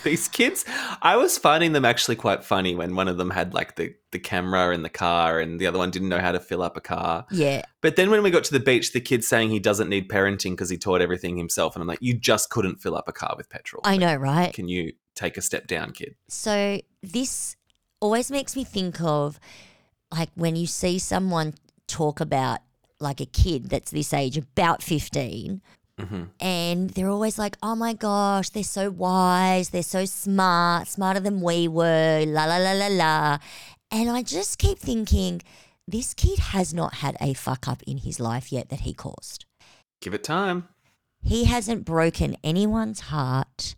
these 0.04 0.28
kids, 0.28 0.64
I 1.02 1.16
was 1.18 1.40
finding 1.40 1.72
them 1.74 1.84
actually 1.84 2.16
quite 2.16 2.44
funny 2.44 2.76
when 2.76 2.96
one 2.96 3.08
of 3.08 3.18
them 3.18 3.32
had 3.32 3.54
like 3.54 3.76
the, 3.76 3.96
the 4.12 4.20
camera 4.20 4.74
in 4.74 4.84
the 4.84 4.90
car 4.90 5.40
and 5.40 5.60
the 5.60 5.66
other 5.66 5.80
one 5.80 5.90
didn't 5.90 6.10
know 6.10 6.20
how 6.20 6.32
to 6.32 6.40
fill 6.40 6.62
up 6.62 6.78
a 6.78 6.82
car. 6.82 7.26
yeah. 7.32 7.64
But 7.82 7.96
then 7.96 8.12
when 8.12 8.22
we 8.22 8.30
got 8.30 8.44
to 8.46 8.54
the 8.54 8.60
beach, 8.60 8.94
the 8.94 9.02
kid's 9.02 9.28
saying 9.28 9.50
he 9.50 9.60
doesn't 9.60 9.90
need 9.90 10.08
parenting 10.08 10.52
because 10.52 10.70
he 10.70 10.78
taught 10.78 11.02
everything 11.02 11.36
himself. 11.36 11.76
And 11.76 11.82
I'm 11.82 11.88
like, 11.88 12.02
you 12.02 12.14
just 12.14 12.52
couldn't 12.52 12.78
fill 12.78 12.96
up 12.96 13.08
a 13.08 13.12
car 13.12 13.34
with 13.36 13.50
petrol. 13.50 13.82
I 13.84 13.98
know, 13.98 14.16
right? 14.16 14.54
Can 14.54 14.68
you 14.68 14.94
take 15.16 15.36
a 15.36 15.42
step 15.42 15.68
down, 15.68 15.92
kid? 15.92 16.16
So 16.30 16.80
this 17.02 17.56
always 18.00 18.30
makes 18.30 18.56
me 18.56 18.64
think 18.64 19.02
of 19.02 19.40
like 20.12 20.30
when 20.36 20.56
you 20.56 20.68
see 20.68 21.00
someone 21.00 21.56
talk 21.88 22.20
about 22.20 22.60
like 23.00 23.22
a 23.22 23.26
kid 23.26 23.70
that's 23.70 23.92
this 23.92 24.14
age, 24.14 24.38
about 24.38 24.82
15, 24.84 25.62
Mm-hmm. 26.00 26.24
and 26.40 26.92
they're 26.92 27.10
always 27.10 27.40
like, 27.40 27.58
oh 27.64 27.76
my 27.76 27.94
gosh, 27.94 28.50
they're 28.50 28.62
so 28.62 28.92
wise, 28.92 29.70
they're 29.70 29.82
so 29.82 30.06
smart, 30.06 30.88
smarter 30.88 31.20
than 31.20 31.42
we 31.42 31.68
were, 31.68 32.24
la 32.28 32.46
la 32.46 32.58
la 32.58 32.74
la 32.74 32.88
la. 32.88 33.38
And 33.90 34.08
I 34.12 34.22
just 34.22 34.60
keep 34.60 34.78
thinking, 34.78 35.42
this 35.88 36.14
kid 36.14 36.38
has 36.38 36.72
not 36.72 36.96
had 36.96 37.18
a 37.20 37.34
fuck 37.34 37.68
up 37.68 37.82
in 37.88 37.98
his 37.98 38.20
life 38.20 38.52
yet 38.52 38.70
that 38.70 38.82
he 38.82 38.94
caused. 38.94 39.46
Give 40.00 40.14
it 40.14 40.24
time. 40.24 40.68
He 41.24 41.46
hasn't 41.46 41.84
broken 41.84 42.38
anyone's 42.44 43.00
heart. 43.00 43.74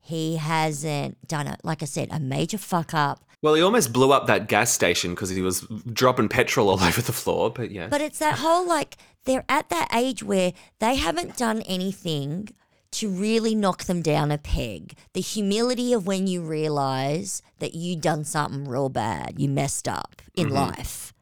He 0.00 0.38
hasn't 0.38 1.28
done 1.28 1.46
it, 1.46 1.60
like 1.62 1.80
I 1.80 1.86
said, 1.86 2.08
a 2.10 2.18
major 2.18 2.58
fuck 2.58 2.92
up. 2.92 3.24
Well, 3.42 3.54
he 3.54 3.62
almost 3.62 3.92
blew 3.92 4.12
up 4.12 4.26
that 4.28 4.48
gas 4.48 4.70
station 4.72 5.10
because 5.14 5.30
he 5.30 5.42
was 5.42 5.62
dropping 5.92 6.28
petrol 6.28 6.70
all 6.70 6.80
over 6.82 7.02
the 7.02 7.12
floor. 7.12 7.50
But 7.50 7.70
yeah. 7.70 7.88
But 7.88 8.00
it's 8.00 8.18
that 8.20 8.38
whole 8.38 8.66
like 8.66 8.96
they're 9.24 9.44
at 9.48 9.68
that 9.68 9.88
age 9.94 10.22
where 10.22 10.52
they 10.78 10.94
haven't 10.94 11.36
done 11.36 11.62
anything 11.62 12.50
to 12.92 13.08
really 13.08 13.54
knock 13.54 13.84
them 13.84 14.02
down 14.02 14.30
a 14.30 14.38
peg. 14.38 14.96
The 15.14 15.20
humility 15.20 15.92
of 15.92 16.06
when 16.06 16.26
you 16.26 16.42
realize 16.42 17.42
that 17.58 17.74
you 17.74 17.96
done 17.96 18.24
something 18.24 18.66
real 18.68 18.90
bad, 18.90 19.34
you 19.38 19.48
messed 19.48 19.88
up 19.88 20.20
in 20.34 20.48
Mhm. 20.48 20.52
life. 20.76 21.12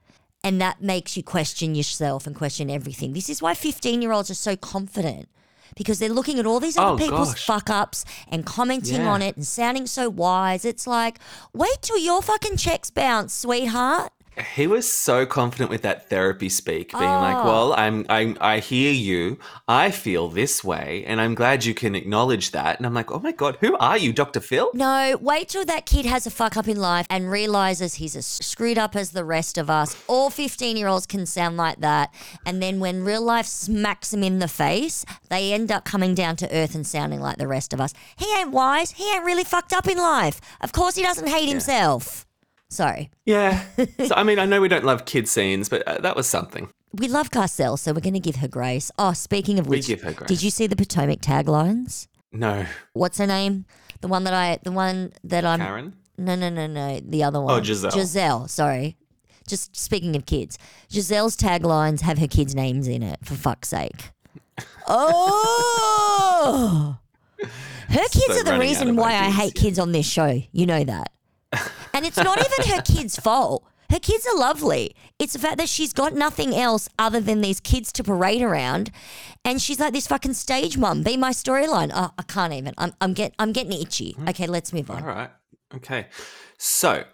And 0.43 0.61
that 0.61 0.83
makes 0.83 1.17
you 1.17 1.23
question 1.23 1.75
yourself 1.75 2.27
and 2.27 2.35
question 2.35 2.71
everything. 2.71 3.13
This 3.13 3.29
is 3.29 3.41
why 3.41 3.55
15 3.55 4.03
year 4.03 4.11
olds 4.13 4.31
are 4.31 4.35
so 4.35 4.57
confident 4.57 5.29
because 5.77 5.99
they're 5.99 6.09
looking 6.09 6.39
at 6.39 6.47
all 6.47 6.61
these 6.61 6.77
other 6.77 6.95
Oh, 6.95 6.97
people's 6.97 7.31
gosh. 7.35 7.47
fuck 7.47 7.71
ups 7.71 8.05
and 8.29 8.45
commenting 8.47 9.03
Yeah. 9.03 9.09
on 9.11 9.23
it 9.23 9.37
and 9.37 9.47
sounding 9.47 9.87
so 9.87 10.09
wise. 10.09 10.65
It's 10.65 10.87
like, 10.87 11.19
wait 11.53 11.81
till 11.83 11.99
your 11.99 12.23
fucking 12.23 12.57
checks 12.57 12.91
bounce, 12.91 13.33
sweetheart. 13.35 14.13
He 14.55 14.67
was 14.67 14.91
so 14.91 15.27
confident 15.27 15.71
with 15.71 15.83
that 15.83 16.09
therapy 16.09 16.49
speak, 16.49 16.93
being 16.93 17.03
like, 17.03 17.37
Oh. 17.37 17.45
"Well, 17.45 17.73
I'm, 17.75 18.07
I'm, 18.09 18.39
I 18.41 18.61
hear 18.61 18.93
you. 18.93 19.39
I 19.67 19.91
feel 19.91 20.29
this 20.29 20.63
way, 20.63 21.05
and 21.07 21.21
I'm 21.21 21.35
glad 21.35 21.65
you 21.65 21.75
can 21.75 21.95
acknowledge 21.95 22.53
that." 22.53 22.79
And 22.79 22.87
I'm 22.87 22.95
like, 22.95 23.11
"Oh 23.11 23.19
my 23.19 23.33
god, 23.33 23.59
who 23.61 23.77
are 23.79 23.99
you, 23.99 24.13
Doctor 24.13 24.41
Phil?" 24.41 24.71
No, 24.73 25.19
wait 25.21 25.49
till 25.49 25.65
that 25.65 25.85
kid 25.85 26.07
has 26.07 26.27
a 26.27 26.31
fuck 26.31 26.57
up 26.57 26.69
in 26.69 26.77
life 26.79 27.07
and 27.11 27.31
realizes 27.31 27.95
he's 27.95 28.15
as 28.17 28.25
screwed 28.25 28.79
up 28.79 28.95
as 28.95 29.11
the 29.11 29.25
rest 29.25 29.59
of 29.59 29.69
us. 29.69 29.97
All 30.07 30.31
15 30.31 30.77
year 30.77 30.87
olds 30.89 31.07
can 31.07 31.27
sound 31.27 31.57
like 31.57 31.81
that. 31.81 32.15
And 32.47 32.63
then 32.63 32.79
when 32.81 33.05
real 33.05 33.23
life 33.23 33.47
smacks 33.47 34.11
them 34.13 34.23
in 34.23 34.39
the 34.39 34.49
face, 34.49 35.05
they 35.29 35.53
end 35.53 35.71
up 35.73 35.85
coming 35.85 36.15
down 36.15 36.37
to 36.37 36.55
earth 36.55 36.75
and 36.75 36.87
sounding 36.87 37.21
like 37.21 37.37
the 37.39 37.49
rest 37.49 37.73
of 37.73 37.81
us. 37.81 37.93
He 38.17 38.27
ain't 38.39 38.53
wise. 38.53 38.93
He 38.93 39.13
ain't 39.13 39.25
really 39.25 39.45
fucked 39.45 39.73
up 39.73 39.89
in 39.89 39.99
life. 39.99 40.41
Of 40.61 40.73
course, 40.73 40.95
he 40.95 41.03
doesn't 41.03 41.27
hate 41.27 41.49
himself. 41.49 42.27
Sorry. 42.71 43.11
Yeah. 43.27 43.63
so 44.07 44.15
I 44.15 44.23
mean, 44.23 44.39
I 44.39 44.47
know 44.47 44.61
we 44.61 44.69
don't 44.69 44.85
love 44.85 45.05
kid 45.05 45.29
scenes, 45.29 45.69
but 45.69 45.83
uh, 45.87 45.99
that 45.99 46.17
was 46.17 46.27
something. 46.27 46.71
We 46.93 47.09
love 47.09 47.31
Garcelle, 47.31 47.79
so 47.79 47.93
we're 47.93 48.01
going 48.01 48.15
to 48.15 48.21
give 48.21 48.37
her 48.37 48.49
grace. 48.49 48.91
Oh, 48.99 49.13
speaking 49.13 49.59
of 49.59 49.67
We 49.67 49.77
which, 49.79 49.87
give 49.89 50.01
her 50.03 50.13
grace. 50.13 50.29
did 50.29 50.43
you 50.43 50.51
see 50.51 50.67
the 50.67 50.77
Potomac 50.77 51.21
taglines? 51.21 52.07
No, 52.33 52.65
What's 52.95 53.19
her 53.19 53.27
name? 53.27 53.67
The 54.01 54.09
one 54.09 54.25
that 54.25 54.33
I, 54.35 54.59
the 54.63 54.73
one 54.73 55.13
that 55.25 55.45
I'm. 55.45 55.59
Karen. 55.61 55.97
No, 56.17 56.35
no, 56.37 56.49
no, 56.49 56.67
no. 56.67 57.01
The 57.03 57.23
other 57.25 57.41
one. 57.41 57.59
Oh, 57.59 57.61
Gizelle. 57.61 57.91
Gizelle, 57.93 58.49
sorry. 58.49 58.97
Just 59.49 59.75
speaking 59.77 60.15
of 60.17 60.27
kids, 60.27 60.57
Gizelle's 60.91 61.37
taglines 61.37 62.03
have 62.03 62.19
her 62.19 62.29
kids' 62.29 62.55
names 62.55 62.87
in 62.87 63.03
it, 63.03 63.19
for 63.25 63.35
fuck's 63.35 63.69
sake. 63.69 64.11
Oh! 66.13 66.97
Her 67.41 67.49
kids 68.11 68.27
So 68.27 68.33
are 68.41 68.45
the 68.45 68.51
running 68.53 68.55
out 68.55 68.61
reason 68.61 68.89
of 68.91 68.97
why 68.97 69.13
I 69.15 69.23
ideas, 69.27 69.37
hate 69.37 69.55
kids 69.55 69.79
on 69.79 69.93
this 69.93 70.07
show. 70.07 70.43
You 70.53 70.67
know 70.67 70.85
that. 70.85 71.11
And 71.95 72.07
it's 72.07 72.17
not 72.17 72.39
even 72.39 72.75
her 72.75 72.83
kids' 72.83 73.19
fault. 73.19 73.65
Her 73.91 73.99
kids 73.99 74.25
are 74.27 74.39
lovely. 74.39 74.95
It's 75.19 75.33
the 75.33 75.41
fact 75.41 75.59
that 75.59 75.69
she's 75.69 75.93
got 75.93 76.15
nothing 76.15 76.55
else 76.55 76.89
other 76.97 77.21
than 77.21 77.41
these 77.41 77.59
kids 77.59 77.91
to 77.93 78.05
parade 78.05 78.41
around, 78.41 78.93
and 79.45 79.61
she's 79.61 79.81
like 79.81 79.93
this 79.93 80.07
fucking 80.07 80.35
stage 80.35 80.79
mum. 80.79 81.03
Be 81.03 81.17
my 81.17 81.33
storyline. 81.33 81.91
Oh, 81.93 82.13
I 82.17 82.23
can't 82.23 82.53
even. 82.53 82.73
I'm 82.79 82.93
I'm 83.01 83.15
get 83.15 83.35
I'm 83.41 83.53
getting 83.53 83.73
itchy. 83.73 84.15
Okay, 84.29 84.47
let's 84.47 84.73
move 84.73 84.91
on. 84.93 85.03
All 85.03 85.09
right. 85.09 85.31
Okay. 85.75 86.07
So 86.57 87.05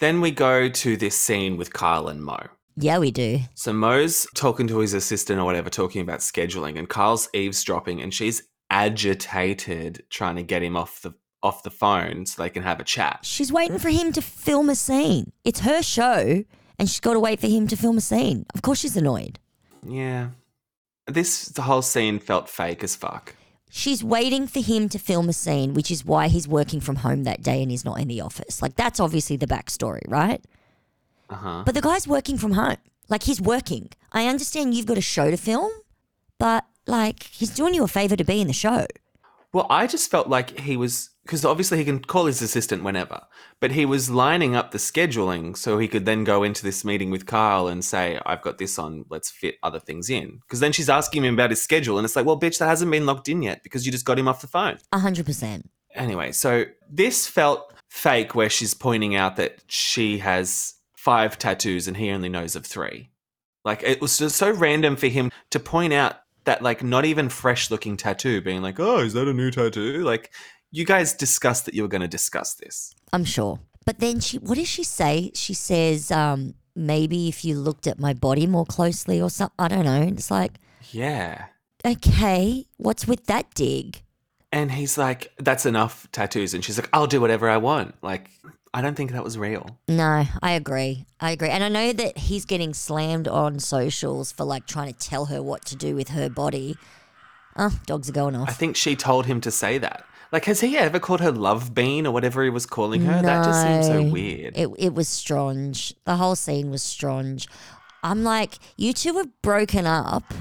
then 0.00 0.20
we 0.20 0.32
go 0.32 0.68
to 0.68 0.96
this 0.96 1.14
scene 1.14 1.56
with 1.56 1.72
Kyle 1.72 2.08
and 2.08 2.22
Mo. 2.22 2.40
Yeah, 2.76 2.98
we 2.98 3.12
do. 3.12 3.40
So 3.54 3.72
Mo's 3.72 4.26
talking 4.34 4.66
to 4.66 4.78
his 4.78 4.94
assistant 4.94 5.38
or 5.38 5.44
whatever, 5.44 5.70
talking 5.70 6.02
about 6.02 6.20
scheduling, 6.20 6.76
and 6.76 6.88
Kyle's 6.88 7.28
eavesdropping, 7.34 8.02
and 8.02 8.12
she's 8.12 8.42
agitated 8.68 10.04
trying 10.10 10.36
to 10.36 10.42
get 10.42 10.62
him 10.62 10.76
off 10.76 11.02
the 11.02 11.12
off 11.42 11.62
the 11.62 11.70
phone 11.70 12.26
so 12.26 12.42
they 12.42 12.50
can 12.50 12.62
have 12.62 12.80
a 12.80 12.84
chat. 12.84 13.20
She's 13.22 13.52
waiting 13.52 13.78
for 13.78 13.88
him 13.88 14.12
to 14.12 14.22
film 14.22 14.68
a 14.68 14.74
scene. 14.74 15.32
It's 15.44 15.60
her 15.60 15.82
show, 15.82 16.44
and 16.78 16.88
she's 16.88 17.00
got 17.00 17.14
to 17.14 17.20
wait 17.20 17.40
for 17.40 17.46
him 17.46 17.66
to 17.68 17.76
film 17.76 17.98
a 17.98 18.00
scene. 18.00 18.46
Of 18.54 18.62
course, 18.62 18.80
she's 18.80 18.96
annoyed. 18.96 19.38
Yeah. 19.86 20.30
This 21.06 21.46
the 21.46 21.62
whole 21.62 21.82
scene 21.82 22.18
felt 22.18 22.48
fake 22.48 22.84
as 22.84 22.94
fuck. 22.94 23.34
She's 23.72 24.02
waiting 24.02 24.46
for 24.48 24.60
him 24.60 24.88
to 24.88 24.98
film 24.98 25.28
a 25.28 25.32
scene, 25.32 25.74
which 25.74 25.90
is 25.90 26.04
why 26.04 26.26
he's 26.26 26.48
working 26.48 26.80
from 26.80 26.96
home 26.96 27.22
that 27.24 27.40
day 27.40 27.62
and 27.62 27.70
he's 27.70 27.84
not 27.84 28.00
in 28.00 28.08
the 28.08 28.20
office. 28.20 28.60
Like, 28.60 28.74
that's 28.74 28.98
obviously 28.98 29.36
the 29.36 29.46
backstory, 29.46 30.02
right? 30.08 30.44
Uh 31.28 31.36
huh. 31.36 31.62
But 31.64 31.76
the 31.76 31.80
guy's 31.80 32.08
working 32.08 32.36
from 32.36 32.52
home. 32.52 32.78
Like, 33.08 33.22
he's 33.22 33.40
working. 33.40 33.90
I 34.12 34.26
understand 34.26 34.74
you've 34.74 34.86
got 34.86 34.98
a 34.98 35.02
show 35.02 35.30
to 35.30 35.36
film, 35.36 35.70
but, 36.38 36.64
like, 36.86 37.22
he's 37.24 37.50
doing 37.50 37.74
you 37.74 37.84
a 37.84 37.88
favor 37.88 38.16
to 38.16 38.24
be 38.24 38.40
in 38.40 38.48
the 38.48 38.52
show. 38.52 38.86
Well, 39.52 39.66
I 39.68 39.86
just 39.86 40.10
felt 40.10 40.28
like 40.28 40.60
he 40.60 40.76
was 40.76 41.10
because 41.24 41.44
obviously 41.44 41.78
he 41.78 41.84
can 41.84 42.00
call 42.00 42.26
his 42.26 42.40
assistant 42.40 42.82
whenever, 42.82 43.20
but 43.60 43.72
he 43.72 43.84
was 43.84 44.10
lining 44.10 44.54
up 44.56 44.70
the 44.70 44.78
scheduling 44.78 45.56
so 45.56 45.78
he 45.78 45.88
could 45.88 46.06
then 46.06 46.24
go 46.24 46.42
into 46.42 46.62
this 46.62 46.84
meeting 46.84 47.10
with 47.10 47.26
Kyle 47.26 47.66
and 47.66 47.84
say, 47.84 48.20
"I've 48.24 48.42
got 48.42 48.58
this 48.58 48.78
on. 48.78 49.04
Let's 49.10 49.30
fit 49.30 49.56
other 49.62 49.80
things 49.80 50.08
in." 50.08 50.38
Because 50.42 50.60
then 50.60 50.72
she's 50.72 50.88
asking 50.88 51.24
him 51.24 51.34
about 51.34 51.50
his 51.50 51.60
schedule, 51.60 51.98
and 51.98 52.04
it's 52.04 52.16
like, 52.16 52.26
"Well, 52.26 52.38
bitch, 52.38 52.58
that 52.58 52.66
hasn't 52.66 52.90
been 52.90 53.06
locked 53.06 53.28
in 53.28 53.42
yet 53.42 53.62
because 53.62 53.84
you 53.84 53.92
just 53.92 54.04
got 54.04 54.18
him 54.18 54.28
off 54.28 54.40
the 54.40 54.46
phone." 54.46 54.78
A 54.92 54.98
100%. 54.98 55.68
Anyway, 55.94 56.30
so 56.30 56.64
this 56.88 57.26
felt 57.26 57.74
fake 57.88 58.34
where 58.34 58.50
she's 58.50 58.74
pointing 58.74 59.16
out 59.16 59.36
that 59.36 59.64
she 59.66 60.18
has 60.18 60.74
five 60.96 61.38
tattoos 61.38 61.88
and 61.88 61.96
he 61.96 62.10
only 62.10 62.28
knows 62.28 62.54
of 62.54 62.64
three. 62.64 63.10
Like 63.64 63.82
it 63.82 64.00
was 64.00 64.18
just 64.18 64.36
so 64.36 64.50
random 64.50 64.96
for 64.96 65.08
him 65.08 65.30
to 65.50 65.60
point 65.60 65.92
out 65.92 66.16
that 66.50 66.62
like 66.62 66.82
not 66.82 67.04
even 67.04 67.28
fresh 67.28 67.70
looking 67.70 67.96
tattoo 67.96 68.40
being 68.40 68.60
like, 68.60 68.80
"Oh, 68.80 68.98
is 68.98 69.12
that 69.12 69.28
a 69.28 69.32
new 69.32 69.50
tattoo?" 69.52 70.02
Like 70.02 70.32
you 70.72 70.84
guys 70.84 71.12
discussed 71.12 71.64
that 71.66 71.74
you 71.74 71.82
were 71.82 71.88
going 71.94 72.00
to 72.02 72.08
discuss 72.08 72.54
this. 72.54 72.92
I'm 73.12 73.24
sure. 73.24 73.60
But 73.86 73.98
then 74.00 74.18
she, 74.20 74.38
what 74.38 74.56
does 74.56 74.68
she 74.68 74.84
say? 74.84 75.30
She 75.34 75.54
says, 75.54 76.10
um, 76.10 76.54
maybe 76.76 77.28
if 77.28 77.44
you 77.44 77.58
looked 77.58 77.86
at 77.86 77.98
my 77.98 78.12
body 78.14 78.46
more 78.46 78.66
closely 78.66 79.20
or 79.20 79.30
something. 79.30 79.54
I 79.58 79.68
don't 79.68 79.84
know. 79.84 80.02
It's 80.02 80.30
like, 80.30 80.52
Yeah. 80.92 81.46
okay, 81.84 82.66
what's 82.76 83.06
with 83.06 83.26
that 83.26 83.52
dig? 83.54 84.02
And 84.52 84.72
he's 84.72 84.98
like, 84.98 85.32
"That's 85.38 85.64
enough 85.66 86.08
tattoos." 86.10 86.54
And 86.54 86.64
she's 86.64 86.76
like, 86.78 86.88
"I'll 86.92 87.06
do 87.06 87.20
whatever 87.20 87.48
I 87.48 87.58
want." 87.58 87.94
Like 88.02 88.28
I 88.72 88.82
don't 88.82 88.94
think 88.94 89.10
that 89.12 89.24
was 89.24 89.36
real. 89.36 89.78
No, 89.88 90.24
I 90.42 90.52
agree. 90.52 91.06
I 91.20 91.32
agree. 91.32 91.48
And 91.48 91.64
I 91.64 91.68
know 91.68 91.92
that 91.92 92.16
he's 92.18 92.44
getting 92.44 92.72
slammed 92.72 93.26
on 93.26 93.58
socials 93.58 94.30
for 94.30 94.44
like 94.44 94.66
trying 94.66 94.92
to 94.92 94.98
tell 94.98 95.26
her 95.26 95.42
what 95.42 95.64
to 95.66 95.76
do 95.76 95.94
with 95.96 96.10
her 96.10 96.28
body. 96.30 96.76
Oh, 97.56 97.76
dogs 97.86 98.08
are 98.08 98.12
going 98.12 98.36
off. 98.36 98.48
I 98.48 98.52
think 98.52 98.76
she 98.76 98.94
told 98.94 99.26
him 99.26 99.40
to 99.40 99.50
say 99.50 99.78
that. 99.78 100.04
Like, 100.30 100.44
has 100.44 100.60
he 100.60 100.78
ever 100.78 101.00
called 101.00 101.20
her 101.20 101.32
Love 101.32 101.74
Bean 101.74 102.06
or 102.06 102.12
whatever 102.12 102.44
he 102.44 102.50
was 102.50 102.64
calling 102.64 103.00
her? 103.02 103.20
That 103.20 103.44
just 103.44 103.60
seems 103.62 103.86
so 103.86 104.04
weird. 104.08 104.56
It, 104.56 104.68
it 104.78 104.94
was 104.94 105.08
strange. 105.08 105.92
The 106.04 106.14
whole 106.16 106.36
scene 106.36 106.70
was 106.70 106.84
strange. 106.84 107.48
I'm 108.04 108.22
like, 108.22 108.54
you 108.76 108.92
two 108.92 109.16
have 109.16 109.42
broken 109.42 109.84
up. 109.86 110.32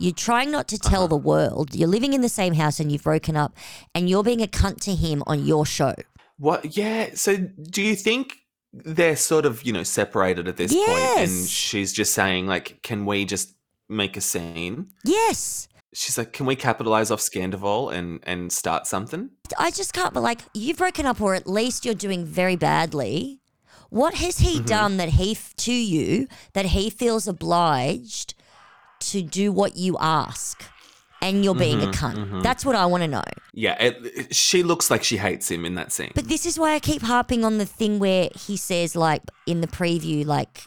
You're 0.00 0.14
trying 0.14 0.50
not 0.50 0.66
to 0.68 0.76
Uh-huh. 0.76 0.88
tell 0.90 1.08
the 1.08 1.16
world. 1.18 1.74
You're 1.74 1.88
living 1.88 2.14
in 2.14 2.22
the 2.22 2.30
same 2.30 2.54
house 2.54 2.80
and 2.80 2.90
you've 2.90 3.04
broken 3.04 3.36
up, 3.36 3.54
and 3.94 4.08
you're 4.08 4.24
being 4.24 4.40
a 4.42 4.46
cunt 4.46 4.80
to 4.80 4.94
him 4.94 5.22
on 5.26 5.44
your 5.44 5.66
show. 5.66 5.94
What? 6.38 6.76
Yeah. 6.76 7.10
So, 7.14 7.36
do 7.36 7.82
you 7.82 7.94
think 7.94 8.34
they're 8.72 9.16
sort 9.16 9.46
of, 9.46 9.62
you 9.62 9.72
know, 9.72 9.84
separated 9.84 10.48
at 10.48 10.56
this 10.56 10.72
point, 10.74 11.18
and 11.18 11.48
she's 11.48 11.92
just 11.92 12.12
saying, 12.12 12.46
like, 12.46 12.82
can 12.82 13.06
we 13.06 13.24
just 13.24 13.54
make 13.88 14.16
a 14.16 14.20
scene? 14.20 14.88
Yes. 15.04 15.68
She's 15.92 16.18
like, 16.18 16.32
can 16.32 16.44
we 16.44 16.56
capitalize 16.56 17.12
off 17.12 17.20
Scandoval 17.20 17.94
and 17.94 18.18
and 18.24 18.52
start 18.52 18.86
something? 18.88 19.30
I 19.58 19.70
just 19.70 19.92
can't, 19.92 20.12
but 20.12 20.22
like, 20.22 20.40
you've 20.52 20.78
broken 20.78 21.06
up, 21.06 21.20
or 21.20 21.34
at 21.36 21.46
least 21.46 21.84
you're 21.84 21.94
doing 21.94 22.24
very 22.26 22.56
badly. 22.56 23.40
What 23.90 24.14
has 24.14 24.38
he 24.38 24.56
Mm-hmm. 24.56 24.64
done 24.64 24.96
that 24.96 25.10
he, 25.10 25.38
to 25.58 25.72
you, 25.72 26.26
that 26.54 26.66
he 26.66 26.90
feels 26.90 27.28
obliged 27.28 28.34
to 29.00 29.22
do 29.22 29.52
what 29.52 29.76
you 29.76 29.96
ask? 30.00 30.64
And 31.24 31.44
you're 31.44 31.54
being 31.54 31.82
a 31.82 31.86
Mm-hmm, 31.86 32.04
cunt. 32.04 32.16
Mm-hmm. 32.16 32.42
That's 32.42 32.64
what 32.66 32.76
I 32.76 32.86
want 32.86 33.02
to 33.02 33.08
know. 33.08 33.24
Yeah. 33.52 33.76
It, 33.80 34.34
she 34.34 34.62
looks 34.62 34.90
like 34.90 35.02
she 35.02 35.16
hates 35.16 35.50
him 35.50 35.64
in 35.64 35.74
that 35.76 35.90
scene. 35.90 36.12
But 36.14 36.28
this 36.28 36.44
is 36.44 36.58
why 36.58 36.74
I 36.74 36.80
keep 36.80 37.02
harping 37.02 37.44
on 37.44 37.58
the 37.58 37.66
thing 37.66 37.98
where 37.98 38.28
he 38.34 38.56
says, 38.56 38.94
like, 38.94 39.22
in 39.46 39.60
the 39.60 39.66
preview, 39.66 40.26
like, 40.26 40.62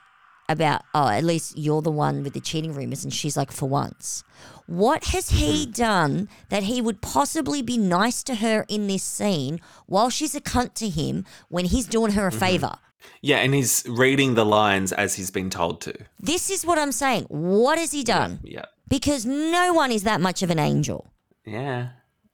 about, 0.49 0.81
oh, 0.93 1.09
at 1.09 1.23
least 1.23 1.57
you're 1.57 1.81
the 1.81 1.91
one 1.91 2.23
with 2.23 2.33
the 2.33 2.39
cheating 2.39 2.73
rumors. 2.73 3.03
And 3.03 3.13
she's 3.13 3.37
like, 3.37 3.51
for 3.51 3.67
once. 3.69 4.23
What 4.65 5.05
has 5.05 5.29
he 5.29 5.65
mm. 5.65 5.75
done 5.75 6.29
that 6.49 6.63
he 6.63 6.81
would 6.81 7.01
possibly 7.01 7.61
be 7.61 7.77
nice 7.77 8.23
to 8.23 8.35
her 8.35 8.65
in 8.67 8.87
this 8.87 9.03
scene 9.03 9.61
while 9.85 10.09
she's 10.09 10.35
a 10.35 10.41
cunt 10.41 10.73
to 10.75 10.89
him 10.89 11.25
when 11.49 11.65
he's 11.65 11.85
doing 11.85 12.13
her 12.13 12.27
a 12.27 12.31
mm-hmm. 12.31 12.39
favor? 12.39 12.75
Yeah, 13.21 13.37
and 13.37 13.53
he's 13.53 13.83
reading 13.87 14.35
the 14.35 14.45
lines 14.45 14.91
as 14.91 15.15
he's 15.15 15.31
been 15.31 15.49
told 15.49 15.81
to. 15.81 15.93
This 16.19 16.49
is 16.49 16.65
what 16.65 16.77
I'm 16.77 16.91
saying. 16.91 17.25
What 17.29 17.77
has 17.77 17.91
he 17.91 18.03
done? 18.03 18.39
Yeah. 18.43 18.65
Because 18.87 19.25
no 19.25 19.73
one 19.73 19.91
is 19.91 20.03
that 20.03 20.21
much 20.21 20.43
of 20.43 20.49
an 20.49 20.59
angel. 20.59 21.07
Yeah. 21.45 21.89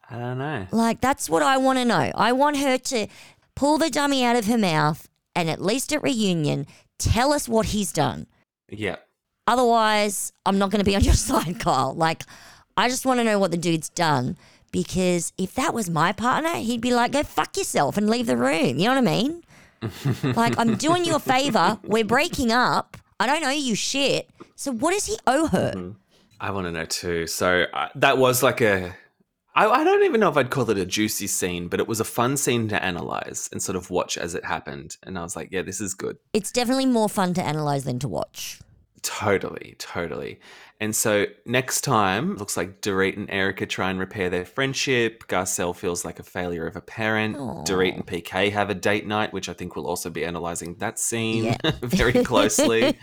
I 0.10 0.18
don't 0.18 0.38
know. 0.38 0.68
Like, 0.72 1.02
that's 1.02 1.30
what 1.30 1.42
I 1.42 1.58
want 1.58 1.80
to 1.80 1.86
know. 1.86 2.12
I 2.16 2.32
want 2.34 2.58
her 2.58 2.78
to 2.78 3.08
pull 3.56 3.78
the 3.78 3.90
dummy 3.90 4.24
out 4.24 4.36
of 4.36 4.46
her 4.46 4.58
mouth 4.58 5.08
and 5.36 5.50
at 5.50 5.62
least 5.62 5.92
at 5.94 6.04
reunion, 6.04 6.68
tell 7.00 7.34
us 7.34 7.50
what 7.50 7.68
he's 7.68 7.92
done. 7.92 8.28
Yeah. 8.70 8.98
Otherwise, 9.48 10.32
I'm 10.46 10.58
not 10.58 10.70
going 10.70 10.80
to 10.80 10.86
be 10.86 10.96
on 10.96 11.04
your 11.04 11.14
side, 11.16 11.60
Kyle. 11.60 11.94
Like, 11.94 12.24
I 12.78 12.90
just 12.90 13.06
want 13.06 13.20
to 13.20 13.24
know 13.24 13.40
what 13.40 13.52
the 13.52 13.58
dude's 13.58 13.90
done 13.90 14.38
because 14.72 15.34
if 15.38 15.54
that 15.56 15.74
was 15.74 15.90
my 15.90 16.12
partner, 16.12 16.56
he'd 16.56 16.82
be 16.82 16.94
like, 16.94 17.12
go 17.12 17.24
fuck 17.24 17.56
yourself 17.58 17.98
and 17.98 18.10
leave 18.10 18.26
the 18.26 18.38
room. 18.38 18.78
You 18.78 18.86
know 18.86 18.96
what 18.96 18.98
I 18.98 19.02
mean? 19.02 19.44
Like, 20.24 20.58
I'm 20.58 20.76
doing 20.76 21.06
you 21.06 21.16
a 21.16 21.20
favor. 21.20 21.80
We're 21.84 22.06
breaking 22.06 22.52
up. 22.52 22.98
I 23.20 23.26
don't 23.28 23.44
owe 23.44 23.50
you 23.50 23.76
shit. 23.76 24.30
So, 24.56 24.72
what 24.72 24.92
does 24.94 25.06
he 25.06 25.18
owe 25.28 25.48
her? 25.48 25.96
I 26.44 26.52
want 26.52 26.68
to 26.68 26.72
know 26.72 26.84
too. 26.84 27.26
So 27.26 27.68
uh, 27.74 27.88
that 27.96 28.18
was 28.18 28.44
like 28.44 28.60
a. 28.60 28.94
I, 29.56 29.66
I 29.66 29.84
don't 29.86 30.04
even 30.04 30.20
know 30.20 30.30
if 30.30 30.36
I'd 30.36 30.50
call 30.50 30.70
it 30.70 30.78
a 30.78 30.86
juicy 30.86 31.28
scene, 31.28 31.70
but 31.70 31.80
it 31.80 31.88
was 31.88 32.02
a 32.02 32.04
fun 32.04 32.36
scene 32.36 32.68
to 32.68 32.84
analyze 32.84 33.48
and 33.52 33.62
sort 33.62 33.78
of 33.78 33.90
watch 33.90 34.18
as 34.18 34.36
it 34.36 34.44
happened. 34.44 34.98
And 35.04 35.18
I 35.18 35.22
was 35.24 35.38
like, 35.38 35.50
yeah, 35.52 35.62
this 35.62 35.80
is 35.80 35.94
good. 35.94 36.18
It's 36.34 36.52
definitely 36.52 36.88
more 36.88 37.08
fun 37.08 37.34
to 37.36 37.42
analyze 37.44 37.86
than 37.86 37.98
to 38.00 38.10
watch. 38.10 38.60
Totally, 39.04 39.76
totally. 39.80 40.40
And 40.80 40.96
so 40.96 41.28
next 41.46 41.82
time, 41.82 42.36
looks 42.38 42.58
like 42.58 42.82
Dorit 42.82 43.16
and 43.16 43.30
Erika 43.30 43.66
try 43.66 43.90
and 43.90 44.00
repair 44.00 44.30
their 44.30 44.46
friendship. 44.46 45.28
Garcelle 45.28 45.76
feels 45.76 46.04
like 46.04 46.20
a 46.20 46.24
failure 46.24 46.66
of 46.66 46.76
a 46.76 46.82
parent. 46.82 47.38
Dorit 47.38 47.96
and 47.96 48.08
PK 48.08 48.52
have 48.52 48.70
a 48.70 48.74
date 48.74 49.06
night, 49.06 49.32
which 49.34 49.50
I 49.50 49.54
think 49.54 49.76
we'll 49.76 49.88
also 49.88 50.10
be 50.10 50.26
analyzing 50.26 50.76
that 50.80 51.00
scene 51.00 51.56
very 51.82 52.24
closely. 52.24 52.98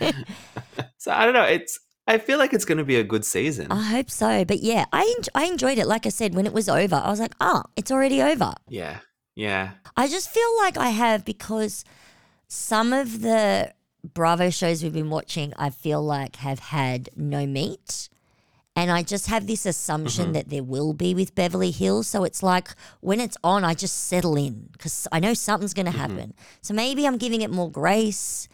so 0.97 1.11
I 1.11 1.25
don't 1.25 1.33
know. 1.33 1.43
It's 1.43 1.79
I 2.07 2.17
feel 2.17 2.39
like 2.39 2.53
it's 2.53 2.65
going 2.65 2.79
to 2.79 2.83
be 2.83 2.97
a 2.97 3.03
good 3.03 3.23
season. 3.23 3.71
I 3.71 3.83
hope 3.83 4.09
so. 4.09 4.43
But 4.43 4.61
yeah, 4.61 4.85
I 4.91 5.03
en- 5.17 5.43
I 5.43 5.45
enjoyed 5.45 5.77
it. 5.77 5.87
Like 5.87 6.05
I 6.05 6.09
said, 6.09 6.35
when 6.35 6.45
it 6.45 6.53
was 6.53 6.67
over, 6.67 6.95
I 6.95 7.09
was 7.09 7.19
like, 7.19 7.33
oh, 7.39 7.63
it's 7.75 7.91
already 7.91 8.21
over. 8.21 8.53
Yeah, 8.67 8.99
yeah. 9.35 9.71
I 9.95 10.07
just 10.07 10.29
feel 10.29 10.57
like 10.57 10.77
I 10.77 10.89
have 10.89 11.23
because 11.23 11.85
some 12.47 12.91
of 12.91 13.21
the 13.21 13.71
Bravo 14.03 14.49
shows 14.49 14.83
we've 14.83 14.93
been 14.93 15.09
watching, 15.09 15.53
I 15.57 15.69
feel 15.69 16.01
like 16.03 16.37
have 16.37 16.59
had 16.59 17.09
no 17.15 17.45
meat. 17.45 18.09
And 18.75 18.89
I 18.89 19.03
just 19.03 19.27
have 19.27 19.47
this 19.47 19.65
assumption 19.65 20.29
Mhm. 20.29 20.33
that 20.33 20.49
there 20.49 20.63
will 20.63 20.93
be 20.93 21.13
with 21.13 21.35
Beverly 21.35 21.71
Hills. 21.71 22.07
So 22.07 22.23
it's 22.23 22.41
like 22.41 22.69
when 23.01 23.19
it's 23.19 23.37
on, 23.43 23.65
I 23.65 23.73
just 23.73 24.05
settle 24.07 24.35
in 24.37 24.69
because 24.71 25.07
I 25.11 25.19
know 25.19 25.33
something's 25.33 25.73
going 25.73 25.87
to 25.87 25.91
Mhm. 25.91 25.95
happen. 25.95 26.33
So 26.61 26.73
maybe 26.73 27.05
I'm 27.05 27.17
giving 27.17 27.41
it 27.41 27.51
more 27.51 27.69
grace 27.69 28.47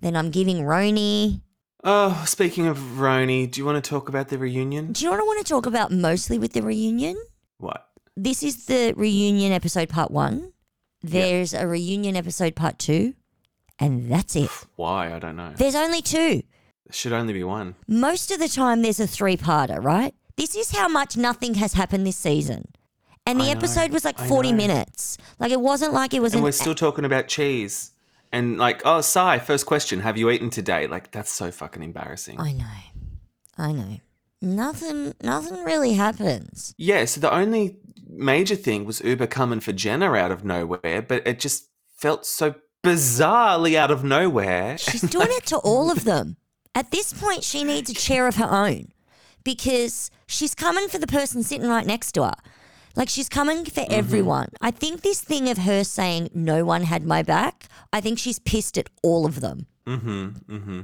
than 0.00 0.16
I'm 0.16 0.30
giving 0.30 0.58
Roni. 0.58 1.40
Oh, 1.82 2.24
speaking 2.26 2.66
of 2.66 2.78
Roni, 2.78 3.50
do 3.50 3.60
you 3.60 3.64
want 3.66 3.82
to 3.82 3.88
talk 3.88 4.08
about 4.08 4.28
the 4.28 4.38
reunion? 4.38 4.92
Do 4.92 5.04
you 5.04 5.10
know 5.10 5.16
what 5.16 5.22
I 5.22 5.26
want 5.26 5.44
to 5.46 5.52
talk 5.52 5.66
about 5.66 5.90
mostly 5.92 6.38
with 6.38 6.52
the 6.52 6.62
reunion? 6.62 7.16
What? 7.58 7.88
This 8.16 8.42
is 8.42 8.66
the 8.66 8.94
reunion 8.96 9.52
episode 9.52 9.88
part 9.88 10.10
one. 10.10 10.52
There's 11.02 11.52
a 11.52 11.66
reunion 11.66 12.16
episode 12.16 12.54
part 12.56 12.78
two, 12.78 13.14
and 13.78 14.10
that's 14.10 14.36
it. 14.36 14.50
Why? 14.76 15.12
I 15.14 15.18
don't 15.18 15.36
know. 15.36 15.52
There's 15.56 15.74
only 15.74 16.02
two. 16.02 16.42
There 16.86 16.92
should 16.92 17.12
only 17.12 17.32
be 17.32 17.44
one. 17.44 17.74
Most 17.88 18.30
of 18.30 18.38
the 18.38 18.48
time, 18.48 18.82
there's 18.82 19.00
a 19.00 19.06
three 19.06 19.36
parter, 19.36 19.82
right? 19.82 20.14
This 20.36 20.54
is 20.54 20.70
how 20.76 20.88
much 20.88 21.16
nothing 21.16 21.54
has 21.54 21.72
happened 21.72 22.06
this 22.06 22.16
season. 22.16 22.68
And 23.26 23.40
the 23.40 23.44
I 23.44 23.52
know, 23.54 23.58
episode 23.58 23.90
was 23.90 24.04
like 24.04 24.20
I 24.20 24.28
40 24.28 24.52
know. 24.52 24.56
minutes. 24.58 25.18
Like, 25.40 25.50
it 25.50 25.60
wasn't 25.60 25.92
like 25.92 26.14
it 26.14 26.22
was 26.22 26.32
And 26.32 26.38
an. 26.40 26.44
we're 26.44 26.52
still 26.52 26.74
talking 26.76 27.04
about 27.04 27.26
cheese. 27.26 27.90
And 28.32 28.56
like, 28.58 28.82
oh, 28.84 29.00
Sai, 29.00 29.38
first 29.40 29.66
question, 29.66 30.00
have 30.00 30.16
you 30.16 30.30
eaten 30.30 30.50
today? 30.50 30.86
Like, 30.86 31.10
that's 31.10 31.32
so 31.32 31.50
fucking 31.50 31.82
embarrassing. 31.82 32.38
I 32.40 32.52
know. 32.52 32.64
I 33.58 33.72
know. 33.72 33.98
Nothing, 34.42 35.14
nothing 35.22 35.64
really 35.64 35.94
happens. 35.94 36.74
Yeah, 36.76 37.04
so 37.06 37.20
the 37.20 37.32
only 37.34 37.78
major 38.08 38.54
thing 38.54 38.84
was 38.84 39.00
Ubah 39.00 39.30
coming 39.30 39.60
for 39.60 39.72
Jenna 39.72 40.12
out 40.12 40.30
of 40.30 40.44
nowhere, 40.44 41.02
but 41.02 41.26
it 41.26 41.40
just 41.40 41.68
felt 41.96 42.26
so 42.26 42.54
bizarrely 42.86 43.74
out 43.74 43.90
of 43.90 44.04
nowhere. 44.04 44.78
She's 44.78 45.02
doing 45.02 45.28
it 45.30 45.46
to 45.46 45.56
all 45.58 45.90
of 45.90 46.04
them. 46.04 46.36
At 46.74 46.90
this 46.90 47.12
point, 47.12 47.42
she 47.42 47.64
needs 47.64 47.90
a 47.90 47.94
chair 47.94 48.26
of 48.26 48.36
her 48.36 48.50
own 48.50 48.92
because 49.44 50.10
she's 50.26 50.54
coming 50.54 50.88
for 50.88 50.98
the 50.98 51.06
person 51.06 51.42
sitting 51.42 51.68
right 51.68 51.86
next 51.86 52.12
to 52.12 52.24
her. 52.24 52.34
Like 52.94 53.08
she's 53.08 53.28
coming 53.28 53.64
for 53.64 53.84
everyone. 53.90 54.48
I 54.60 54.70
think 54.70 55.02
this 55.02 55.20
thing 55.20 55.48
of 55.48 55.58
her 55.58 55.84
saying 55.84 56.30
no 56.34 56.64
one 56.64 56.82
had 56.84 57.04
my 57.04 57.22
back, 57.22 57.68
I 57.92 58.00
think 58.00 58.18
she's 58.18 58.38
pissed 58.38 58.78
at 58.78 58.88
all 59.02 59.26
of 59.26 59.40
them. 59.40 59.66
Mm-hmm. 59.86 60.26
Mm-hmm. 60.56 60.80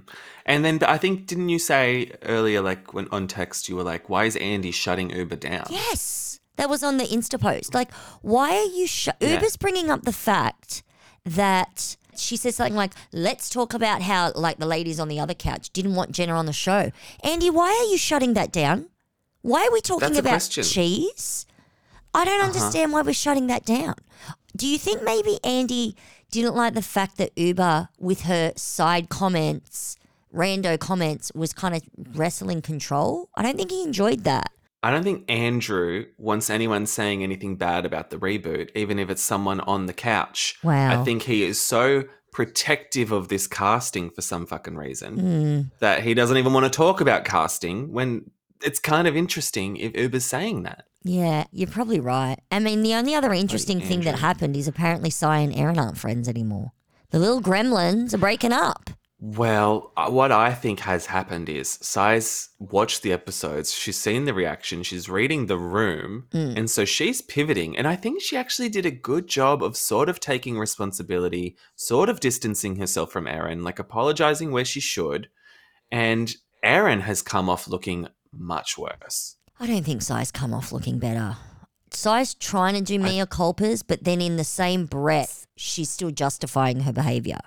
And 0.46 0.64
then 0.64 0.78
I 0.86 0.96
think 0.98 1.26
didn't 1.26 1.48
you 1.48 1.58
say 1.58 2.12
earlier, 2.22 2.60
like 2.60 2.94
when 2.94 3.08
on 3.10 3.26
text, 3.26 3.68
you 3.68 3.74
were 3.76 3.82
like, 3.82 4.08
"Why 4.08 4.26
is 4.26 4.36
Andy 4.36 4.70
shutting 4.70 5.10
Ubah 5.10 5.40
down?" 5.40 5.66
Yes. 5.70 6.38
That 6.56 6.68
was 6.68 6.84
on 6.84 6.98
the 6.98 7.04
Insta 7.04 7.40
post. 7.40 7.74
Like, 7.74 7.92
why 8.20 8.54
are 8.54 8.64
you 8.78 8.86
sh- 8.86 9.08
Yeah. 9.20 9.38
Ubah's 9.40 9.56
bringing 9.56 9.90
up 9.90 10.02
the 10.02 10.12
fact 10.12 10.84
that 11.24 11.96
she 12.16 12.36
says 12.36 12.56
something 12.56 12.74
like, 12.76 12.92
"Let's 13.12 13.48
talk 13.48 13.74
about 13.74 14.02
how 14.02 14.32
like 14.34 14.58
the 14.58 14.66
ladies 14.66 15.00
on 15.00 15.08
the 15.08 15.18
other 15.20 15.34
couch 15.34 15.70
didn't 15.72 15.94
want 15.94 16.12
Jenna 16.12 16.34
on 16.34 16.46
the 16.46 16.52
show." 16.52 16.90
Andy, 17.22 17.50
why 17.50 17.68
are 17.68 17.90
you 17.90 17.96
shutting 17.98 18.34
that 18.34 18.52
down? 18.52 18.86
Why 19.42 19.66
are 19.66 19.72
we 19.72 19.80
talking 19.80 20.16
about 20.16 20.30
question. 20.30 20.64
cheese? 20.64 21.46
I 22.14 22.24
don't 22.24 22.34
Uh-huh. 22.40 22.46
understand 22.48 22.92
why 22.92 23.02
we're 23.02 23.14
shutting 23.14 23.46
that 23.46 23.64
down. 23.64 23.94
Do 24.54 24.66
you 24.68 24.78
think 24.78 25.02
maybe 25.02 25.38
Andy 25.42 25.96
didn't 26.30 26.54
like 26.54 26.74
the 26.74 26.82
fact 26.82 27.16
that 27.16 27.34
Ubah, 27.36 27.88
with 27.98 28.22
her 28.22 28.52
side 28.56 29.08
comments, 29.08 29.96
rando 30.32 30.78
comments, 30.78 31.32
was 31.34 31.52
kind 31.54 31.74
of 31.74 31.82
wrestling 32.14 32.60
control? 32.62 33.30
I 33.34 33.42
don't 33.42 33.56
think 33.56 33.70
he 33.70 33.82
enjoyed 33.82 34.24
that. 34.24 34.50
I 34.82 34.90
don't 34.90 35.04
think 35.04 35.30
Andrew 35.30 36.06
wants 36.18 36.50
anyone 36.50 36.86
saying 36.86 37.22
anything 37.22 37.56
bad 37.56 37.86
about 37.86 38.10
the 38.10 38.16
reboot, 38.18 38.70
even 38.74 38.98
if 38.98 39.10
it's 39.10 39.22
someone 39.22 39.60
on 39.60 39.86
the 39.86 39.92
couch. 39.92 40.58
Wow. 40.64 41.00
I 41.00 41.04
think 41.04 41.22
he 41.22 41.44
is 41.44 41.60
so 41.60 42.04
protective 42.32 43.12
of 43.12 43.28
this 43.28 43.46
casting 43.46 44.10
for 44.10 44.22
some 44.22 44.46
fucking 44.46 44.76
reason 44.76 45.16
Mm. 45.16 45.70
that 45.80 46.02
he 46.02 46.14
doesn't 46.14 46.36
even 46.36 46.52
want 46.52 46.64
to 46.64 46.70
talk 46.76 47.00
about 47.00 47.24
casting 47.24 47.92
when 47.92 48.30
it's 48.64 48.80
kind 48.80 49.06
of 49.06 49.14
interesting 49.16 49.76
if 49.76 49.92
Ubah's 49.92 50.24
saying 50.24 50.62
that. 50.64 50.84
Yeah, 51.04 51.44
you're 51.52 51.68
probably 51.68 52.00
right. 52.00 52.38
I 52.50 52.58
mean, 52.58 52.82
the 52.82 52.94
only 52.94 53.14
other 53.14 53.32
interesting 53.32 53.80
thing 53.80 54.00
that 54.02 54.18
happened 54.20 54.56
is 54.56 54.66
apparently 54.68 55.10
Sai 55.10 55.38
and 55.38 55.54
Erin 55.54 55.78
aren't 55.78 55.98
friends 55.98 56.28
anymore. 56.28 56.72
The 57.10 57.18
little 57.18 57.42
gremlins 57.42 58.14
are 58.14 58.18
breaking 58.18 58.52
up. 58.52 58.90
Well, 59.24 59.92
uh, 59.96 60.10
what 60.10 60.32
I 60.32 60.52
think 60.52 60.80
has 60.80 61.06
happened 61.06 61.48
is 61.48 61.78
Sai's 61.80 62.48
watched 62.58 63.02
the 63.02 63.12
episodes, 63.12 63.72
she's 63.72 63.96
seen 63.96 64.24
the 64.24 64.34
reaction, 64.34 64.82
she's 64.82 65.08
reading 65.08 65.46
the 65.46 65.56
room, 65.56 66.26
Mm. 66.32 66.58
and 66.58 66.68
so 66.68 66.84
she's 66.84 67.22
pivoting. 67.22 67.78
And 67.78 67.86
I 67.86 67.94
think 67.94 68.20
she 68.20 68.36
actually 68.36 68.68
did 68.68 68.84
a 68.84 68.90
good 68.90 69.28
job 69.28 69.62
of 69.62 69.76
sort 69.76 70.08
of 70.08 70.18
taking 70.18 70.58
responsibility, 70.58 71.56
sort 71.76 72.08
of 72.08 72.18
distancing 72.18 72.76
herself 72.76 73.12
from 73.12 73.28
Erin, 73.28 73.62
like 73.62 73.78
apologizing 73.78 74.50
where 74.50 74.64
she 74.64 74.80
should. 74.80 75.28
And 75.92 76.34
Erin 76.64 77.02
has 77.02 77.22
come 77.22 77.48
off 77.48 77.68
looking 77.68 78.08
much 78.32 78.76
worse. 78.76 79.36
I 79.60 79.68
don't 79.68 79.84
think 79.84 80.02
Sai's 80.02 80.32
come 80.32 80.52
off 80.52 80.72
looking 80.72 80.98
better. 80.98 81.36
Sai's 81.92 82.34
trying 82.34 82.74
to 82.74 82.80
do 82.80 82.98
mea 82.98 83.24
culpas, 83.26 83.84
but 83.86 84.02
then 84.02 84.20
in 84.20 84.36
the 84.36 84.42
same 84.42 84.86
breath, 84.86 85.46
she's 85.56 85.90
still 85.90 86.10
justifying 86.10 86.80
her 86.80 86.92
behavior. 86.92 87.38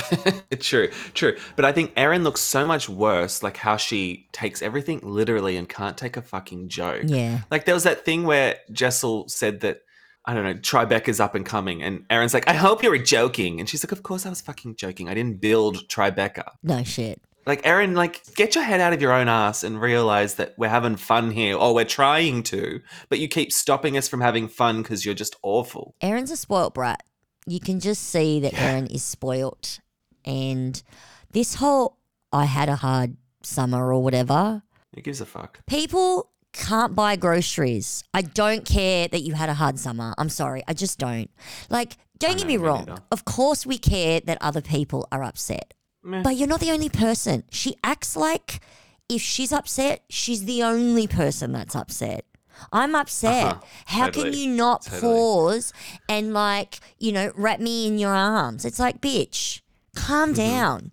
true, 0.60 0.90
true. 1.14 1.36
But 1.56 1.64
I 1.64 1.72
think 1.72 1.92
Erin 1.96 2.24
looks 2.24 2.40
so 2.40 2.66
much 2.66 2.88
worse, 2.88 3.42
like 3.42 3.56
how 3.56 3.76
she 3.76 4.28
takes 4.32 4.62
everything 4.62 5.00
literally 5.02 5.56
and 5.56 5.68
can't 5.68 5.96
take 5.96 6.16
a 6.16 6.22
fucking 6.22 6.68
joke. 6.68 7.02
Yeah. 7.06 7.40
Like 7.50 7.64
there 7.64 7.74
was 7.74 7.84
that 7.84 8.04
thing 8.04 8.24
where 8.24 8.56
Jessel 8.72 9.28
said 9.28 9.60
that, 9.60 9.82
I 10.24 10.34
don't 10.34 10.44
know, 10.44 10.54
Tribeca's 10.54 11.20
up 11.20 11.34
and 11.34 11.46
coming, 11.46 11.82
and 11.82 12.04
Erin's 12.10 12.34
like, 12.34 12.48
I 12.48 12.54
hope 12.54 12.82
you 12.82 12.90
were 12.90 12.98
joking. 12.98 13.58
And 13.58 13.68
she's 13.68 13.84
like, 13.84 13.92
Of 13.92 14.02
course 14.02 14.26
I 14.26 14.28
was 14.28 14.40
fucking 14.40 14.76
joking. 14.76 15.08
I 15.08 15.14
didn't 15.14 15.40
build 15.40 15.88
Tribeca. 15.88 16.50
No 16.62 16.82
shit. 16.84 17.20
Like, 17.46 17.66
Erin, 17.66 17.94
like, 17.94 18.22
get 18.34 18.54
your 18.54 18.64
head 18.64 18.80
out 18.80 18.92
of 18.92 19.00
your 19.00 19.12
own 19.12 19.28
ass 19.28 19.64
and 19.64 19.80
realize 19.80 20.34
that 20.34 20.54
we're 20.58 20.68
having 20.68 20.96
fun 20.96 21.30
here, 21.30 21.56
or 21.56 21.74
we're 21.74 21.86
trying 21.86 22.42
to, 22.44 22.80
but 23.08 23.18
you 23.18 23.28
keep 23.28 23.50
stopping 23.50 23.96
us 23.96 24.08
from 24.08 24.20
having 24.20 24.46
fun 24.46 24.82
because 24.82 25.06
you're 25.06 25.14
just 25.14 25.36
awful. 25.42 25.94
Erin's 26.02 26.30
a 26.30 26.36
spoilt 26.36 26.74
brat. 26.74 27.02
You 27.46 27.58
can 27.58 27.80
just 27.80 28.02
see 28.02 28.40
that 28.40 28.54
Erin 28.60 28.86
is 28.86 29.02
spoilt. 29.02 29.80
And 30.24 30.82
this 31.30 31.56
whole 31.56 31.98
I 32.32 32.44
had 32.44 32.68
a 32.68 32.76
hard 32.76 33.16
summer 33.42 33.92
or 33.92 34.02
whatever, 34.02 34.62
Who 34.94 35.00
gives 35.00 35.20
a 35.20 35.26
fuck? 35.26 35.64
people 35.66 36.30
can't 36.52 36.94
buy 36.96 37.14
groceries. 37.16 38.02
I 38.12 38.22
don't 38.22 38.64
care 38.64 39.06
that 39.08 39.20
you 39.22 39.34
had 39.34 39.48
a 39.48 39.54
hard 39.54 39.78
summer. 39.78 40.14
I'm 40.18 40.28
sorry. 40.28 40.62
I 40.66 40.72
just 40.74 40.98
don't. 40.98 41.30
Like, 41.70 41.96
don't 42.18 42.36
get 42.38 42.46
me 42.46 42.56
me 42.58 42.64
wrong. 42.64 42.86
neither. 42.86 43.02
Of 43.12 43.24
course, 43.24 43.64
we 43.64 43.78
care 43.78 44.20
that 44.20 44.36
other 44.40 44.60
people 44.60 45.06
are 45.12 45.22
upset. 45.22 45.74
Meh. 46.02 46.22
But 46.22 46.36
you're 46.36 46.48
not 46.48 46.60
the 46.60 46.72
only 46.72 46.88
person. 46.88 47.44
She 47.50 47.76
acts 47.84 48.16
like 48.16 48.60
if 49.08 49.22
she's 49.22 49.52
upset, 49.52 50.02
she's 50.08 50.44
the 50.44 50.62
only 50.62 51.06
person 51.06 51.52
that's 51.52 51.74
upset. 51.76 52.24
I'm 52.72 52.94
upset. 52.94 53.46
Uh-huh. 53.46 53.60
How 53.86 54.10
can 54.10 54.32
you 54.32 54.50
not 54.50 54.82
Totally. 54.82 55.00
pause 55.00 55.72
and 56.08 56.32
like, 56.34 56.78
you 56.98 57.12
know, 57.12 57.32
wrap 57.36 57.60
me 57.60 57.86
in 57.86 57.98
your 57.98 58.12
arms? 58.14 58.64
It's 58.64 58.78
like, 58.78 59.00
bitch, 59.00 59.60
calm 59.94 60.30
Mm-hmm. 60.30 60.34
down. 60.34 60.90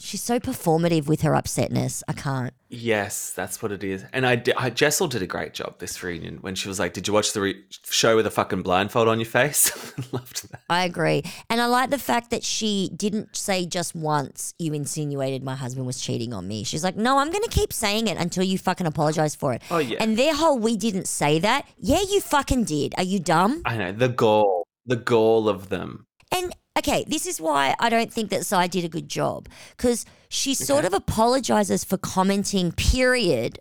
She's 0.00 0.22
so 0.22 0.38
performative 0.38 1.08
with 1.08 1.22
her 1.22 1.32
upsetness. 1.32 2.04
I 2.06 2.12
can't. 2.12 2.54
Yes, 2.68 3.32
that's 3.34 3.60
what 3.60 3.72
it 3.72 3.82
is. 3.82 4.04
And 4.12 4.24
I, 4.24 4.36
di- 4.36 4.52
I 4.56 4.70
Jessel 4.70 5.08
did 5.08 5.22
a 5.22 5.26
great 5.26 5.54
job 5.54 5.80
this 5.80 6.00
reunion 6.04 6.38
when 6.40 6.54
she 6.54 6.68
was 6.68 6.78
like, 6.78 6.92
"Did 6.92 7.08
you 7.08 7.14
watch 7.14 7.32
the 7.32 7.40
re- 7.40 7.64
show 7.90 8.14
with 8.14 8.24
a 8.24 8.30
fucking 8.30 8.62
blindfold 8.62 9.08
on 9.08 9.18
your 9.18 9.26
face?" 9.26 9.72
Loved 10.12 10.52
that. 10.52 10.60
I 10.70 10.84
agree. 10.84 11.24
And 11.50 11.60
I 11.60 11.66
like 11.66 11.90
the 11.90 11.98
fact 11.98 12.30
that 12.30 12.44
she 12.44 12.92
didn't 12.94 13.34
say 13.34 13.66
just 13.66 13.96
once, 13.96 14.54
you 14.60 14.72
insinuated 14.72 15.42
my 15.42 15.56
husband 15.56 15.84
was 15.84 16.00
cheating 16.00 16.32
on 16.32 16.46
me. 16.46 16.62
She's 16.62 16.84
like, 16.84 16.94
no, 16.96 17.18
I'm 17.18 17.32
going 17.32 17.42
to 17.42 17.50
keep 17.50 17.72
saying 17.72 18.06
it 18.06 18.18
until 18.18 18.44
you 18.44 18.56
fucking 18.56 18.86
apologize 18.86 19.34
for 19.34 19.52
it. 19.52 19.62
Oh, 19.68 19.78
yeah. 19.78 19.96
And 20.00 20.16
their 20.16 20.36
whole, 20.36 20.60
we 20.60 20.76
didn't 20.76 21.08
say 21.08 21.40
that. 21.40 21.66
Yeah, 21.76 22.02
you 22.08 22.20
fucking 22.20 22.64
did. 22.64 22.94
Are 22.98 23.02
you 23.02 23.18
dumb? 23.18 23.62
I 23.64 23.76
know 23.76 23.90
the 23.90 24.08
goal, 24.08 24.64
the 24.86 24.94
gall 24.96 25.48
of 25.48 25.70
them. 25.70 26.06
And 26.32 26.52
okay, 26.78 27.04
this 27.06 27.26
is 27.26 27.40
why 27.40 27.74
I 27.78 27.88
don't 27.88 28.12
think 28.12 28.30
that 28.30 28.46
Sai 28.46 28.66
did 28.66 28.84
a 28.84 28.88
good 28.88 29.08
job 29.08 29.48
because 29.76 30.06
she 30.28 30.54
sort 30.54 30.84
of 30.84 30.92
apologizes 30.92 31.84
for 31.84 31.96
commenting, 31.96 32.72
period, 32.72 33.58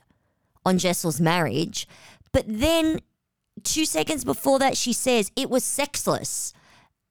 on 0.66 0.78
Jessel's 0.78 1.22
marriage. 1.22 1.88
But 2.32 2.46
then 2.48 3.00
two 3.64 3.86
seconds 3.86 4.24
before 4.24 4.60
that, 4.60 4.78
she 4.78 4.94
says 4.94 5.32
it 5.36 5.50
was 5.50 5.64
sexless. 5.64 6.54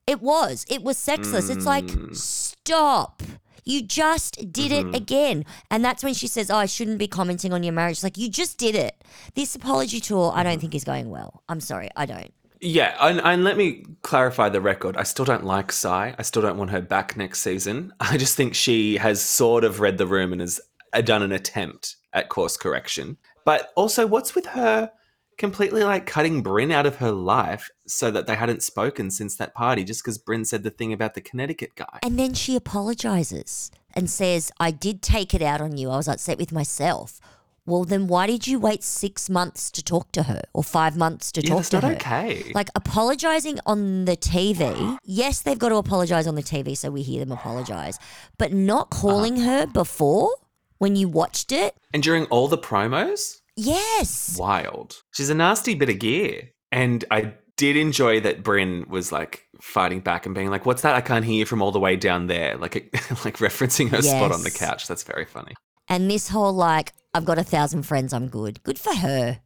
It 0.07 0.23
was. 0.23 0.65
It 0.69 0.83
was 0.83 0.97
sexless. 0.97 1.49
It's 1.49 1.67
like, 1.67 1.91
hmm. 1.91 2.13
stop. 2.13 3.23
You 3.65 3.83
just 3.83 4.53
did 4.53 4.71
it 4.71 4.87
mm-hmm. 4.87 4.95
again. 4.95 5.45
And 5.71 5.85
that's 5.85 6.05
when 6.05 6.15
she 6.15 6.29
says, 6.29 6.51
Oh, 6.51 6.57
I 6.57 6.67
shouldn't 6.67 6.99
be 6.99 7.09
commenting 7.09 7.53
on 7.53 7.65
your 7.65 7.73
marriage. 7.73 7.97
It's 7.97 8.05
like, 8.05 8.17
you 8.17 8.31
just 8.31 8.59
did 8.59 8.77
it. 8.77 9.03
This 9.35 9.57
apology 9.57 9.99
tour, 9.99 10.31
I 10.33 10.45
don't 10.45 10.53
mm-hmm. 10.53 10.61
think 10.61 10.75
is 10.77 10.85
going 10.85 11.11
well. 11.11 11.43
I'm 11.49 11.61
sorry, 11.61 11.91
I 11.97 12.07
don't. 12.07 12.33
Yeah, 12.61 12.97
and, 13.01 13.21
and 13.21 13.45
let 13.45 13.57
me 13.57 13.85
clarify 14.03 14.49
the 14.49 14.61
record. 14.61 14.97
I 14.97 15.03
still 15.03 15.25
don't 15.25 15.45
like 15.45 15.73
Sai. 15.73 16.15
I 16.19 16.23
still 16.23 16.43
don't 16.43 16.57
want 16.57 16.71
her 16.71 16.81
back 16.81 17.17
next 17.17 17.41
season. 17.41 17.93
I 18.01 18.17
just 18.17 18.37
think 18.37 18.55
she 18.55 18.97
has 18.97 19.21
sort 19.21 19.65
of 19.65 19.81
read 19.81 19.99
the 19.99 20.07
room 20.07 20.33
and 20.33 20.41
has 20.41 20.61
uh, 20.93 21.01
done 21.01 21.23
an 21.23 21.33
attempt 21.33 21.97
at 22.13 22.29
course 22.29 22.57
correction. 22.57 23.19
But 23.45 23.73
also, 23.77 24.07
what's 24.07 24.35
with 24.35 24.47
her 24.47 24.91
completely 25.39 25.85
like 25.85 26.07
cutting 26.07 26.43
Brynn 26.43 26.73
out 26.73 26.87
of 26.87 26.97
her 26.97 27.13
life 27.13 27.71
so 27.87 28.11
that 28.11 28.27
they 28.27 28.35
hadn't 28.35 28.63
spoken 28.63 29.11
since 29.11 29.37
that 29.37 29.55
party 29.55 29.85
just 29.85 30.03
because 30.03 30.19
Brynn 30.19 30.47
said 30.47 30.63
the 30.63 30.71
thing 30.71 30.93
about 30.93 31.15
the 31.15 31.21
Connecticut 31.21 31.75
guy? 31.75 31.99
And 32.03 32.19
then 32.19 32.35
she 32.35 32.57
apologizes 32.57 33.71
and 33.95 34.11
says, 34.11 34.51
I 34.59 34.71
did 34.71 35.03
take 35.03 35.35
it 35.35 35.43
out 35.43 35.61
on 35.61 35.77
you. 35.77 35.91
I 35.91 35.97
was 35.97 36.09
upset 36.09 36.39
with 36.39 36.53
myself. 36.53 37.21
Well, 37.67 37.85
then 37.85 38.07
why 38.07 38.27
did 38.29 38.47
you 38.47 38.59
wait 38.61 38.83
six 38.85 39.29
months 39.29 39.71
to 39.73 39.83
talk 39.83 40.13
to 40.13 40.23
her 40.25 40.43
or 40.55 40.63
five 40.63 40.97
months 40.97 41.33
to 41.33 41.41
Yeah, 41.43 41.55
talk 41.55 41.65
to 41.67 41.77
not 41.81 41.85
her? 41.85 41.97
okay. 41.97 42.53
Like 42.55 42.69
apologizing 42.75 43.59
on 43.67 44.05
the 44.05 44.17
TV. 44.17 44.99
Yes, 45.05 45.41
they've 45.43 45.59
got 45.59 45.71
to 45.71 45.77
apologize 45.77 46.27
on 46.27 46.37
the 46.37 46.43
TV 46.43 46.77
so 46.77 46.91
we 46.91 47.03
hear 47.03 47.21
them 47.25 47.33
apologize, 47.33 47.99
but 48.39 48.53
not 48.53 48.91
calling 48.91 49.39
her 49.41 49.67
before 49.67 50.31
when 50.79 50.95
you 50.97 51.09
watched 51.09 51.51
it. 51.53 51.75
And 51.93 52.03
during 52.03 52.25
all 52.27 52.49
the 52.49 52.59
promos, 52.59 53.39
Yes. 53.57 54.37
wild. 54.39 54.97
She's 55.13 55.31
a 55.31 55.35
nasty 55.35 55.75
bit 55.75 55.89
of 55.89 55.99
gear. 55.99 56.51
And 56.71 57.05
I 57.11 57.35
did 57.57 57.77
enjoy 57.77 58.21
that 58.21 58.43
Brynn 58.43 58.87
was 58.89 59.11
like 59.13 59.45
fighting 59.63 60.01
back 60.01 60.27
and 60.27 60.35
being 60.35 60.51
like, 60.51 60.67
"What's 60.67 60.83
that? 60.83 60.95
I 60.95 61.01
can't 61.01 61.25
hear 61.25 61.37
you 61.37 61.47
from 61.47 61.63
all 61.63 61.73
the 61.73 61.81
way 61.81 61.97
down 61.97 62.27
there." 62.27 62.57
Like, 62.59 62.75
like 63.25 63.39
referencing 63.39 63.89
her 63.91 64.03
spot 64.03 64.31
on 64.33 64.43
the 64.43 64.51
couch. 64.51 64.87
That's 64.87 65.05
very 65.05 65.25
funny. 65.25 65.55
And 65.89 66.11
this 66.11 66.29
whole 66.29 66.53
like, 66.53 66.93
I've 67.17 67.25
got 67.25 67.39
a 67.39 67.45
thousand 67.45 67.85
friends, 67.85 68.13
I'm 68.13 68.29
good. 68.29 68.63
Good 68.63 68.79
for 68.79 68.95
her. 68.95 69.41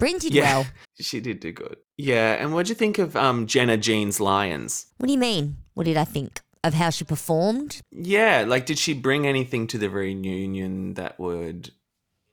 Brynn 0.00 0.18
did 0.18 0.34
Yeah, 0.34 0.56
well. 0.56 0.66
she 1.00 1.20
did 1.20 1.38
do 1.38 1.52
good. 1.52 1.76
Yeah, 1.96 2.32
and 2.32 2.52
what'd 2.52 2.68
you 2.68 2.74
think 2.74 2.98
of 2.98 3.14
um, 3.14 3.46
Jenna 3.46 3.76
Jean's 3.76 4.18
Lyons? 4.18 4.86
What 4.98 5.06
do 5.06 5.12
you 5.12 5.18
mean? 5.18 5.58
What 5.74 5.84
did 5.84 5.96
I 5.96 6.04
think 6.04 6.40
of 6.64 6.74
how 6.74 6.90
she 6.90 7.04
performed? 7.04 7.80
Yeah, 7.92 8.44
like 8.48 8.66
did 8.66 8.78
she 8.78 8.94
bring 8.94 9.28
anything 9.28 9.68
to 9.68 9.78
the 9.78 9.88
reunion 9.88 10.94
that 10.94 11.20
would 11.20 11.70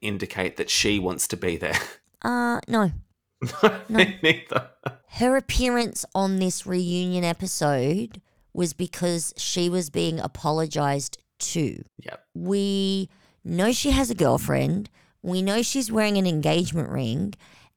indicate 0.02 0.58
that 0.58 0.72
she 0.72 0.98
wants 0.98 1.28
to 1.28 1.38
be 1.38 1.58
there? 1.58 1.78
Uh, 2.24 2.60
no. 2.68 2.92
no, 3.64 3.80
Neither. 3.90 4.70
Her 5.10 5.36
appearance 5.36 6.06
on 6.16 6.38
this 6.38 6.66
reunion 6.66 7.24
episode 7.24 8.20
was 8.52 8.74
because 8.74 9.32
she 9.38 9.70
was 9.70 9.92
being 9.92 10.20
apologized 10.20 11.20
to. 11.40 11.84
Yep. 12.00 12.24
We 12.34 13.10
know 13.44 13.72
she 13.72 13.92
has 13.92 14.10
a 14.10 14.16
girlfriend. 14.16 14.89
We 15.22 15.42
know 15.42 15.62
she's 15.62 15.92
wearing 15.92 16.18
an 16.18 16.28
engagement 16.28 16.89
ring. 16.89 17.34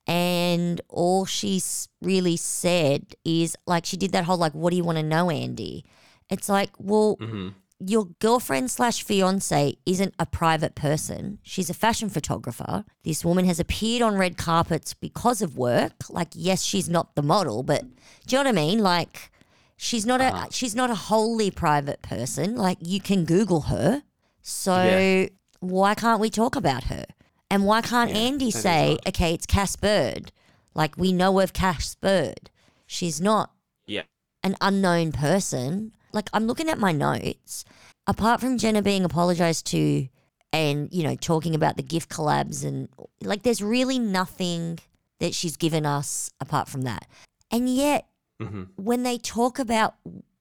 And 0.07 0.81
all 0.89 1.25
she's 1.25 1.89
really 2.03 2.37
said 2.37 3.15
is 3.25 3.57
like, 3.67 3.87
she 3.87 3.97
did 3.97 4.13
that 4.13 4.25
whole, 4.25 4.37
like, 4.37 4.53
what 4.53 4.71
do 4.71 4.77
you 4.77 4.85
want 4.85 4.99
to 4.99 5.03
know, 5.03 5.31
Andy? 5.31 5.85
It's 6.29 6.49
like, 6.49 6.71
well, 6.79 7.17
mm-hmm. 7.17 7.51
your 7.79 8.07
girlfriend 8.19 8.71
slash 8.71 9.03
fiance 9.03 9.77
isn't 9.87 10.15
a 10.19 10.27
private 10.27 10.75
person. 10.75 11.39
She's 11.43 11.71
a 11.71 11.75
fashion 11.75 12.11
photographer. 12.11 12.85
This 13.03 13.25
woman 13.25 13.47
has 13.47 13.59
appeared 13.59 14.03
on 14.03 14.17
red 14.17 14.37
carpets 14.37 14.93
because 14.93 15.41
of 15.41 15.57
work. 15.57 15.93
Like, 16.11 16.29
yes, 16.35 16.63
she's 16.63 16.89
not 16.89 17.15
the 17.15 17.23
model, 17.23 17.63
but 17.63 17.83
do 18.27 18.37
you 18.37 18.43
know 18.43 18.51
what 18.51 18.59
I 18.59 18.67
mean? 18.67 18.79
Like, 18.81 19.31
she's 19.77 20.05
not 20.05 20.21
a 20.21 20.27
uh-huh. 20.27 20.47
she's 20.51 20.75
not 20.75 20.91
a 20.91 20.95
wholly 20.95 21.51
private 21.51 22.03
person. 22.03 22.57
Like, 22.57 22.79
you 22.81 23.01
can 23.01 23.25
Google 23.25 23.63
her. 23.63 24.03
So 24.43 24.75
Yeah. 24.75 25.29
Why 25.71 25.95
can't 25.95 26.21
we 26.21 26.31
talk 26.31 26.57
about 26.57 26.85
her? 26.85 27.05
And 27.51 27.67
why 27.67 27.83
can't 27.83 28.11
Andy 28.11 28.51
that 28.51 28.57
is 28.57 28.63
say, 28.63 28.99
okay, 29.07 29.35
it's 29.35 29.47
Cass 29.47 29.77
Bird? 29.77 30.33
Like, 30.75 30.97
we 30.97 31.13
know 31.13 31.39
of 31.41 31.53
Cass 31.53 31.95
Bird. 31.95 32.51
She's 32.87 33.21
not 33.21 33.51
Yeah. 33.87 34.03
an 34.43 34.57
unknown 34.61 35.13
person. 35.13 35.93
Like 36.13 36.29
I'm 36.33 36.47
looking 36.47 36.69
at 36.69 36.79
my 36.79 36.93
notes. 36.93 37.65
Apart 38.07 38.41
from 38.41 38.59
Jenna 38.59 38.83
being 38.83 39.05
apologized 39.05 39.67
to 39.69 40.09
and, 40.53 40.89
you 40.93 41.03
know, 41.03 41.17
talking 41.17 41.55
about 41.55 41.77
the 41.77 41.83
gift 41.83 42.11
collabs 42.11 42.65
and 42.65 42.89
like 43.23 43.43
there's 43.43 43.63
really 43.63 43.99
nothing 43.99 44.79
that 45.21 45.35
she's 45.35 45.57
given 45.57 45.87
us 45.87 46.31
apart 46.41 46.69
from 46.69 46.83
that. 46.83 47.07
And 47.51 47.69
yet 47.69 48.07
hmm 48.41 48.65
when 48.77 49.05
they 49.05 49.17
talk 49.19 49.59
about 49.59 49.95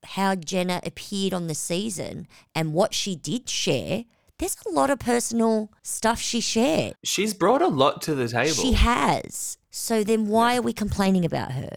how 0.04 0.34
Jenna 0.34 0.80
appeared 0.84 1.32
on 1.32 1.46
the 1.46 1.54
season 1.54 2.26
and 2.54 2.74
what 2.74 2.92
she 2.92 3.16
did 3.16 3.48
share, 3.48 4.04
there's 4.44 4.56
a 4.66 4.70
lot 4.70 4.90
of 4.90 4.98
personal 4.98 5.70
stuff 5.82 6.20
she 6.20 6.40
shared. 6.40 6.94
She's 7.02 7.32
brought 7.32 7.62
a 7.62 7.68
lot 7.68 8.02
to 8.02 8.14
the 8.14 8.28
table. 8.28 8.52
She 8.52 8.72
has. 8.74 9.56
So 9.70 10.04
then 10.04 10.26
why 10.28 10.56
are 10.58 10.62
we 10.62 10.72
complaining 10.72 11.24
about 11.24 11.52
her? 11.52 11.76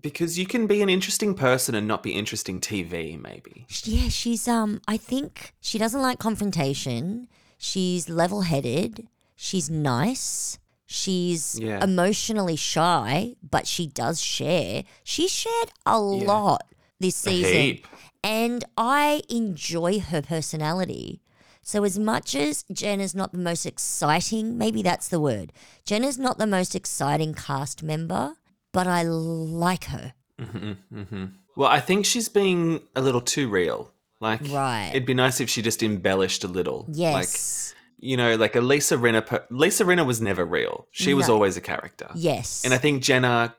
because 0.00 0.38
you 0.38 0.46
can 0.46 0.68
be 0.68 0.82
an 0.82 0.88
interesting 0.88 1.34
person 1.34 1.74
and 1.74 1.88
not 1.88 2.00
be 2.00 2.12
interesting 2.12 2.60
TV, 2.60 3.20
maybe. 3.20 3.66
Yeah, 3.82 4.08
she's 4.08 4.46
um 4.46 4.80
I 4.86 4.96
think 4.96 5.52
she 5.60 5.78
doesn't 5.78 6.00
like 6.00 6.20
confrontation. 6.20 7.26
She's 7.58 8.08
level-headed. 8.08 9.08
She's 9.34 9.68
nice. 9.68 10.58
She's 10.86 11.58
Yeah. 11.58 11.82
emotionally 11.82 12.54
shy, 12.56 13.34
but 13.42 13.66
she 13.66 13.88
does 13.88 14.20
share. 14.22 14.84
She 15.02 15.26
shared 15.26 15.72
a 15.84 15.98
lot 15.98 16.62
this 17.00 17.16
season. 17.16 17.80
And 18.22 18.64
I 18.76 19.22
enjoy 19.28 19.98
her 19.98 20.22
personality. 20.22 21.20
So 21.66 21.82
as 21.82 21.98
much 21.98 22.36
as 22.36 22.62
Jen 22.72 23.00
is 23.00 23.12
not 23.12 23.32
the 23.32 23.38
most 23.38 23.66
exciting, 23.66 24.56
maybe 24.56 24.82
that's 24.82 25.08
the 25.08 25.18
word. 25.18 25.52
Jen 25.84 26.04
is 26.04 26.16
not 26.16 26.38
the 26.38 26.46
most 26.46 26.76
exciting 26.76 27.34
cast 27.34 27.82
member, 27.82 28.34
but 28.72 28.86
I 28.86 29.02
like 29.02 29.86
her. 29.86 30.14
hmm 30.38 30.72
hmm 30.92 31.24
Well, 31.56 31.68
I 31.68 31.80
think 31.80 32.06
she's 32.06 32.28
being 32.28 32.82
a 32.94 33.00
little 33.00 33.20
too 33.20 33.48
real. 33.48 33.90
Like, 34.20 34.42
Right. 34.48 34.90
it'd 34.94 35.06
be 35.06 35.14
nice 35.14 35.40
if 35.40 35.50
she 35.50 35.60
just 35.60 35.82
embellished 35.82 36.44
a 36.44 36.48
little. 36.48 36.86
Yes. 36.88 37.74
Like, 37.74 37.76
you 37.98 38.16
know, 38.16 38.36
like 38.36 38.54
a 38.54 38.60
Lisa 38.60 38.96
Rinna. 38.96 39.42
Lisa 39.50 39.84
Rinna 39.84 40.06
was 40.06 40.20
never 40.20 40.44
real. 40.44 40.86
She 40.92 41.14
was 41.14 41.28
always 41.28 41.56
a 41.56 41.60
character. 41.60 42.08
Yes. 42.14 42.62
And 42.64 42.72
I 42.74 42.78
think 42.78 43.02
Jenna 43.02 43.56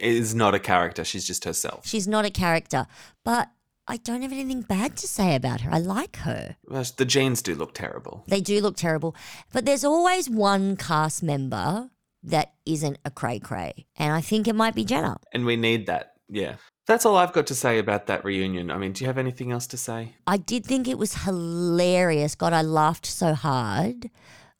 is 0.00 0.34
not 0.34 0.56
a 0.56 0.58
character. 0.58 1.04
She's 1.04 1.24
just 1.24 1.44
herself. 1.44 1.86
She's 1.86 2.08
not 2.08 2.24
a 2.24 2.30
character, 2.30 2.88
but 3.22 3.48
I 3.86 3.98
don't 3.98 4.22
have 4.22 4.32
anything 4.32 4.62
bad 4.62 4.96
to 4.98 5.06
say 5.06 5.34
about 5.34 5.60
her. 5.60 5.70
I 5.70 5.78
like 5.78 6.16
her. 6.18 6.56
Well, 6.66 6.84
The 6.96 7.04
jeans 7.04 7.42
do 7.42 7.54
look 7.54 7.74
terrible. 7.74 8.24
They 8.26 8.40
do 8.40 8.60
look 8.60 8.76
terrible, 8.76 9.14
but 9.52 9.66
there's 9.66 9.84
always 9.84 10.30
one 10.30 10.76
cast 10.76 11.22
member 11.22 11.90
that 12.22 12.54
isn't 12.64 12.98
a 13.04 13.10
cray 13.10 13.38
cray, 13.38 13.86
and 13.96 14.12
I 14.12 14.22
think 14.22 14.48
it 14.48 14.54
might 14.54 14.74
be 14.74 14.84
Jenna. 14.84 15.18
And 15.32 15.44
we 15.44 15.56
need 15.56 15.86
that. 15.86 16.14
Yeah. 16.28 16.56
That's 16.86 17.06
all 17.06 17.16
I've 17.16 17.32
got 17.32 17.46
to 17.48 17.54
say 17.54 17.78
about 17.78 18.06
that 18.06 18.24
reunion. 18.24 18.70
I 18.70 18.76
mean, 18.76 18.92
do 18.92 19.04
you 19.04 19.08
have 19.08 19.18
anything 19.18 19.52
else 19.52 19.66
to 19.68 19.76
say? 19.76 20.16
I 20.26 20.36
did 20.36 20.64
think 20.66 20.86
it 20.86 20.98
was 20.98 21.24
hilarious. 21.24 22.34
God, 22.34 22.52
I 22.52 22.62
laughed 22.62 23.06
so 23.06 23.32
hard 23.34 24.10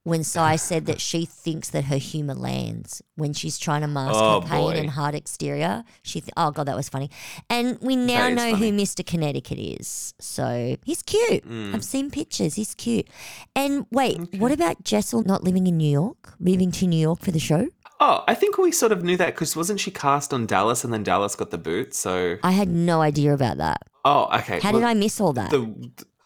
when 0.05 0.23
Sai 0.23 0.57
said 0.57 0.87
that 0.87 1.01
she 1.01 1.25
thinks 1.25 1.71
that 1.71 1.85
her 1.85 1.97
humor 1.97 2.35
lands 2.35 3.03
when 3.17 3.33
she's 3.33 3.59
trying 3.59 3.81
to 3.81 3.87
mask 3.89 4.15
Oh, 4.15 4.41
her 4.43 4.47
pain 4.47 4.61
boy. 4.61 4.79
and 4.79 4.91
hard 4.91 5.15
exterior. 5.15 5.83
She, 6.03 6.21
th- 6.21 6.33
oh 6.37 6.51
god, 6.51 6.65
that 6.67 6.77
was 6.77 6.89
funny. 6.89 7.11
And 7.51 7.79
we 7.81 7.97
now 7.97 8.29
know 8.29 8.53
funny. 8.53 8.71
who 8.71 8.77
Mr. 8.77 9.05
Connecticut 9.05 9.59
is. 9.59 10.15
So 10.21 10.77
he's 10.85 11.03
cute. 11.03 11.49
Mm. 11.49 11.75
I've 11.75 11.85
seen 11.85 12.11
pictures. 12.11 12.55
He's 12.55 12.75
cute. 12.75 13.09
And 13.57 13.87
wait, 13.91 14.19
what 14.39 14.53
about 14.53 14.85
Jessel 14.85 15.23
not 15.25 15.43
living 15.43 15.67
in 15.67 15.77
New 15.79 15.91
York, 15.91 16.35
moving 16.39 16.71
to 16.73 16.87
New 16.87 16.99
York 17.01 17.21
for 17.21 17.31
the 17.31 17.39
show? 17.41 17.69
Oh, 18.01 18.25
I 18.29 18.35
think 18.35 18.59
we 18.59 18.73
sort 18.73 18.93
of 18.93 19.03
knew 19.05 19.17
that 19.17 19.35
because 19.35 19.57
wasn't 19.57 19.81
she 19.81 19.91
cast 19.91 20.35
on 20.35 20.47
Dallas 20.47 20.85
and 20.85 20.93
then 20.93 21.03
Dallas 21.03 21.35
got 21.37 21.51
the 21.51 21.59
boot? 21.59 21.95
So, 21.95 22.37
I 22.43 22.51
had 22.51 22.69
no 22.69 23.01
idea 23.01 23.33
about 23.33 23.57
that. 23.59 23.83
oh, 24.05 24.29
okay. 24.41 24.61
How 24.61 24.73
well, 24.73 24.81
did 24.81 24.87
I 24.87 24.95
miss 24.95 25.21
all 25.21 25.33
that? 25.35 25.51
The, 25.51 25.75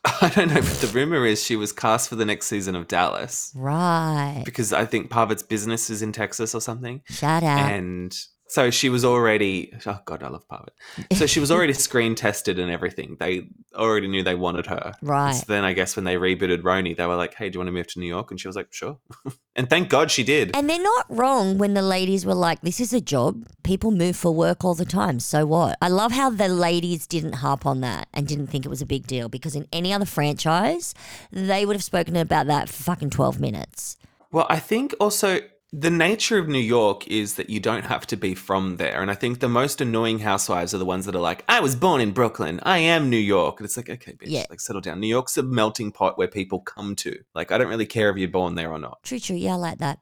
I 0.20 0.28
don't 0.34 0.48
know, 0.48 0.60
but 0.60 0.80
the 0.80 0.90
rumor 0.92 1.26
is 1.26 1.42
she 1.42 1.56
was 1.56 1.72
cast 1.72 2.08
for 2.08 2.16
the 2.16 2.24
next 2.24 2.46
season 2.46 2.74
of 2.74 2.88
Dallas 2.88 3.52
right. 3.56 4.42
because 4.44 4.72
I 4.72 4.84
think 4.84 5.10
Pavit's 5.10 5.42
business 5.42 5.90
is 5.90 6.02
in 6.02 6.12
Texas 6.12 6.54
or 6.54 6.60
something. 6.60 7.02
Shout 7.08 7.42
out. 7.42 7.70
And 7.70 8.16
so 8.48 8.70
she 8.70 8.88
was 8.88 9.04
already, 9.04 9.74
oh 9.84 10.00
God, 10.06 10.22
I 10.22 10.28
love 10.28 10.48
Pavit. 10.48 10.72
So 11.12 11.26
she 11.26 11.38
was 11.38 11.50
already 11.50 11.72
screen 11.74 12.14
tested 12.14 12.58
and 12.58 12.70
everything. 12.70 13.16
They 13.20 13.48
already 13.74 14.08
knew 14.08 14.22
they 14.22 14.34
wanted 14.34 14.66
her. 14.66 14.94
Right. 15.02 15.34
So 15.34 15.44
then 15.46 15.64
I 15.64 15.74
guess 15.74 15.96
when 15.96 16.06
they 16.06 16.14
rebooted 16.14 16.62
Roni, 16.62 16.96
they 16.96 17.06
were 17.06 17.14
like, 17.14 17.34
hey, 17.34 17.50
do 17.50 17.56
you 17.56 17.60
want 17.60 17.68
to 17.68 17.72
move 17.72 17.88
to 17.88 18.00
New 18.00 18.06
York? 18.06 18.30
And 18.30 18.40
she 18.40 18.48
was 18.48 18.56
like, 18.56 18.72
sure. 18.72 18.98
and 19.56 19.68
thank 19.68 19.90
God 19.90 20.10
she 20.10 20.24
did. 20.24 20.56
And 20.56 20.68
they're 20.68 20.82
not 20.82 21.04
wrong 21.10 21.58
when 21.58 21.74
the 21.74 21.82
ladies 21.82 22.24
were 22.24 22.34
like, 22.34 22.62
this 22.62 22.80
is 22.80 22.94
a 22.94 23.02
job. 23.02 23.46
People 23.64 23.90
move 23.90 24.16
for 24.16 24.32
work 24.32 24.64
all 24.64 24.74
the 24.74 24.86
time. 24.86 25.20
So 25.20 25.44
what? 25.44 25.76
I 25.82 25.88
love 25.88 26.12
how 26.12 26.30
the 26.30 26.48
ladies 26.48 27.06
didn't 27.06 27.34
harp 27.34 27.66
on 27.66 27.82
that 27.82 28.08
and 28.14 28.26
didn't 28.26 28.46
think 28.46 28.64
it 28.64 28.70
was 28.70 28.80
a 28.80 28.86
big 28.86 29.06
deal 29.06 29.28
because 29.28 29.54
in 29.54 29.68
any 29.72 29.92
other 29.92 30.06
franchise, 30.06 30.94
they 31.30 31.66
would 31.66 31.76
have 31.76 31.84
spoken 31.84 32.16
about 32.16 32.46
that 32.46 32.70
for 32.70 32.82
fucking 32.82 33.10
12 33.10 33.40
minutes. 33.40 33.98
Well, 34.32 34.46
I 34.48 34.58
think 34.58 34.94
also 35.00 35.40
The 35.70 35.90
nature 35.90 36.38
of 36.38 36.48
New 36.48 36.58
York 36.58 37.06
is 37.08 37.34
that 37.34 37.50
you 37.50 37.60
don't 37.60 37.84
have 37.84 38.06
to 38.06 38.16
be 38.16 38.34
from 38.34 38.78
there. 38.78 39.02
And 39.02 39.10
I 39.10 39.14
think 39.14 39.40
the 39.40 39.50
most 39.50 39.82
annoying 39.82 40.20
housewives 40.20 40.72
are 40.72 40.78
the 40.78 40.86
ones 40.86 41.04
that 41.04 41.14
are 41.14 41.20
like, 41.20 41.44
I 41.46 41.60
was 41.60 41.76
born 41.76 42.00
in 42.00 42.12
Brooklyn. 42.12 42.58
I 42.62 42.78
am 42.78 43.10
New 43.10 43.18
York. 43.18 43.60
And 43.60 43.66
it's 43.66 43.76
like, 43.76 43.90
okay, 43.90 44.12
bitch, 44.12 44.28
Yeah. 44.30 44.46
like 44.48 44.60
settle 44.60 44.80
down. 44.80 44.98
New 44.98 45.06
York's 45.08 45.36
a 45.36 45.42
melting 45.42 45.92
pot 45.92 46.16
where 46.16 46.26
people 46.28 46.60
come 46.60 46.96
to. 46.96 47.18
Like, 47.34 47.52
I 47.52 47.58
don't 47.58 47.68
really 47.68 47.84
care 47.84 48.08
if 48.08 48.16
you're 48.16 48.28
born 48.30 48.54
there 48.54 48.72
or 48.72 48.78
not. 48.78 49.02
True, 49.02 49.18
true. 49.18 49.36
Yeah, 49.36 49.52
I 49.52 49.56
like 49.56 49.78
that. 49.78 49.98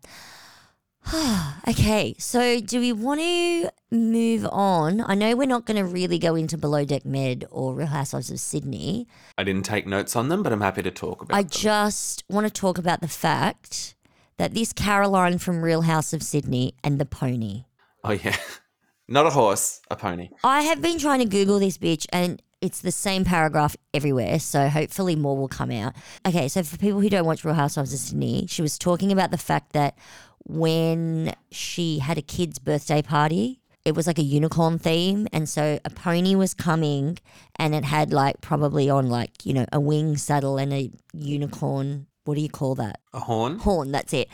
okay, 1.68 2.14
so 2.18 2.60
do 2.60 2.78
we 2.80 2.92
want 2.92 3.20
to 3.20 3.70
move 3.90 4.46
on? 4.46 5.00
I 5.00 5.16
know 5.16 5.34
we're 5.34 5.46
not 5.48 5.64
going 5.66 5.76
to 5.76 5.84
really 5.84 6.18
go 6.20 6.36
into 6.36 6.56
Below 6.56 6.84
Deck 6.84 7.04
Med 7.04 7.44
or 7.50 7.74
Real 7.74 7.88
Housewives 7.88 8.30
of 8.30 8.38
Sydney. 8.38 9.08
I 9.36 9.42
didn't 9.42 9.64
take 9.64 9.86
notes 9.86 10.14
on 10.14 10.28
them, 10.28 10.44
but 10.44 10.52
I'm 10.52 10.60
happy 10.60 10.82
to 10.82 10.90
talk 10.92 11.22
about 11.22 11.28
them. 11.28 11.38
I 11.38 11.42
them. 11.42 11.50
just 11.50 12.22
want 12.28 12.46
to 12.46 12.52
talk 12.52 12.78
about 12.78 13.00
the 13.00 13.08
fact 13.08 13.95
that 14.38 14.54
this 14.54 14.72
Caroline 14.72 15.38
from 15.38 15.62
Real 15.62 15.82
House 15.82 16.12
of 16.12 16.22
Sydney 16.22 16.74
and 16.84 17.00
the 17.00 17.06
pony. 17.06 17.64
Oh, 18.04 18.12
yeah. 18.12 18.36
Not 19.08 19.26
a 19.26 19.30
horse, 19.30 19.80
a 19.90 19.96
pony. 19.96 20.30
I 20.42 20.62
have 20.62 20.82
been 20.82 20.98
trying 20.98 21.20
to 21.20 21.26
Google 21.26 21.60
this 21.60 21.78
bitch 21.78 22.06
and 22.12 22.42
it's 22.60 22.80
the 22.80 22.90
same 22.90 23.24
paragraph 23.24 23.76
everywhere, 23.92 24.38
so 24.38 24.68
hopefully 24.68 25.14
more 25.14 25.36
will 25.36 25.48
come 25.48 25.70
out. 25.70 25.94
Okay, 26.26 26.48
so 26.48 26.62
for 26.62 26.76
people 26.78 27.00
who 27.00 27.10
don't 27.10 27.26
watch 27.26 27.44
Real 27.44 27.54
Housewives 27.54 27.92
of 27.92 27.98
Sydney, 28.00 28.46
she 28.48 28.62
was 28.62 28.78
talking 28.78 29.12
about 29.12 29.30
the 29.30 29.38
fact 29.38 29.72
that 29.72 29.96
when 30.44 31.34
she 31.50 31.98
had 31.98 32.18
a 32.18 32.22
kid's 32.22 32.58
birthday 32.58 33.02
party, 33.02 33.60
it 33.84 33.94
was 33.94 34.06
like 34.06 34.18
a 34.18 34.22
unicorn 34.22 34.78
theme, 34.78 35.28
and 35.32 35.48
so 35.48 35.78
a 35.84 35.90
pony 35.90 36.34
was 36.34 36.54
coming 36.54 37.18
and 37.56 37.74
it 37.74 37.84
had 37.84 38.12
like 38.12 38.40
probably 38.40 38.90
on 38.90 39.08
like, 39.08 39.44
you 39.44 39.54
know, 39.54 39.66
a 39.72 39.78
wing 39.78 40.16
saddle 40.16 40.58
and 40.58 40.72
a 40.72 40.90
unicorn. 41.12 42.06
What 42.26 42.34
do 42.34 42.40
you 42.40 42.48
call 42.48 42.74
that? 42.76 43.00
A 43.12 43.20
horn? 43.20 43.58
Horn, 43.60 43.92
that's 43.92 44.12
it. 44.12 44.28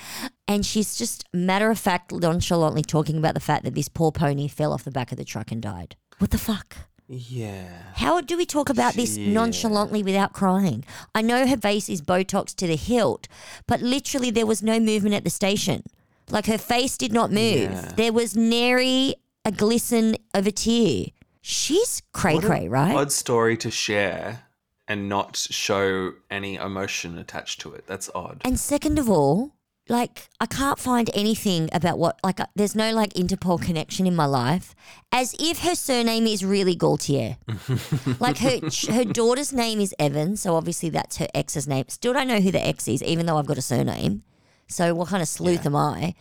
And 0.49 0.65
she's 0.67 0.97
just 0.97 1.25
matter 1.33 1.71
of 1.71 1.79
fact, 1.79 2.11
nonchalantly 2.13 2.83
talking 2.83 3.17
about 3.17 3.35
the 3.35 3.41
fact 3.41 3.65
that 3.65 3.75
this 3.75 3.89
poor 3.89 4.11
pony 4.13 4.49
fell 4.49 4.73
off 4.73 4.85
the 4.85 4.91
back 4.91 5.13
of 5.13 5.19
the 5.19 5.25
truck 5.25 5.53
and 5.53 5.63
died. 5.63 5.97
What 6.19 6.31
the 6.31 6.39
fuck? 6.39 6.77
Yeah. 7.09 7.69
How 7.97 8.21
do 8.23 8.37
we 8.37 8.47
talk 8.47 8.71
about 8.71 8.95
this 8.95 9.17
Yeah. 9.19 9.33
nonchalantly 9.33 10.03
without 10.03 10.33
crying? 10.33 10.85
I 11.15 11.21
know 11.21 11.47
her 11.47 11.57
face 11.57 11.89
is 11.91 12.01
Botox 12.01 12.55
to 12.57 12.67
the 12.67 12.77
hilt, 12.77 13.29
but 13.67 13.83
literally 13.83 14.31
there 14.31 14.47
was 14.47 14.63
no 14.63 14.81
movement 14.81 15.15
at 15.15 15.25
the 15.25 15.31
station. 15.31 15.83
Like 16.31 16.47
her 16.47 16.59
face 16.59 16.97
did 16.97 17.13
not 17.13 17.31
move. 17.31 17.71
Yeah. 17.71 17.93
There 17.97 18.13
was 18.13 18.35
nary 18.37 19.17
a 19.45 19.53
glisten 19.53 20.17
of 20.33 20.47
a 20.47 20.53
tear. 20.53 21.07
She's 21.43 22.01
cray 22.13 22.39
cray, 22.39 22.69
right? 22.69 22.95
Odd 22.95 23.13
story 23.13 23.57
to 23.59 23.71
share 23.71 24.45
and 24.89 25.09
not 25.09 25.37
show 25.37 26.13
any 26.31 26.57
emotion 26.57 27.19
attached 27.19 27.61
to 27.61 27.73
it. 27.73 27.87
That's 27.87 28.11
odd. 28.15 28.43
And 28.45 28.59
second 28.59 28.99
of 28.99 29.09
all, 29.09 29.53
like 29.89 30.29
I 30.41 30.47
can't 30.47 30.79
find 30.79 31.11
anything 31.15 31.69
about 31.73 31.99
what 31.99 32.19
like 32.23 32.41
uh, 32.41 32.47
there's 32.55 32.75
no 32.75 32.93
like 32.93 33.13
Interpol 33.15 33.61
connection 33.61 34.07
in 34.07 34.15
my 34.15 34.27
life, 34.27 34.75
as 35.11 35.35
if 35.39 35.61
her 35.61 35.75
surname 35.75 36.27
is 36.27 36.45
really 36.45 36.75
Gaultier. 36.75 37.37
like 38.21 38.39
her 38.39 38.61
her 38.91 39.05
daughter's 39.05 39.53
name 39.53 39.81
is 39.81 39.95
Evan, 39.99 40.37
so 40.37 40.55
obviously 40.55 40.89
that's 40.89 41.17
her 41.19 41.29
ex's 41.35 41.67
name. 41.67 41.85
Still 41.89 42.13
don't 42.13 42.29
know 42.29 42.41
who 42.41 42.53
the 42.53 42.65
ex 42.65 42.87
is, 42.87 43.03
even 43.03 43.27
though 43.27 43.39
I've 43.39 43.47
got 43.47 43.59
a 43.59 43.63
surname. 43.63 44.23
So 44.69 44.95
what 44.95 45.09
kind 45.09 45.23
of 45.23 45.29
sleuth 45.29 45.67
am 45.67 45.77
I? 45.77 46.15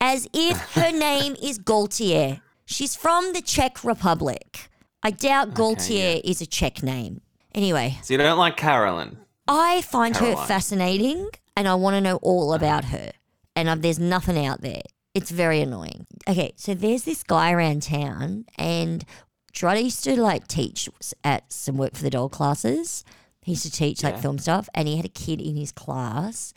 As 0.00 0.28
if 0.32 0.58
her 0.74 0.92
name 0.98 1.36
is 1.42 1.58
Gaultier. 1.58 2.40
She's 2.64 2.94
from 2.94 3.32
the 3.32 3.42
Czech 3.42 3.82
Republic. 3.84 4.68
I 5.02 5.10
doubt 5.10 5.54
Gaultier 5.54 6.20
is 6.22 6.40
a 6.40 6.46
Czech 6.46 6.82
name. 6.82 7.20
Anyway, 7.54 7.98
So 8.02 8.14
you 8.14 8.18
don't 8.18 8.38
like 8.38 8.56
Carolyn? 8.56 9.18
I 9.48 9.80
find 9.82 10.16
her 10.16 10.36
fascinating 10.36 11.28
and 11.56 11.66
I 11.68 11.74
want 11.74 11.94
to 11.94 12.00
know 12.00 12.16
all 12.22 12.54
about 12.54 12.84
her. 12.86 13.10
And 13.56 13.68
um, 13.68 13.80
there's 13.80 13.98
nothing 13.98 14.46
out 14.46 14.60
there. 14.62 14.82
It's 15.14 15.30
very 15.32 15.60
annoying. 15.60 16.06
Okay, 16.28 16.52
so 16.56 16.72
there's 16.72 17.02
this 17.02 17.24
guy 17.24 17.50
around 17.50 17.82
town, 17.82 18.44
and 18.56 19.04
Trotter 19.52 19.80
used 19.80 20.04
to 20.04 20.18
like 20.20 20.46
teach 20.46 20.88
at 21.24 21.52
some 21.52 21.76
work 21.76 21.96
for 21.96 22.04
the 22.04 22.10
doll 22.10 22.28
classes. 22.28 23.04
He 23.42 23.52
used 23.52 23.64
to 23.64 23.72
teach 23.72 24.04
like 24.04 24.14
Yeah. 24.14 24.20
film 24.20 24.38
stuff, 24.38 24.68
and 24.72 24.86
he 24.86 24.96
had 24.96 25.04
a 25.04 25.08
kid 25.08 25.40
in 25.40 25.56
his 25.56 25.72
class 25.72 26.54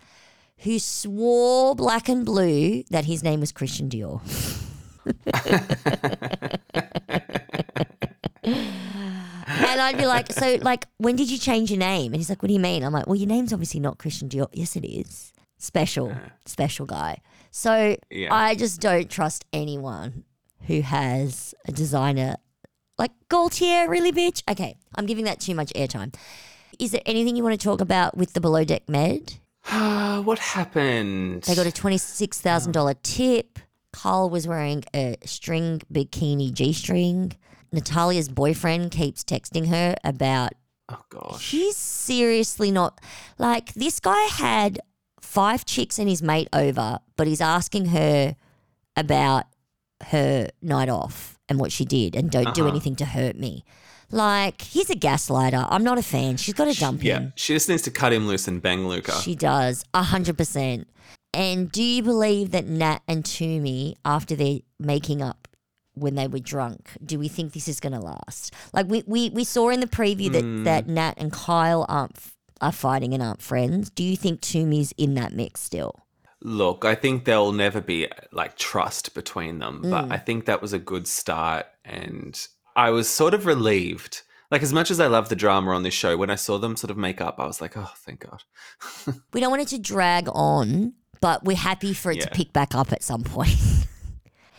who 0.59 0.77
swore 0.77 1.73
black 1.75 2.07
and 2.07 2.23
blue 2.23 2.83
that 2.91 3.05
his 3.05 3.23
name 3.23 3.39
was 3.39 3.51
Christian 3.51 3.89
Dior. 3.89 4.21
And 9.67 9.81
I'd 9.81 9.97
be 9.97 10.05
like, 10.05 10.31
so 10.31 10.57
like, 10.61 10.87
when 10.97 11.15
did 11.15 11.29
you 11.31 11.37
change 11.37 11.71
your 11.71 11.79
name? 11.79 12.13
And 12.13 12.19
he's 12.19 12.29
like, 12.29 12.41
what 12.41 12.47
do 12.47 12.53
you 12.53 12.59
mean? 12.59 12.83
I'm 12.83 12.93
like, 12.93 13.07
well, 13.07 13.15
your 13.15 13.27
name's 13.27 13.53
obviously 13.53 13.79
not 13.79 13.97
Christian 13.97 14.29
Dior. 14.29 14.47
Yes, 14.53 14.75
it 14.75 14.85
is. 14.85 15.33
Special, 15.57 16.09
uh-huh. 16.09 16.29
special 16.45 16.85
guy. 16.85 17.21
So 17.51 17.97
Yeah. 18.09 18.33
I 18.33 18.55
just 18.55 18.81
don't 18.81 19.09
trust 19.09 19.45
anyone 19.53 20.23
who 20.67 20.81
has 20.81 21.53
a 21.67 21.71
designer 21.71 22.37
like 22.97 23.11
Gaultier, 23.29 23.89
really, 23.89 24.11
bitch. 24.11 24.43
Okay, 24.49 24.77
I'm 24.95 25.05
giving 25.05 25.25
that 25.25 25.39
too 25.39 25.55
much 25.55 25.71
airtime. 25.73 26.13
Is 26.79 26.91
there 26.91 27.01
anything 27.05 27.35
you 27.35 27.43
want 27.43 27.59
to 27.59 27.63
talk 27.63 27.81
about 27.81 28.17
with 28.17 28.33
the 28.33 28.41
below 28.41 28.63
deck 28.63 28.87
med? 28.87 29.33
what 29.69 30.39
happened? 30.39 31.43
They 31.43 31.55
got 31.55 31.65
a 31.65 31.71
twenty-six 31.71 32.39
thousand 32.39 32.73
dollar 32.73 32.93
tip. 32.95 33.59
Carl 33.91 34.29
was 34.29 34.47
wearing 34.47 34.83
a 34.95 35.17
string 35.23 35.81
bikini 35.91 36.51
g-string. 36.51 37.33
Natalia's 37.73 38.29
boyfriend 38.29 38.91
keeps 38.91 39.23
texting 39.23 39.67
her 39.67 39.95
about. 40.03 40.53
Oh 40.89 41.01
gosh. 41.09 41.51
He's 41.51 41.75
seriously 41.77 42.71
not 42.71 42.99
like 43.37 43.73
this 43.73 43.99
guy 43.99 44.21
had 44.25 44.79
five 45.21 45.65
chicks 45.65 45.97
and 45.97 46.07
his 46.07 46.21
mate 46.21 46.49
over, 46.53 46.99
but 47.17 47.25
he's 47.27 47.41
asking 47.41 47.85
her 47.87 48.35
about 48.95 49.45
her 50.07 50.49
night 50.61 50.89
off 50.89 51.39
and 51.49 51.59
what 51.59 51.71
she 51.71 51.85
did, 51.85 52.15
and 52.15 52.29
don't 52.29 52.53
do 52.53 52.61
Uh-huh. 52.61 52.71
anything 52.71 52.95
to 52.97 53.05
hurt 53.05 53.35
me. 53.37 53.63
Like 54.11 54.61
he's 54.61 54.89
a 54.89 54.95
gaslighter. 54.95 55.65
I'm 55.69 55.83
not 55.83 55.97
a 55.97 56.03
fan. 56.03 56.37
She's 56.37 56.53
got 56.53 56.71
to 56.71 56.79
dump 56.79 57.03
Yeah, 57.03 57.19
him. 57.19 57.33
she 57.35 57.53
just 57.53 57.67
needs 57.69 57.81
to 57.83 57.91
cut 57.91 58.13
him 58.13 58.27
loose 58.27 58.47
and 58.47 58.61
bang 58.61 58.87
Luca. 58.87 59.19
She 59.21 59.33
does, 59.35 59.83
a 59.93 60.03
hundred 60.03 60.37
percent. 60.37 60.87
And 61.33 61.71
do 61.71 61.81
you 61.81 62.03
believe 62.03 62.51
that 62.51 62.67
Nat 62.67 62.99
and 63.07 63.23
Tumi, 63.23 63.95
after 64.05 64.35
they're 64.35 64.59
making 64.79 65.21
up 65.23 65.47
when 65.95 66.15
they 66.15 66.27
were 66.27 66.39
drunk, 66.39 66.89
do 67.05 67.19
we 67.19 67.27
think 67.27 67.53
this 67.53 67.67
is 67.67 67.79
going 67.79 67.93
to 67.93 67.99
last? 67.99 68.53
Like 68.73 68.87
we, 68.87 69.03
we, 69.05 69.29
we 69.29 69.43
saw 69.43 69.69
in 69.69 69.79
the 69.79 69.87
preview 69.87 70.31
that, 70.31 70.41
Hmm. 70.43 70.63
that 70.63 70.87
Nat 70.87 71.13
and 71.17 71.31
Kyle 71.31 71.85
aren't 71.89 72.15
f- 72.17 72.35
are 72.61 72.71
fighting 72.71 73.13
and 73.13 73.21
aren't 73.21 73.41
friends. 73.41 73.89
Do 73.89 74.03
you 74.03 74.15
think 74.15 74.41
Tumi's 74.41 74.93
in 74.97 75.15
that 75.15 75.33
mix 75.33 75.61
still? 75.61 76.05
Look, 76.41 76.83
I 76.85 76.95
think 76.95 77.25
there'll 77.25 77.51
never 77.53 77.79
be 77.81 78.07
like 78.31 78.57
trust 78.57 79.13
between 79.13 79.59
them, 79.59 79.81
but 79.83 80.05
Mm. 80.05 80.11
I 80.11 80.17
think 80.17 80.45
that 80.45 80.61
was 80.61 80.73
a 80.73 80.79
good 80.79 81.07
start. 81.07 81.65
And 81.85 82.39
I 82.75 82.89
was 82.89 83.07
sort 83.09 83.33
of 83.33 83.45
relieved. 83.45 84.21
Like, 84.51 84.61
as 84.61 84.71
much 84.73 84.91
as 84.91 84.99
I 84.99 85.07
love 85.07 85.29
the 85.29 85.35
drama 85.35 85.71
on 85.71 85.83
this 85.83 85.93
show, 85.93 86.15
when 86.15 86.29
I 86.29 86.35
saw 86.35 86.57
them 86.57 86.75
sort 86.75 86.91
of 86.91 86.97
make 86.97 87.19
up, 87.21 87.39
I 87.39 87.45
was 87.47 87.59
like, 87.59 87.75
oh, 87.77 87.89
thank 87.97 88.19
God. 88.29 88.43
We 89.33 89.41
don't 89.41 89.49
want 89.51 89.63
it 89.63 89.67
to 89.69 89.79
drag 89.79 90.27
on, 90.31 90.93
but 91.21 91.43
we're 91.43 91.57
happy 91.57 91.93
for 91.93 92.11
it 92.11 92.21
to 92.21 92.29
pick 92.29 92.53
back 92.53 92.75
up 92.75 92.91
at 92.91 93.03
some 93.03 93.23
point. 93.23 93.55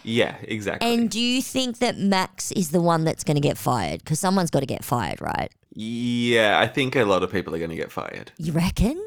Yeah, 0.05 0.36
exactly. 0.42 0.92
and 0.94 1.11
do 1.11 1.18
you 1.20 1.40
think 1.42 1.78
that 1.78 1.96
Max 1.98 2.52
is 2.52 2.70
the 2.70 2.80
one 2.80 3.05
that's 3.05 3.24
going 3.24 3.36
to 3.36 3.40
get 3.40 3.57
fired? 3.59 4.00
Because 4.05 4.20
someone's 4.20 4.50
got 4.50 4.61
to 4.61 4.66
get 4.66 4.84
fired, 4.84 5.20
right? 5.20 5.50
yeah, 5.76 6.61
I 6.61 6.68
think 6.68 6.94
a 6.94 7.05
lot 7.05 7.22
of 7.24 7.32
people 7.32 7.52
are 7.55 7.59
going 7.59 7.70
to 7.70 7.76
get 7.76 7.90
fired. 7.90 8.30
You 8.38 8.52
reckon? 8.52 9.02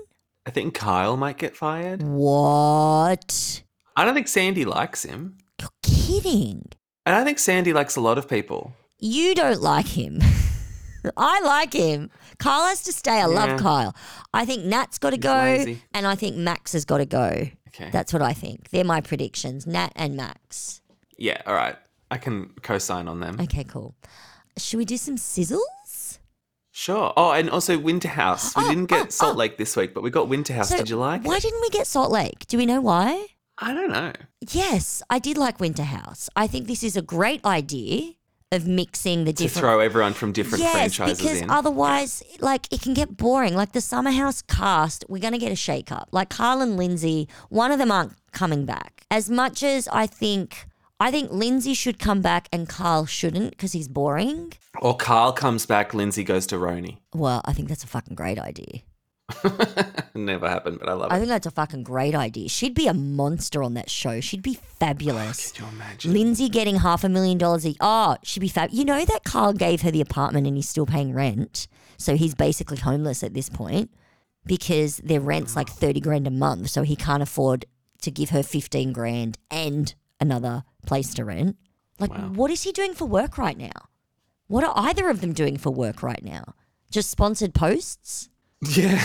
I 0.45 0.51
think 0.51 0.73
Kyle 0.73 1.15
might 1.15 1.37
get 1.37 1.55
fired. 1.55 2.01
What? 2.03 3.63
I 3.95 4.03
don't 4.05 4.13
think 4.13 4.27
Sandy 4.27 4.65
likes 4.65 5.03
him. 5.03 5.37
You're 5.61 5.69
kidding. 5.83 6.69
And 7.05 7.15
I 7.15 7.23
think 7.23 7.39
Sandy 7.39 7.73
likes 7.73 7.95
a 7.95 8.01
lot 8.01 8.17
of 8.17 8.27
people. 8.27 8.73
You 8.99 9.33
don't 9.35 9.61
like 9.61 9.87
him. 9.87 10.19
I 11.17 11.39
like 11.41 11.73
him. 11.73 12.09
Kyle 12.37 12.65
has 12.65 12.83
to 12.83 12.91
stay. 12.91 13.11
I 13.13 13.19
Yeah. 13.19 13.25
love 13.27 13.59
Kyle. 13.59 13.95
I 14.33 14.45
think 14.45 14.65
Nat's 14.65 14.97
got 14.97 15.11
to 15.11 15.17
go, 15.17 15.33
lazy. 15.33 15.81
and 15.93 16.05
I 16.05 16.15
think 16.15 16.35
Max 16.35 16.73
has 16.73 16.83
got 16.85 16.97
to 16.97 17.05
go. 17.05 17.47
Okay. 17.69 17.89
That's 17.91 18.11
what 18.11 18.21
I 18.21 18.33
think. 18.33 18.69
They're 18.71 18.83
my 18.83 19.01
predictions 19.01 19.65
Nat 19.67 19.91
and 19.95 20.15
Max. 20.17 20.81
Yeah, 21.18 21.41
all 21.45 21.53
right. 21.53 21.76
I 22.09 22.18
can 22.18 22.51
co 22.61 22.78
sign 22.78 23.07
on 23.07 23.20
them. 23.20 23.38
Okay, 23.41 23.63
cool. 23.63 23.95
Should 24.57 24.78
we 24.78 24.86
do 24.86 24.97
some 24.97 25.18
sizzles? 25.18 26.20
Sure. 26.72 27.11
Oh, 27.18 27.32
and 27.32 27.49
also 27.49 27.78
Winter 27.78 28.07
House. 28.07 28.55
We 28.55 28.63
Oh, 28.63 28.70
didn't 28.70 28.86
get 28.86 29.07
oh, 29.07 29.09
Salt 29.09 29.36
oh. 29.36 29.38
Lake 29.38 29.57
this 29.57 29.76
week, 29.76 29.93
but 29.93 30.03
we 30.03 30.09
got 30.11 30.28
Winter 30.30 30.53
House. 30.53 30.70
So 30.70 30.78
Did 30.78 30.89
you 30.89 30.97
like 30.97 31.24
Why 31.24 31.38
it? 31.38 31.41
didn't 31.41 31.61
we 31.61 31.70
get 31.70 31.88
Salt 31.88 32.11
Lake? 32.11 32.45
Do 32.47 32.57
we 32.57 32.65
know 32.65 32.82
why? 32.82 33.28
I 33.57 33.74
don't 33.74 33.89
know. 33.89 34.13
Yes, 34.51 35.01
I 35.09 35.18
did 35.18 35.38
like 35.38 35.59
Winter 35.59 35.84
House. 35.84 36.30
I 36.36 36.45
think 36.45 36.68
this 36.68 36.84
is 36.84 36.95
a 36.95 37.01
great 37.01 37.43
idea 37.43 38.11
of 38.51 38.68
mixing 38.68 39.24
the 39.26 39.34
different. 39.34 39.38
To 39.38 39.43
different 39.55 39.61
throw 39.74 39.80
everyone 39.80 40.13
from 40.13 40.32
different 40.32 40.63
yes, 40.63 40.74
franchises 40.95 41.18
because 41.18 41.41
in. 41.41 41.49
otherwise, 41.49 42.22
like, 42.39 42.72
it 42.72 42.82
can 42.82 42.93
get 42.93 43.18
boring. 43.18 43.55
Like 43.55 43.72
the 43.72 43.82
Summer 43.82 44.11
House 44.11 44.43
cast, 44.43 45.03
we're 45.09 45.20
going 45.22 45.34
to 45.34 45.39
get 45.39 45.51
a 45.51 45.55
shake 45.55 45.91
up. 45.91 46.09
Like 46.11 46.30
Carl 46.30 46.61
and 46.61 46.78
Lindsay, 46.78 47.28
one 47.49 47.72
of 47.72 47.80
them 47.80 47.91
aren't 47.91 48.13
coming 48.32 48.65
back. 48.65 49.01
As 49.09 49.30
much 49.30 49.63
as 49.63 49.88
I 49.88 50.05
think, 50.05 50.68
I 50.99 51.11
think 51.11 51.31
Lindsay 51.31 51.73
should 51.73 51.99
come 51.99 52.21
back 52.21 52.47
and 52.51 52.67
Carl 52.67 53.05
shouldn't 53.05 53.51
because 53.51 53.71
he's 53.73 53.87
boring. 53.87 54.53
Or 54.81 54.95
Carl 54.97 55.31
comes 55.31 55.65
back, 55.65 55.93
Lindsay 55.93 56.23
goes 56.23 56.47
to 56.47 56.55
Roni. 56.55 56.97
Well, 57.13 57.41
I 57.45 57.53
think 57.53 57.69
that's 57.69 57.83
a 57.83 57.87
fucking 57.87 58.15
great 58.15 58.39
idea. 58.39 58.81
Never 60.15 60.49
happened, 60.49 60.79
but 60.79 60.89
I 60.89 60.93
love 60.93 61.11
it. 61.11 61.13
I 61.13 61.17
it. 61.17 61.19
think 61.19 61.29
that's 61.29 61.45
a 61.45 61.51
fucking 61.51 61.83
great 61.83 62.15
idea. 62.15 62.49
She'd 62.49 62.73
be 62.73 62.87
a 62.87 62.93
monster 62.93 63.61
on 63.61 63.73
that 63.75 63.89
show. 63.89 64.19
She'd 64.21 64.41
be 64.41 64.55
fabulous. 64.55 65.51
Can 65.51 65.65
you 65.65 65.71
imagine? 65.71 66.13
Lindsay 66.13 66.49
getting 66.49 66.77
half 66.77 67.03
a 67.03 67.09
million 67.09 67.37
dollars 67.37 67.65
a 67.65 67.75
Oh, 67.79 68.15
she'd 68.23 68.39
be 68.39 68.47
fab. 68.47 68.69
You 68.71 68.85
know 68.85 69.03
that 69.05 69.23
Carl 69.23 69.53
gave 69.53 69.81
her 69.81 69.91
the 69.91 70.01
apartment 70.01 70.47
and 70.47 70.55
he's 70.55 70.69
still 70.69 70.85
paying 70.85 71.13
rent. 71.13 71.67
So 71.97 72.15
he's 72.15 72.35
basically 72.35 72.77
homeless 72.77 73.21
at 73.23 73.33
this 73.33 73.49
point 73.49 73.91
because 74.45 74.97
their 74.97 75.19
rent's 75.19 75.55
like 75.55 75.69
30 75.69 75.99
grand 75.99 76.25
a 76.25 76.31
month. 76.31 76.69
So 76.69 76.83
he 76.83 76.95
can't 76.95 77.21
afford 77.23 77.65
to 78.01 78.11
give 78.11 78.29
her 78.29 78.41
15 78.43 78.93
grand 78.93 79.37
and 79.51 79.93
another 80.19 80.63
place 80.88 81.13
to 81.15 81.25
rent. 81.25 81.55
Like, 81.99 82.11
what 82.31 82.49
is 82.51 82.63
he 82.63 82.71
doing 82.71 82.93
for 82.93 83.05
work 83.05 83.38
right 83.38 83.57
now? 83.57 83.89
What 84.47 84.63
are 84.63 84.73
either 84.75 85.09
of 85.09 85.21
them 85.21 85.33
doing 85.33 85.57
for 85.57 85.71
work 85.71 86.01
right 86.01 86.23
now? 86.23 86.55
Just 86.89 87.09
sponsored 87.11 87.53
posts? 87.53 88.29
Yeah. 88.61 89.03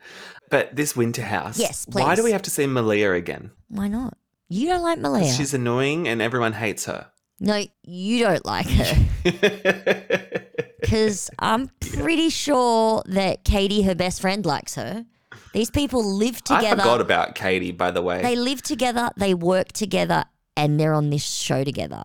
but 0.50 0.76
this 0.76 0.94
winter 0.94 1.22
house. 1.22 1.58
Yes, 1.58 1.86
Why 1.90 2.14
do 2.14 2.22
we 2.22 2.32
have 2.32 2.42
to 2.42 2.50
see 2.50 2.66
Malia 2.66 3.12
again? 3.12 3.50
Why 3.68 3.88
not? 3.88 4.16
You 4.48 4.68
don't 4.68 4.82
like 4.82 4.98
Malia. 4.98 5.32
She's 5.32 5.54
annoying 5.54 6.06
and 6.08 6.20
everyone 6.20 6.52
hates 6.52 6.84
her. 6.84 7.08
No, 7.40 7.64
you 7.82 8.24
don't 8.24 8.44
like 8.46 8.68
her. 8.68 9.08
Because 10.82 11.30
I'm 11.38 11.70
pretty 11.80 12.28
sure 12.28 13.02
that 13.06 13.44
Katie, 13.44 13.82
her 13.82 13.94
best 13.94 14.20
friend, 14.20 14.44
likes 14.44 14.74
her. 14.74 15.06
These 15.54 15.70
people 15.70 16.04
live 16.04 16.42
together. 16.42 16.66
I 16.66 16.70
forgot 16.84 17.00
about 17.00 17.34
Katie, 17.34 17.70
by 17.70 17.92
the 17.92 18.02
way. 18.02 18.20
They 18.20 18.36
live 18.36 18.62
together, 18.62 19.10
they 19.16 19.32
work 19.32 19.72
together, 19.72 20.24
and 20.56 20.78
they're 20.78 20.94
on 20.94 21.10
this 21.10 21.24
show 21.24 21.64
together. 21.64 22.04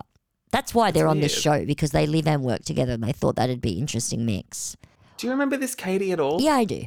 That's 0.50 0.74
why 0.74 0.90
they're 0.90 1.08
on 1.08 1.20
this 1.20 1.38
show 1.38 1.64
because 1.66 1.90
they 1.90 2.06
live 2.06 2.26
and 2.26 2.42
work 2.42 2.64
together 2.64 2.92
and 2.92 3.02
they 3.02 3.12
thought 3.12 3.36
that'd 3.36 3.60
be 3.60 3.78
interesting 3.78 4.24
mix. 4.24 4.76
do 5.18 5.26
you 5.26 5.30
remember 5.30 5.56
this 5.56 5.74
Katie 5.74 6.12
at 6.12 6.20
all? 6.20 6.40
Yeah, 6.40 6.54
I 6.54 6.64
do. 6.64 6.86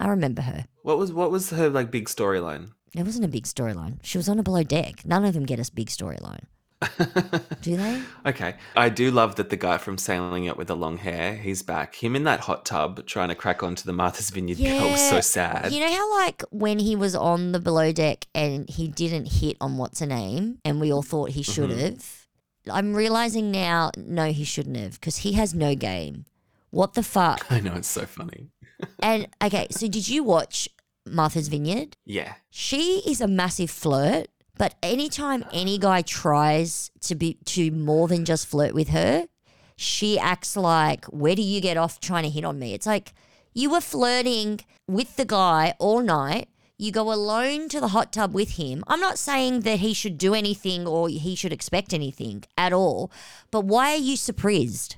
I 0.00 0.08
remember 0.08 0.42
her. 0.42 0.64
What 0.82 0.98
was 0.98 1.12
what 1.12 1.30
was 1.30 1.50
her 1.50 1.68
like 1.68 1.90
big 1.90 2.08
storyline? 2.08 2.70
It 2.94 3.04
wasn't 3.04 3.24
a 3.24 3.28
big 3.28 3.44
storyline. 3.44 3.98
She 4.02 4.18
was 4.18 4.28
on 4.28 4.38
a 4.38 4.42
below 4.42 4.62
deck. 4.62 5.04
None 5.04 5.24
of 5.24 5.34
them 5.34 5.44
get 5.46 5.58
a 5.58 5.70
big 5.72 5.88
storyline. 5.88 6.44
do 7.62 7.76
they? 7.76 8.02
Okay. 8.26 8.56
I 8.76 8.88
do 8.88 9.10
love 9.10 9.36
that 9.36 9.50
the 9.50 9.56
guy 9.56 9.78
from 9.78 9.98
Sailing 9.98 10.44
Yacht 10.44 10.56
with 10.56 10.68
the 10.68 10.76
long 10.76 10.98
hair, 10.98 11.34
he's 11.34 11.62
back. 11.62 11.94
Him 11.94 12.16
in 12.16 12.24
that 12.24 12.40
hot 12.40 12.64
tub 12.64 13.06
trying 13.06 13.28
to 13.28 13.34
crack 13.34 13.62
onto 13.62 13.84
the 13.84 13.92
Martha's 13.92 14.30
Vineyard 14.30 14.58
girl 14.58 14.90
was 14.90 15.08
so 15.08 15.20
sad. 15.20 15.72
You 15.72 15.80
know 15.80 15.92
how 15.92 16.10
like 16.18 16.42
when 16.50 16.78
he 16.78 16.96
was 16.96 17.14
on 17.14 17.52
the 17.52 17.60
below 17.60 17.92
deck 17.92 18.26
and 18.34 18.68
he 18.68 18.88
didn't 18.88 19.32
hit 19.32 19.56
on 19.60 19.78
what's 19.78 20.00
her 20.00 20.06
name 20.06 20.58
and 20.64 20.80
we 20.80 20.92
all 20.92 21.02
thought 21.02 21.30
he 21.30 21.42
mm-hmm. 21.42 21.52
should 21.52 21.70
have. 21.70 22.26
I'm 22.70 22.94
realizing 22.94 23.50
now, 23.50 23.90
no, 23.96 24.32
he 24.32 24.44
shouldn't 24.44 24.76
have 24.76 25.00
because 25.00 25.18
he 25.18 25.32
has 25.32 25.54
no 25.54 25.74
game. 25.74 26.26
What 26.70 26.94
the 26.94 27.02
fuck? 27.02 27.46
I 27.50 27.60
know, 27.60 27.74
it's 27.74 27.88
so 27.88 28.06
funny. 28.06 28.50
and 29.02 29.28
okay, 29.42 29.66
so 29.70 29.88
did 29.88 30.08
you 30.08 30.24
watch 30.24 30.68
Martha's 31.06 31.48
Vineyard? 31.48 31.96
Yeah. 32.04 32.34
She 32.50 33.02
is 33.06 33.20
a 33.20 33.28
massive 33.28 33.70
flirt, 33.70 34.28
but 34.58 34.74
anytime 34.82 35.44
any 35.52 35.78
guy 35.78 36.02
tries 36.02 36.90
to 37.02 37.14
be 37.14 37.38
to 37.46 37.70
more 37.70 38.08
than 38.08 38.24
just 38.24 38.46
flirt 38.46 38.74
with 38.74 38.88
her, 38.88 39.26
she 39.76 40.18
acts 40.18 40.56
like, 40.56 41.04
"Where 41.06 41.34
do 41.34 41.42
you 41.42 41.60
get 41.60 41.76
off 41.76 42.00
trying 42.00 42.24
to 42.24 42.30
hit 42.30 42.44
on 42.44 42.58
me?" 42.58 42.74
It's 42.74 42.86
like 42.86 43.12
you 43.54 43.70
were 43.70 43.80
flirting 43.80 44.60
with 44.86 45.16
the 45.16 45.24
guy 45.24 45.74
all 45.78 46.00
night. 46.00 46.48
You 46.78 46.90
go 46.90 47.12
alone 47.12 47.68
to 47.68 47.80
the 47.80 47.88
hot 47.88 48.12
tub 48.12 48.34
with 48.34 48.52
him. 48.52 48.82
I'm 48.88 49.00
not 49.00 49.18
saying 49.18 49.60
that 49.60 49.78
he 49.78 49.94
should 49.94 50.18
do 50.18 50.34
anything 50.34 50.86
or 50.86 51.08
he 51.08 51.34
should 51.36 51.52
expect 51.52 51.94
anything 51.94 52.44
at 52.56 52.72
all, 52.72 53.10
but 53.50 53.64
why 53.64 53.92
are 53.92 54.04
you 54.10 54.16
surprised? 54.16 54.96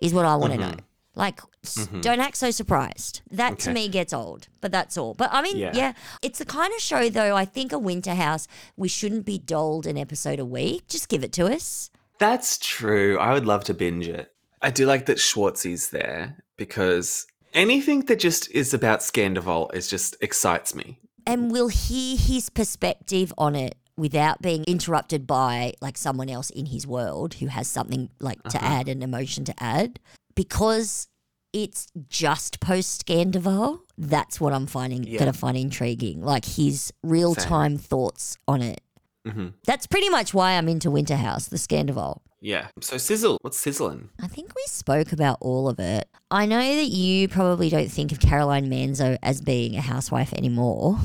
Is 0.00 0.14
what 0.14 0.24
I 0.24 0.36
want 0.36 0.54
to 0.54 0.58
mm-hmm. 0.58 0.70
know. 0.70 0.84
Like, 1.18 1.40
Mhm. 1.64 2.00
don't 2.00 2.20
act 2.20 2.36
so 2.36 2.50
surprised. 2.52 3.22
That 3.30 3.58
to 3.60 3.72
me 3.72 3.88
gets 3.88 4.12
old, 4.12 4.46
but 4.60 4.70
that's 4.70 4.96
all. 4.96 5.14
But 5.14 5.30
I 5.32 5.42
mean, 5.42 5.56
Yeah. 5.58 5.72
yeah. 5.74 5.92
it's 6.22 6.38
the 6.38 6.44
kind 6.46 6.72
of 6.72 6.80
show, 6.80 7.10
though, 7.10 7.34
I 7.36 7.44
think 7.44 7.72
a 7.72 7.78
Winter 7.78 8.14
House, 8.14 8.46
we 8.76 8.88
shouldn't 8.88 9.26
be 9.26 9.36
doled 9.38 9.84
an 9.86 9.98
episode 9.98 10.38
a 10.38 10.44
week. 10.46 10.86
Just 10.88 11.08
give 11.08 11.24
it 11.24 11.32
to 11.32 11.46
us. 11.52 11.90
That's 12.20 12.56
true. 12.56 13.18
I 13.18 13.32
would 13.34 13.46
love 13.46 13.64
to 13.64 13.74
binge 13.74 14.06
it. 14.08 14.32
I 14.62 14.70
do 14.70 14.86
like 14.86 15.06
that 15.06 15.18
Schwartzy's 15.18 15.90
there 15.90 16.36
because 16.56 17.26
anything 17.52 18.00
that 18.06 18.20
just 18.20 18.48
is 18.52 18.72
about 18.72 19.00
Scandoval 19.00 19.74
is 19.74 19.88
just 19.88 20.16
excites 20.20 20.74
me. 20.74 20.98
And 21.26 21.50
we'll 21.50 21.68
hear 21.68 22.16
his 22.16 22.48
perspective 22.48 23.32
on 23.36 23.54
it 23.56 23.76
without 23.96 24.40
being 24.40 24.62
interrupted 24.64 25.26
by 25.26 25.74
like 25.80 25.98
someone 25.98 26.28
else 26.30 26.50
in 26.50 26.66
his 26.66 26.86
world 26.86 27.34
who 27.34 27.46
has 27.48 27.66
something 27.66 28.08
like 28.20 28.40
to 28.44 28.56
Uh-huh. 28.58 28.66
add 28.80 28.88
an 28.88 29.02
emotion 29.02 29.44
to 29.44 29.54
add. 29.62 29.98
Because 30.38 31.08
it's 31.52 31.88
just 32.08 32.60
post 32.60 33.04
Scandoval, 33.04 33.80
that's 33.96 34.40
what 34.40 34.52
I'm 34.52 34.68
finding 34.68 35.02
Yeah. 35.02 35.18
gonna 35.18 35.32
find 35.32 35.56
intriguing. 35.56 36.22
Like 36.22 36.44
his 36.44 36.92
real 37.02 37.34
time 37.34 37.76
thoughts 37.76 38.36
on 38.46 38.62
it. 38.62 38.80
hmm 39.26 39.48
That's 39.64 39.88
pretty 39.88 40.08
much 40.10 40.32
why 40.32 40.52
I'm 40.52 40.68
into 40.68 40.92
Winter 40.92 41.16
House, 41.16 41.48
the 41.48 41.56
Scandoval. 41.56 42.20
Yeah. 42.40 42.68
So 42.80 42.98
sizzle. 42.98 43.38
What's 43.42 43.58
sizzling? 43.58 44.10
I 44.22 44.28
think 44.28 44.52
we 44.54 44.62
spoke 44.66 45.10
about 45.10 45.38
all 45.40 45.68
of 45.68 45.80
it. 45.80 46.08
I 46.30 46.46
know 46.46 46.76
that 46.76 46.86
you 46.88 47.26
probably 47.26 47.68
don't 47.68 47.90
think 47.90 48.12
of 48.12 48.20
Caroline 48.20 48.70
Manzo 48.70 49.18
as 49.24 49.40
being 49.40 49.74
a 49.74 49.80
housewife 49.80 50.32
anymore, 50.34 51.00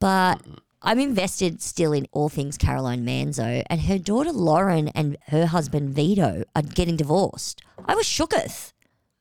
but 0.00 0.40
I'm 0.82 0.98
invested 0.98 1.60
still 1.60 1.92
in 1.92 2.06
all 2.12 2.28
things 2.28 2.56
Caroline 2.56 3.04
Manzo, 3.04 3.62
and 3.68 3.80
her 3.82 3.98
daughter 3.98 4.32
Lauren 4.32 4.88
and 4.88 5.16
her 5.26 5.46
husband 5.46 5.90
Vito 5.90 6.44
are 6.54 6.62
getting 6.62 6.96
divorced. 6.96 7.62
I 7.84 7.94
was 7.94 8.06
shooketh. 8.06 8.72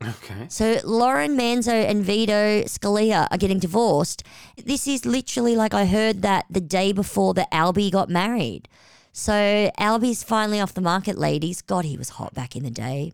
Okay. 0.03 0.45
So 0.49 0.79
Lauren 0.83 1.35
Manzo 1.35 1.73
and 1.73 2.03
Vito 2.03 2.61
Scalia 2.63 3.27
are 3.31 3.37
getting 3.37 3.57
divorced. 3.57 4.23
This 4.63 4.87
is 4.87 5.05
literally 5.05 5.55
like 5.55 5.73
I 5.73 5.85
heard 5.85 6.21
that 6.21 6.45
the 6.49 6.61
day 6.61 6.91
before 6.91 7.33
that 7.33 7.51
Albie 7.51 7.91
got 7.91 8.09
married. 8.09 8.67
So 9.11 9.71
Albie's 9.79 10.21
finally 10.23 10.59
off 10.59 10.75
the 10.75 10.81
market, 10.81 11.17
ladies. 11.17 11.63
God, 11.63 11.85
he 11.85 11.97
was 11.97 12.09
hot 12.09 12.35
back 12.35 12.55
in 12.55 12.63
the 12.63 12.69
day. 12.69 13.13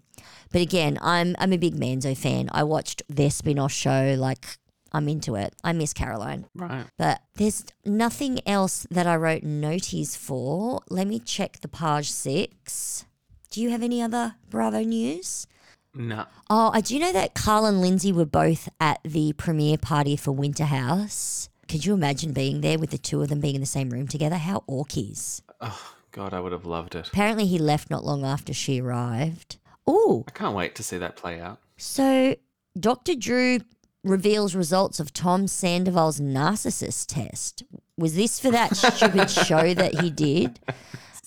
But 0.52 0.62
again, 0.62 1.00
I'm 1.02 1.38
I'm 1.40 1.54
a 1.54 1.58
big 1.58 1.76
Manzo 1.76 2.18
fan. 2.18 2.50
I 2.52 2.64
watched 2.64 3.02
their 3.08 3.32
spin-off 3.32 3.72
show. 3.72 4.16
Like 4.18 4.58
I'm 4.94 5.10
into 5.10 5.36
it. 5.36 5.56
I 5.64 5.74
miss 5.74 5.94
Caroline. 5.94 6.46
Right. 6.56 6.86
But 6.98 7.22
there's 7.36 7.66
nothing 7.86 8.40
else 8.48 8.86
that 8.92 9.08
I 9.08 9.16
wrote 9.16 9.44
noties 9.44 10.16
for. 10.16 10.82
Let 10.90 11.08
me 11.08 11.20
check 11.20 11.60
the 11.62 11.68
page 11.68 12.12
six. 12.12 13.06
Do 13.50 13.62
you 13.62 13.70
have 13.72 13.84
any 13.84 14.02
other 14.02 14.36
Bravo 14.50 14.82
news? 14.84 15.48
No. 15.96 16.26
Oh, 16.50 16.72
I 16.74 16.82
do 16.82 16.98
know 16.98 17.12
that 17.12 17.36
Carl 17.36 17.66
and 17.66 17.82
Lindsay 17.82 18.12
were 18.12 18.26
both 18.26 18.68
at 18.80 19.00
the 19.04 19.34
premiere 19.34 19.78
party 19.78 20.16
for 20.16 20.32
Winter 20.32 20.66
House. 20.66 21.50
Could 21.68 21.86
you 21.86 21.94
imagine 21.94 22.34
being 22.34 22.62
there 22.62 22.80
with 22.80 22.90
the 22.90 22.98
two 22.98 23.22
of 23.22 23.30
them 23.30 23.40
being 23.40 23.56
in 23.56 23.62
the 23.62 23.68
same 23.68 23.90
room 23.90 24.08
together? 24.08 24.36
How 24.38 24.64
orkies. 24.68 25.42
Oh 25.62 25.94
God, 26.12 26.34
I 26.34 26.40
would 26.40 26.52
have 26.52 26.66
loved 26.66 26.96
it. 26.96 27.08
Apparently, 27.08 27.46
he 27.46 27.58
left 27.58 27.90
not 27.90 28.04
long 28.04 28.26
after 28.26 28.54
she 28.54 28.82
arrived. 28.82 29.58
Oh. 29.88 30.24
I 30.28 30.32
can't 30.32 30.56
wait 30.56 30.76
to 30.76 30.84
see 30.84 30.98
that 30.98 31.16
play 31.16 31.40
out. 31.40 31.60
so 31.78 32.36
Dr. 32.80 33.16
Drew 33.16 33.60
reveals 34.04 34.56
results 34.56 35.00
of 35.00 35.14
Tom 35.14 35.48
Sandoval's 35.48 36.20
narcissist 36.20 37.08
test. 37.08 37.64
Was 37.98 38.16
this 38.16 38.40
for 38.40 38.52
that 38.52 38.76
stupid 38.76 39.30
show 39.30 39.74
that 39.74 40.02
he 40.02 40.10
did? 40.10 40.60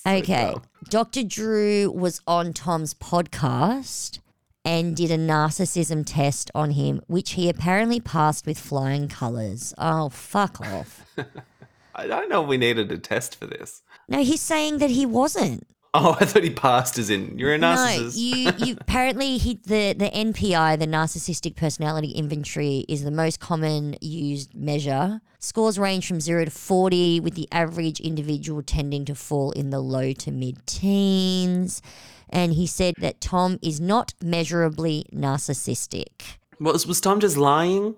Okay. 0.07 0.55
Dr. 0.89 1.23
Drew 1.25 1.91
was 1.91 2.21
on 2.27 2.53
Tom's 2.53 2.95
podcast 2.95 4.21
and 4.65 4.97
did 4.97 5.11
a 5.11 5.17
narcissism 5.17 6.05
test 6.05 6.51
on 6.55 6.73
him, 6.73 7.01
which 7.07 7.33
he 7.33 7.49
apparently 7.49 8.01
passed 8.01 8.47
with 8.47 8.59
flying 8.59 9.09
colours. 9.09 9.73
Oh, 9.79 10.09
fuck 10.09 10.61
off. 10.61 11.07
I 11.95 12.07
don't 12.07 12.29
know 12.29 12.43
if 12.43 12.49
we 12.49 12.57
needed 12.57 12.93
a 12.93 12.99
test 12.99 13.37
for 13.37 13.47
this. 13.47 13.83
No, 14.09 14.23
he's 14.23 14.43
saying 14.43 14.79
that 14.79 14.91
he 14.91 15.07
wasn't. 15.07 15.67
Oh, 15.99 16.17
I 16.21 16.27
thought 16.27 16.45
he 16.45 16.51
passed 16.51 16.99
as 16.99 17.09
in 17.09 17.39
you're 17.39 17.55
a 17.55 17.59
narcissist. 17.59 18.17
No, 18.17 18.23
you, 18.23 18.53
you 18.67 18.77
apparently 18.81 19.39
he 19.39 19.55
the 19.65 19.95
the 19.95 20.11
NPI, 20.11 20.79
the 20.79 20.87
narcissistic 20.87 21.57
personality 21.57 22.11
inventory, 22.11 22.85
is 22.89 23.03
the 23.03 23.11
most 23.11 23.41
common 23.41 23.97
used 24.03 24.55
measure. 24.55 25.21
Scores 25.39 25.79
range 25.79 26.07
from 26.07 26.21
zero 26.21 26.45
to 26.45 26.51
forty, 26.51 27.19
with 27.19 27.35
the 27.35 27.49
average 27.51 28.01
individual 28.01 28.63
tending 28.63 29.07
to 29.07 29.15
fall 29.15 29.53
in 29.53 29.71
the 29.71 29.81
low 29.81 30.13
to 30.13 30.31
mid 30.31 30.67
teens. 30.67 31.81
And 32.29 32.53
he 32.53 32.67
said 32.67 32.95
that 32.99 33.21
Tom 33.21 33.59
is 33.63 33.81
not 33.81 34.13
measurably 34.23 35.07
narcissistic. 35.15 36.39
was 36.61 36.87
was 36.87 37.01
Tom 37.01 37.21
just 37.21 37.37
lying? 37.37 37.97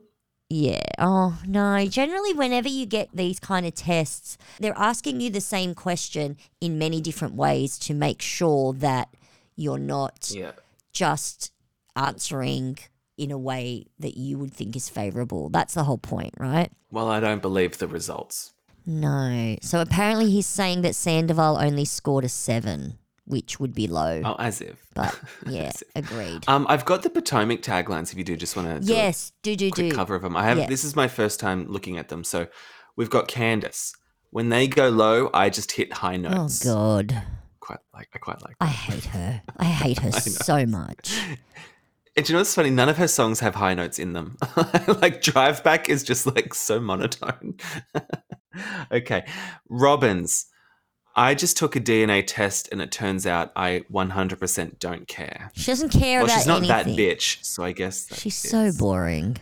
Yeah. 0.51 0.80
Oh, 0.99 1.38
no. 1.46 1.84
Generally, 1.86 2.34
whenever 2.34 2.68
you 2.68 2.86
get 2.86 3.11
these 3.12 3.38
kind 3.38 3.66
of 3.66 3.74
tests, 3.74 4.38
they're 4.59 4.78
asking 4.78 5.20
you 5.20 5.30
the 5.30 5.40
same 5.42 5.74
question 5.74 6.36
in 6.61 6.78
many 6.78 7.01
different 7.01 7.34
ways 7.34 7.78
to 7.80 7.94
make 7.94 8.22
sure 8.22 8.72
that 8.74 9.09
you're 9.57 9.78
not 9.78 10.30
Yeah. 10.34 10.53
just 10.92 11.53
answering 11.96 12.78
in 13.18 13.30
a 13.30 13.38
way 13.38 13.86
that 13.99 14.16
you 14.16 14.38
would 14.38 14.55
think 14.55 14.76
is 14.76 14.88
favorable. 14.88 15.49
That's 15.51 15.74
the 15.74 15.84
whole 15.84 15.99
point, 15.99 16.32
right? 16.38 16.70
Well, 16.90 17.09
I 17.09 17.20
don't 17.20 17.42
believe 17.42 17.78
the 17.78 17.88
results. 17.88 18.55
No. 18.86 19.57
So 19.61 19.80
apparently 19.80 20.30
he's 20.30 20.46
saying 20.46 20.82
that 20.82 20.94
Sandoval 20.94 21.59
only 21.59 21.84
scored 21.84 22.24
a 22.24 22.28
seven, 22.28 22.97
which 23.29 23.61
would 23.61 23.74
be 23.74 23.87
low. 23.87 24.22
Oh, 24.24 24.35
as 24.39 24.61
if. 24.61 24.85
But 24.95 25.18
yeah, 25.47 25.72
agreed. 25.95 26.45
Um, 26.49 26.66
I've 26.68 26.85
got 26.85 27.03
the 27.03 27.11
Potomac 27.11 27.62
taglines. 27.62 28.11
If 28.12 28.18
you 28.18 28.24
do 28.24 28.37
just 28.37 28.57
want 28.57 28.83
to, 28.83 28.93
yes, 28.93 29.33
do 29.43 29.55
do 29.55 29.70
do. 29.70 29.93
cover 29.93 30.14
of 30.14 30.22
them. 30.22 30.37
I 30.37 30.45
have. 30.45 30.59
Yeah. 30.59 30.66
This 30.66 30.85
is 30.85 30.97
my 30.97 31.09
first 31.09 31.39
time 31.39 31.66
looking 31.68 31.97
at 31.99 32.09
them. 32.09 32.24
So 32.24 32.49
we've 32.97 33.11
got 33.11 33.29
Candiace. 33.29 33.93
When 34.31 34.49
they 34.51 34.66
go 34.66 34.89
low, 34.89 35.31
I 35.33 35.49
just 35.49 35.72
hit 35.72 35.93
high 35.93 36.16
notes. 36.16 36.66
Oh. 36.66 37.03
God, 37.03 37.22
Quite 37.61 37.79
like. 37.93 38.09
I 38.14 38.18
quite 38.18 38.43
like. 38.43 38.57
I 38.61 38.66
hate 38.89 39.05
her. 39.07 39.43
I 39.59 39.64
hate 39.64 39.99
her 40.01 40.12
so 40.12 40.64
much. 40.66 41.18
And 42.16 42.26
do 42.26 42.33
you 42.33 42.35
know 42.35 42.41
what's 42.41 42.53
funny? 42.53 42.70
None 42.70 42.89
of 42.89 42.97
her 42.97 43.07
songs 43.07 43.39
have 43.39 43.55
high 43.55 43.74
notes 43.74 44.01
in 44.01 44.12
them. 44.12 44.39
like 45.01 45.22
Drive 45.22 45.62
Back 45.62 45.89
is 45.89 46.03
just 46.03 46.26
like 46.26 46.53
so 46.53 46.81
monotone. 46.81 47.55
okay. 48.91 49.24
Robbins. 49.68 50.47
I 51.19 51.35
just 51.35 51.57
took 51.57 51.75
a 51.75 51.81
DNA 51.81 52.23
test 52.27 52.69
and 52.71 52.81
it 52.81 52.93
turns 52.93 53.27
out 53.27 53.51
I 53.57 53.85
100% 53.93 54.79
don't 54.79 55.09
care. 55.09 55.51
She 55.55 55.66
doesn't 55.66 55.89
care 55.91 56.21
well, 56.21 56.27
about 56.27 56.37
she's 56.39 56.47
not 56.47 56.62
that 56.69 56.87
bitch, 56.87 57.45
so 57.45 57.64
I 57.64 57.73
guess 57.73 58.07
that 58.07 58.19
She's 58.21 58.37
so 58.37 58.71
boring. 58.73 59.37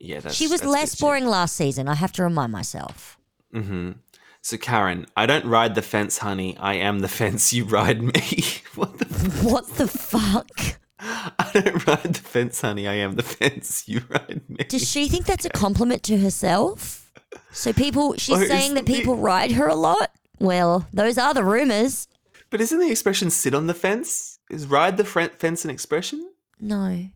yeah, 0.00 0.18
that's 0.20 0.34
she 0.34 0.48
was 0.48 0.60
that's 0.62 0.72
less 0.72 0.94
boring 1.00 1.26
last 1.26 1.54
season. 1.56 1.86
I 1.88 1.94
have 1.94 2.12
to 2.12 2.22
remind 2.24 2.50
myself. 2.52 3.18
Mm-hmm. 3.54 3.92
So 4.40 4.56
Karen, 4.56 5.06
I 5.16 5.26
don't 5.26 5.44
ride 5.46 5.76
the 5.76 5.82
fence, 5.82 6.18
honey. 6.18 6.56
I 6.58 6.74
am 6.74 6.98
the 6.98 7.08
fence. 7.20 7.52
You 7.52 7.64
ride 7.66 8.02
me. 8.02 8.12
what 8.74 8.98
the? 8.98 9.04
What 9.48 9.68
the 9.76 9.86
fuck? 9.86 10.50
I 10.98 11.50
don't 11.54 11.86
ride 11.86 12.14
the 12.14 12.20
fence, 12.20 12.60
honey. 12.60 12.88
I 12.88 12.94
am 12.94 13.14
the 13.14 13.22
fence. 13.22 13.84
You 13.86 14.00
ride 14.08 14.42
me. 14.48 14.64
Does 14.68 14.88
she 14.90 15.08
think 15.08 15.26
that's 15.26 15.44
a 15.44 15.50
compliment 15.50 16.02
to 16.04 16.18
herself? 16.18 17.10
So 17.52 17.72
people, 17.72 18.14
she's 18.16 18.40
Or 18.40 18.46
saying 18.46 18.74
that 18.74 18.86
the- 18.86 18.94
people 18.94 19.16
ride 19.16 19.52
her 19.52 19.68
a 19.68 19.74
lot. 19.76 20.10
Well, 20.42 20.88
those 20.92 21.18
are 21.18 21.32
the 21.32 21.44
rumors. 21.44 22.08
But 22.50 22.60
isn't 22.60 22.78
the 22.78 22.90
expression 22.90 23.30
"sit 23.30 23.54
on 23.54 23.68
the 23.68 23.74
fence"? 23.74 24.40
Is 24.50 24.66
ride 24.66 24.96
the 24.96 25.04
fence 25.04 25.64
an 25.64 25.70
expression? 25.70 26.30
No, 26.60 27.06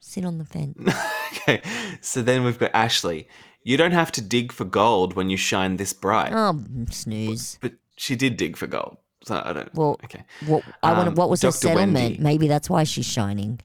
sit 0.00 0.24
on 0.24 0.38
the 0.38 0.44
fence. 0.44 0.76
okay. 1.32 1.62
So 2.00 2.22
then 2.22 2.44
we've 2.44 2.58
got 2.58 2.70
Ashley. 2.74 3.26
You 3.62 3.76
don't 3.78 3.92
have 3.92 4.12
to 4.12 4.20
dig 4.20 4.52
for 4.52 4.66
gold 4.66 5.14
when 5.14 5.30
you 5.30 5.38
shine 5.38 5.78
this 5.78 5.94
bright. 5.94 6.32
Oh, 6.34 6.62
snooze. 6.90 7.58
But 7.62 7.72
she 7.96 8.14
did 8.14 8.36
dig 8.36 8.56
for 8.56 8.66
gold. 8.66 8.98
So 9.24 9.40
I 9.42 9.54
don't. 9.54 9.74
Well, 9.74 9.98
okay. 10.04 10.24
What 10.46 10.62
I 10.82 10.92
want. 10.92 11.08
Um, 11.08 11.14
What 11.14 11.30
was 11.30 11.40
her 11.40 11.50
settlement? 11.50 11.94
Wendy. 11.94 12.18
Maybe 12.22 12.48
that's 12.48 12.68
why 12.68 12.84
she's 12.84 13.06
shining. 13.06 13.60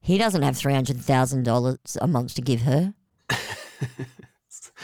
He 0.00 0.18
doesn't 0.18 0.42
have 0.42 0.56
three 0.56 0.74
hundred 0.74 1.00
thousand 1.00 1.44
dollars 1.44 1.96
a 2.00 2.06
month 2.06 2.34
to 2.34 2.42
give 2.42 2.60
her. 2.62 2.92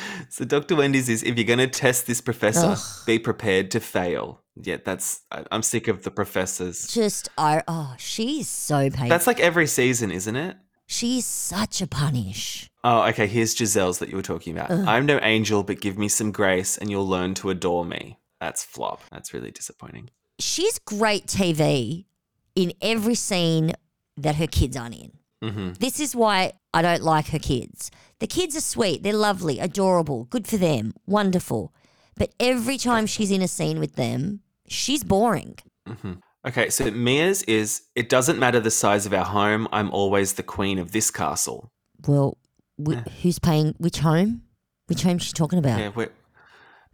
So 0.28 0.44
Dr. 0.44 0.76
Wendy's 0.76 1.08
is 1.08 1.22
if 1.22 1.36
you're 1.36 1.44
going 1.44 1.58
to 1.58 1.66
test 1.66 2.06
this 2.06 2.20
professor, 2.20 2.66
Ugh. 2.66 2.78
be 3.06 3.18
prepared 3.18 3.70
to 3.72 3.80
fail. 3.80 4.42
Yeah, 4.54 4.76
that's. 4.84 5.22
I, 5.30 5.44
I'm 5.50 5.62
sick 5.62 5.88
of 5.88 6.02
the 6.04 6.10
professors. 6.10 6.86
Just, 6.86 7.28
I. 7.36 7.62
Oh, 7.66 7.94
she's 7.98 8.48
so 8.48 8.90
painful. 8.90 9.08
That's 9.08 9.26
like 9.26 9.40
every 9.40 9.66
season, 9.66 10.10
isn't 10.10 10.36
it? 10.36 10.56
she's 10.90 11.24
such 11.24 11.80
a 11.80 11.86
punish. 11.86 12.68
Oh, 12.82 13.02
okay. 13.08 13.26
Here's 13.26 13.54
Gizelle's 13.54 14.00
that 14.00 14.08
you 14.08 14.16
were 14.16 14.22
talking 14.22 14.56
about. 14.56 14.70
Ugh. 14.70 14.84
I'm 14.86 15.06
no 15.06 15.20
angel, 15.22 15.62
but 15.62 15.80
give 15.80 15.96
me 15.96 16.08
some 16.08 16.32
grace, 16.32 16.76
and 16.76 16.90
you'll 16.90 17.08
learn 17.08 17.34
to 17.34 17.50
adore 17.50 17.84
me. 17.84 18.18
That's 18.40 18.64
flop. 18.64 19.02
That's 19.10 19.32
really 19.32 19.50
disappointing. 19.50 20.10
She's 20.38 20.78
great 20.78 21.26
TV 21.26 22.06
in 22.54 22.72
every 22.82 23.14
scene 23.14 23.74
that 24.16 24.36
her 24.36 24.46
kids 24.46 24.76
aren't 24.76 24.96
in. 24.96 25.12
Mm-hmm. 25.42 25.72
This 25.78 26.00
is 26.00 26.14
why 26.14 26.52
I 26.74 26.82
don't 26.82 27.02
like 27.02 27.28
her 27.28 27.38
kids. 27.38 27.90
The 28.18 28.26
kids 28.26 28.56
are 28.56 28.60
sweet, 28.60 29.02
they're 29.02 29.12
lovely, 29.14 29.58
adorable, 29.58 30.24
good 30.24 30.46
for 30.46 30.56
them, 30.58 30.92
wonderful. 31.06 31.72
But 32.16 32.34
every 32.38 32.76
time 32.76 33.06
she's 33.06 33.30
in 33.30 33.40
a 33.40 33.48
scene 33.48 33.78
with 33.80 33.96
them, 33.96 34.40
she's 34.68 35.02
boring. 35.04 35.56
hmm 35.86 36.12
Okay, 36.46 36.70
so 36.70 36.90
Mia's 36.90 37.42
is 37.42 37.82
it 37.94 38.08
doesn't 38.08 38.38
matter 38.38 38.60
the 38.60 38.70
size 38.70 39.04
of 39.04 39.12
our 39.12 39.26
home. 39.26 39.68
I'm 39.72 39.90
always 39.90 40.32
the 40.34 40.42
queen 40.42 40.78
of 40.78 40.92
this 40.92 41.10
castle. 41.10 41.70
Well, 42.06 42.38
wh- 42.82 42.96
who's 43.20 43.38
paying 43.38 43.74
which 43.76 43.98
home? 43.98 44.42
Which 44.86 45.02
home 45.02 45.18
she 45.18 45.34
talking 45.34 45.58
about? 45.58 45.78
Yeah, 45.78 46.06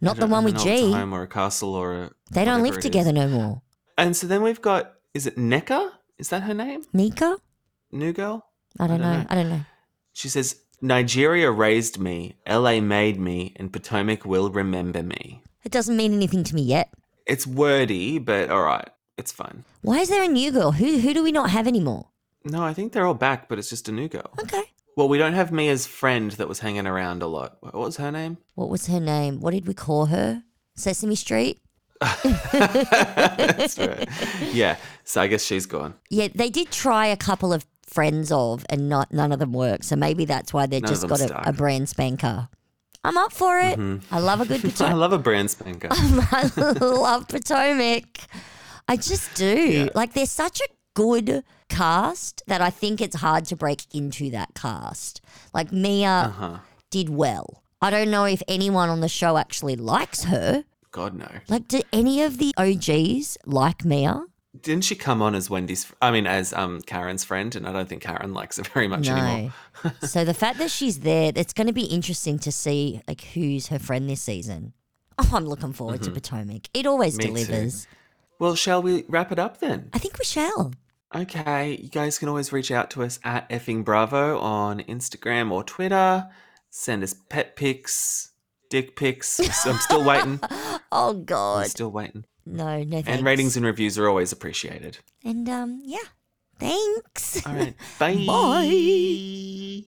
Not 0.01 0.17
the 0.17 0.27
one 0.27 0.43
with 0.43 0.57
G. 0.59 0.91
home 0.91 1.13
or 1.13 1.21
a 1.23 1.27
castle 1.27 1.75
or 1.75 1.93
a. 1.93 2.11
They 2.29 2.43
don't 2.43 2.61
live 2.61 2.73
it 2.73 2.79
is. 2.79 2.83
together 2.83 3.13
no 3.13 3.29
more. 3.29 3.61
And 3.97 4.17
so 4.17 4.27
then 4.27 4.41
we've 4.43 4.61
got 4.61 4.95
is 5.13 5.25
it 5.25 5.37
Neka? 5.37 5.91
Is 6.19 6.27
that 6.29 6.43
her 6.43 6.53
name? 6.53 6.83
Nika? 6.91 7.37
New 7.91 8.13
girl? 8.13 8.45
I 8.79 8.87
don't, 8.87 9.01
know. 9.01 9.25
I 9.29 9.35
don't 9.35 9.49
know. 9.49 9.61
She 10.13 10.29
says 10.29 10.57
Nigeria 10.81 11.49
raised 11.51 11.99
me, 11.99 12.35
LA 12.47 12.79
made 12.79 13.19
me, 13.19 13.53
and 13.55 13.71
Potomac 13.73 14.25
will 14.25 14.49
remember 14.49 15.01
me. 15.01 15.41
It 15.63 15.71
doesn't 15.71 15.97
mean 15.97 16.13
anything 16.13 16.43
to 16.45 16.55
me 16.55 16.61
yet. 16.61 16.93
It's 17.25 17.47
wordy, 17.47 18.19
but 18.19 18.49
all 18.49 18.63
right, 18.63 18.89
it's 19.17 19.31
fine. 19.31 19.65
Why 19.81 19.99
is 19.99 20.09
there 20.09 20.23
a 20.23 20.27
new 20.27 20.51
girl? 20.51 20.71
Who 20.71 20.99
who 20.99 21.13
do 21.13 21.23
we 21.23 21.31
not 21.31 21.49
have 21.49 21.67
anymore? 21.67 22.09
No, 22.45 22.63
I 22.63 22.73
think 22.73 22.93
they're 22.93 23.05
all 23.05 23.13
back, 23.13 23.49
but 23.49 23.59
it's 23.59 23.69
just 23.69 23.89
a 23.89 23.91
new 23.91 24.07
girl. 24.07 24.31
Okay. 24.39 24.63
Well, 24.95 25.09
we 25.09 25.17
don't 25.17 25.33
have 25.33 25.51
Mia's 25.51 25.85
friend 25.85 26.31
that 26.31 26.47
was 26.47 26.59
hanging 26.59 26.87
around 26.87 27.21
a 27.21 27.27
lot. 27.27 27.57
What 27.59 27.73
was 27.75 27.97
her 27.97 28.11
name? 28.11 28.37
What 28.55 28.69
was 28.69 28.87
her 28.87 28.99
name? 28.99 29.41
What 29.41 29.51
did 29.51 29.67
we 29.67 29.73
call 29.73 30.07
her? 30.07 30.43
Sesame 30.75 31.15
Street? 31.15 31.61
That's 32.01 33.77
right. 33.77 34.07
Yeah, 34.53 34.77
so 35.03 35.21
I 35.21 35.27
guess 35.27 35.43
she's 35.43 35.65
gone. 35.65 35.95
Yeah, 36.09 36.29
they 36.33 36.49
did 36.49 36.71
try 36.71 37.07
a 37.07 37.17
couple 37.17 37.51
of 37.53 37.65
friends 37.87 38.31
of, 38.31 38.65
and 38.69 38.89
not 38.89 39.11
none 39.13 39.31
of 39.31 39.39
them 39.39 39.53
work. 39.53 39.83
So 39.83 39.95
maybe 39.95 40.25
that's 40.25 40.53
why 40.53 40.65
they've 40.67 40.81
None 40.81 40.91
just 40.91 41.07
got 41.07 41.21
a, 41.21 41.49
a 41.49 41.53
brand 41.53 41.89
spanker. 41.89 42.49
I'm 43.03 43.17
up 43.17 43.31
for 43.31 43.57
it. 43.59 43.79
Mhm. 43.79 44.01
I 44.11 44.19
love 44.19 44.41
a 44.41 44.45
good 44.45 44.81
I 44.81 44.93
love 44.93 45.13
a 45.13 45.17
brand 45.19 45.49
spanker. 45.51 45.87
I 45.91 46.51
love 46.81 47.27
Potomac. 47.27 48.19
I 48.87 48.95
just 48.97 49.33
do. 49.35 49.89
Like 49.95 50.13
they're 50.13 50.25
such 50.25 50.59
a 50.61 50.67
good 50.93 51.43
cast 51.69 52.41
that 52.47 52.61
I 52.61 52.69
think 52.69 53.01
it's 53.01 53.15
hard 53.17 53.45
to 53.45 53.55
break 53.55 53.83
into 53.93 54.29
that 54.31 54.53
cast. 54.55 55.21
Like 55.53 55.71
Mia 55.71 56.09
Uh-huh. 56.09 56.57
did 56.89 57.09
well. 57.09 57.63
I 57.81 57.89
don't 57.91 58.09
know 58.09 58.25
if 58.25 58.41
anyone 58.47 58.89
on 58.89 59.01
the 59.01 59.07
show 59.09 59.37
actually 59.37 59.75
likes 59.75 60.23
her. 60.25 60.63
God 60.91 61.13
no. 61.13 61.27
Like, 61.47 61.67
do 61.67 61.81
any 61.93 62.23
of 62.23 62.39
the 62.39 62.51
OGs 62.57 63.37
like 63.45 63.85
Mia? 63.85 64.23
Didn't 64.61 64.83
she 64.83 64.95
come 64.95 65.21
on 65.21 65.35
as 65.35 65.49
Wendy's? 65.49 65.91
I 66.01 66.11
mean, 66.11 66.27
as 66.27 66.53
um 66.53 66.81
Karen's 66.81 67.23
friend, 67.23 67.55
and 67.55 67.67
I 67.67 67.71
don't 67.71 67.87
think 67.89 68.01
Karen 68.01 68.33
likes 68.33 68.57
her 68.57 68.63
very 68.73 68.87
much 68.87 69.07
anymore. 69.09 69.53
so 70.01 70.23
the 70.25 70.33
fact 70.33 70.57
that 70.59 70.71
she's 70.71 70.99
there, 70.99 71.31
it's 71.35 71.53
going 71.53 71.67
to 71.67 71.73
be 71.73 71.85
interesting 71.85 72.39
to 72.39 72.51
see 72.51 73.01
like 73.07 73.21
who's 73.21 73.67
her 73.67 73.79
friend 73.79 74.09
this 74.09 74.21
season. 74.21 74.73
Oh, 75.19 75.29
I'm 75.33 75.45
looking 75.45 75.73
forward 75.73 76.03
to 76.03 76.11
Mhm. 76.11 76.13
Potomac. 76.15 76.69
It 76.73 76.85
always 76.85 77.17
Me 77.17 77.25
too. 77.25 77.33
delivers. 77.33 77.87
Well, 78.39 78.55
shall 78.55 78.81
we 78.83 79.03
wrap 79.07 79.31
it 79.31 79.39
up 79.39 79.59
then? 79.59 79.89
I 79.93 79.97
think 79.99 80.19
we 80.19 80.25
shall. 80.25 80.73
Okay, 81.15 81.79
you 81.81 81.89
guys 81.89 82.19
can 82.19 82.27
always 82.29 82.51
reach 82.51 82.69
out 82.69 82.91
to 82.91 83.03
us 83.03 83.17
at 83.23 83.49
effing 83.49 83.83
bravo 83.85 84.37
on 84.39 84.81
Instagram 84.81 85.51
or 85.51 85.63
Twitter. 85.63 86.27
Send 86.69 87.01
us 87.01 87.15
pet 87.29 87.55
pics, 87.55 88.31
dick 88.69 88.95
pics. 88.95 89.39
I'm 89.65 89.77
still 89.79 90.03
waiting. 90.03 90.39
Oh 90.91 91.09
I'm 91.09 91.25
God. 91.25 91.67
still 91.67 91.91
waiting. 91.91 92.23
No, 92.53 92.83
no 92.83 92.95
thanks. 93.01 93.07
And 93.09 93.25
ratings 93.25 93.57
and 93.57 93.65
reviews 93.65 93.97
are 93.97 94.07
always 94.07 94.31
appreciated. 94.31 94.99
And 95.23 95.47
um, 95.49 95.81
yeah. 95.85 95.99
Thanks. 96.59 97.45
All 97.45 97.53
right. 97.53 97.75
Bye. 97.99 98.25
Bye. 98.25 99.87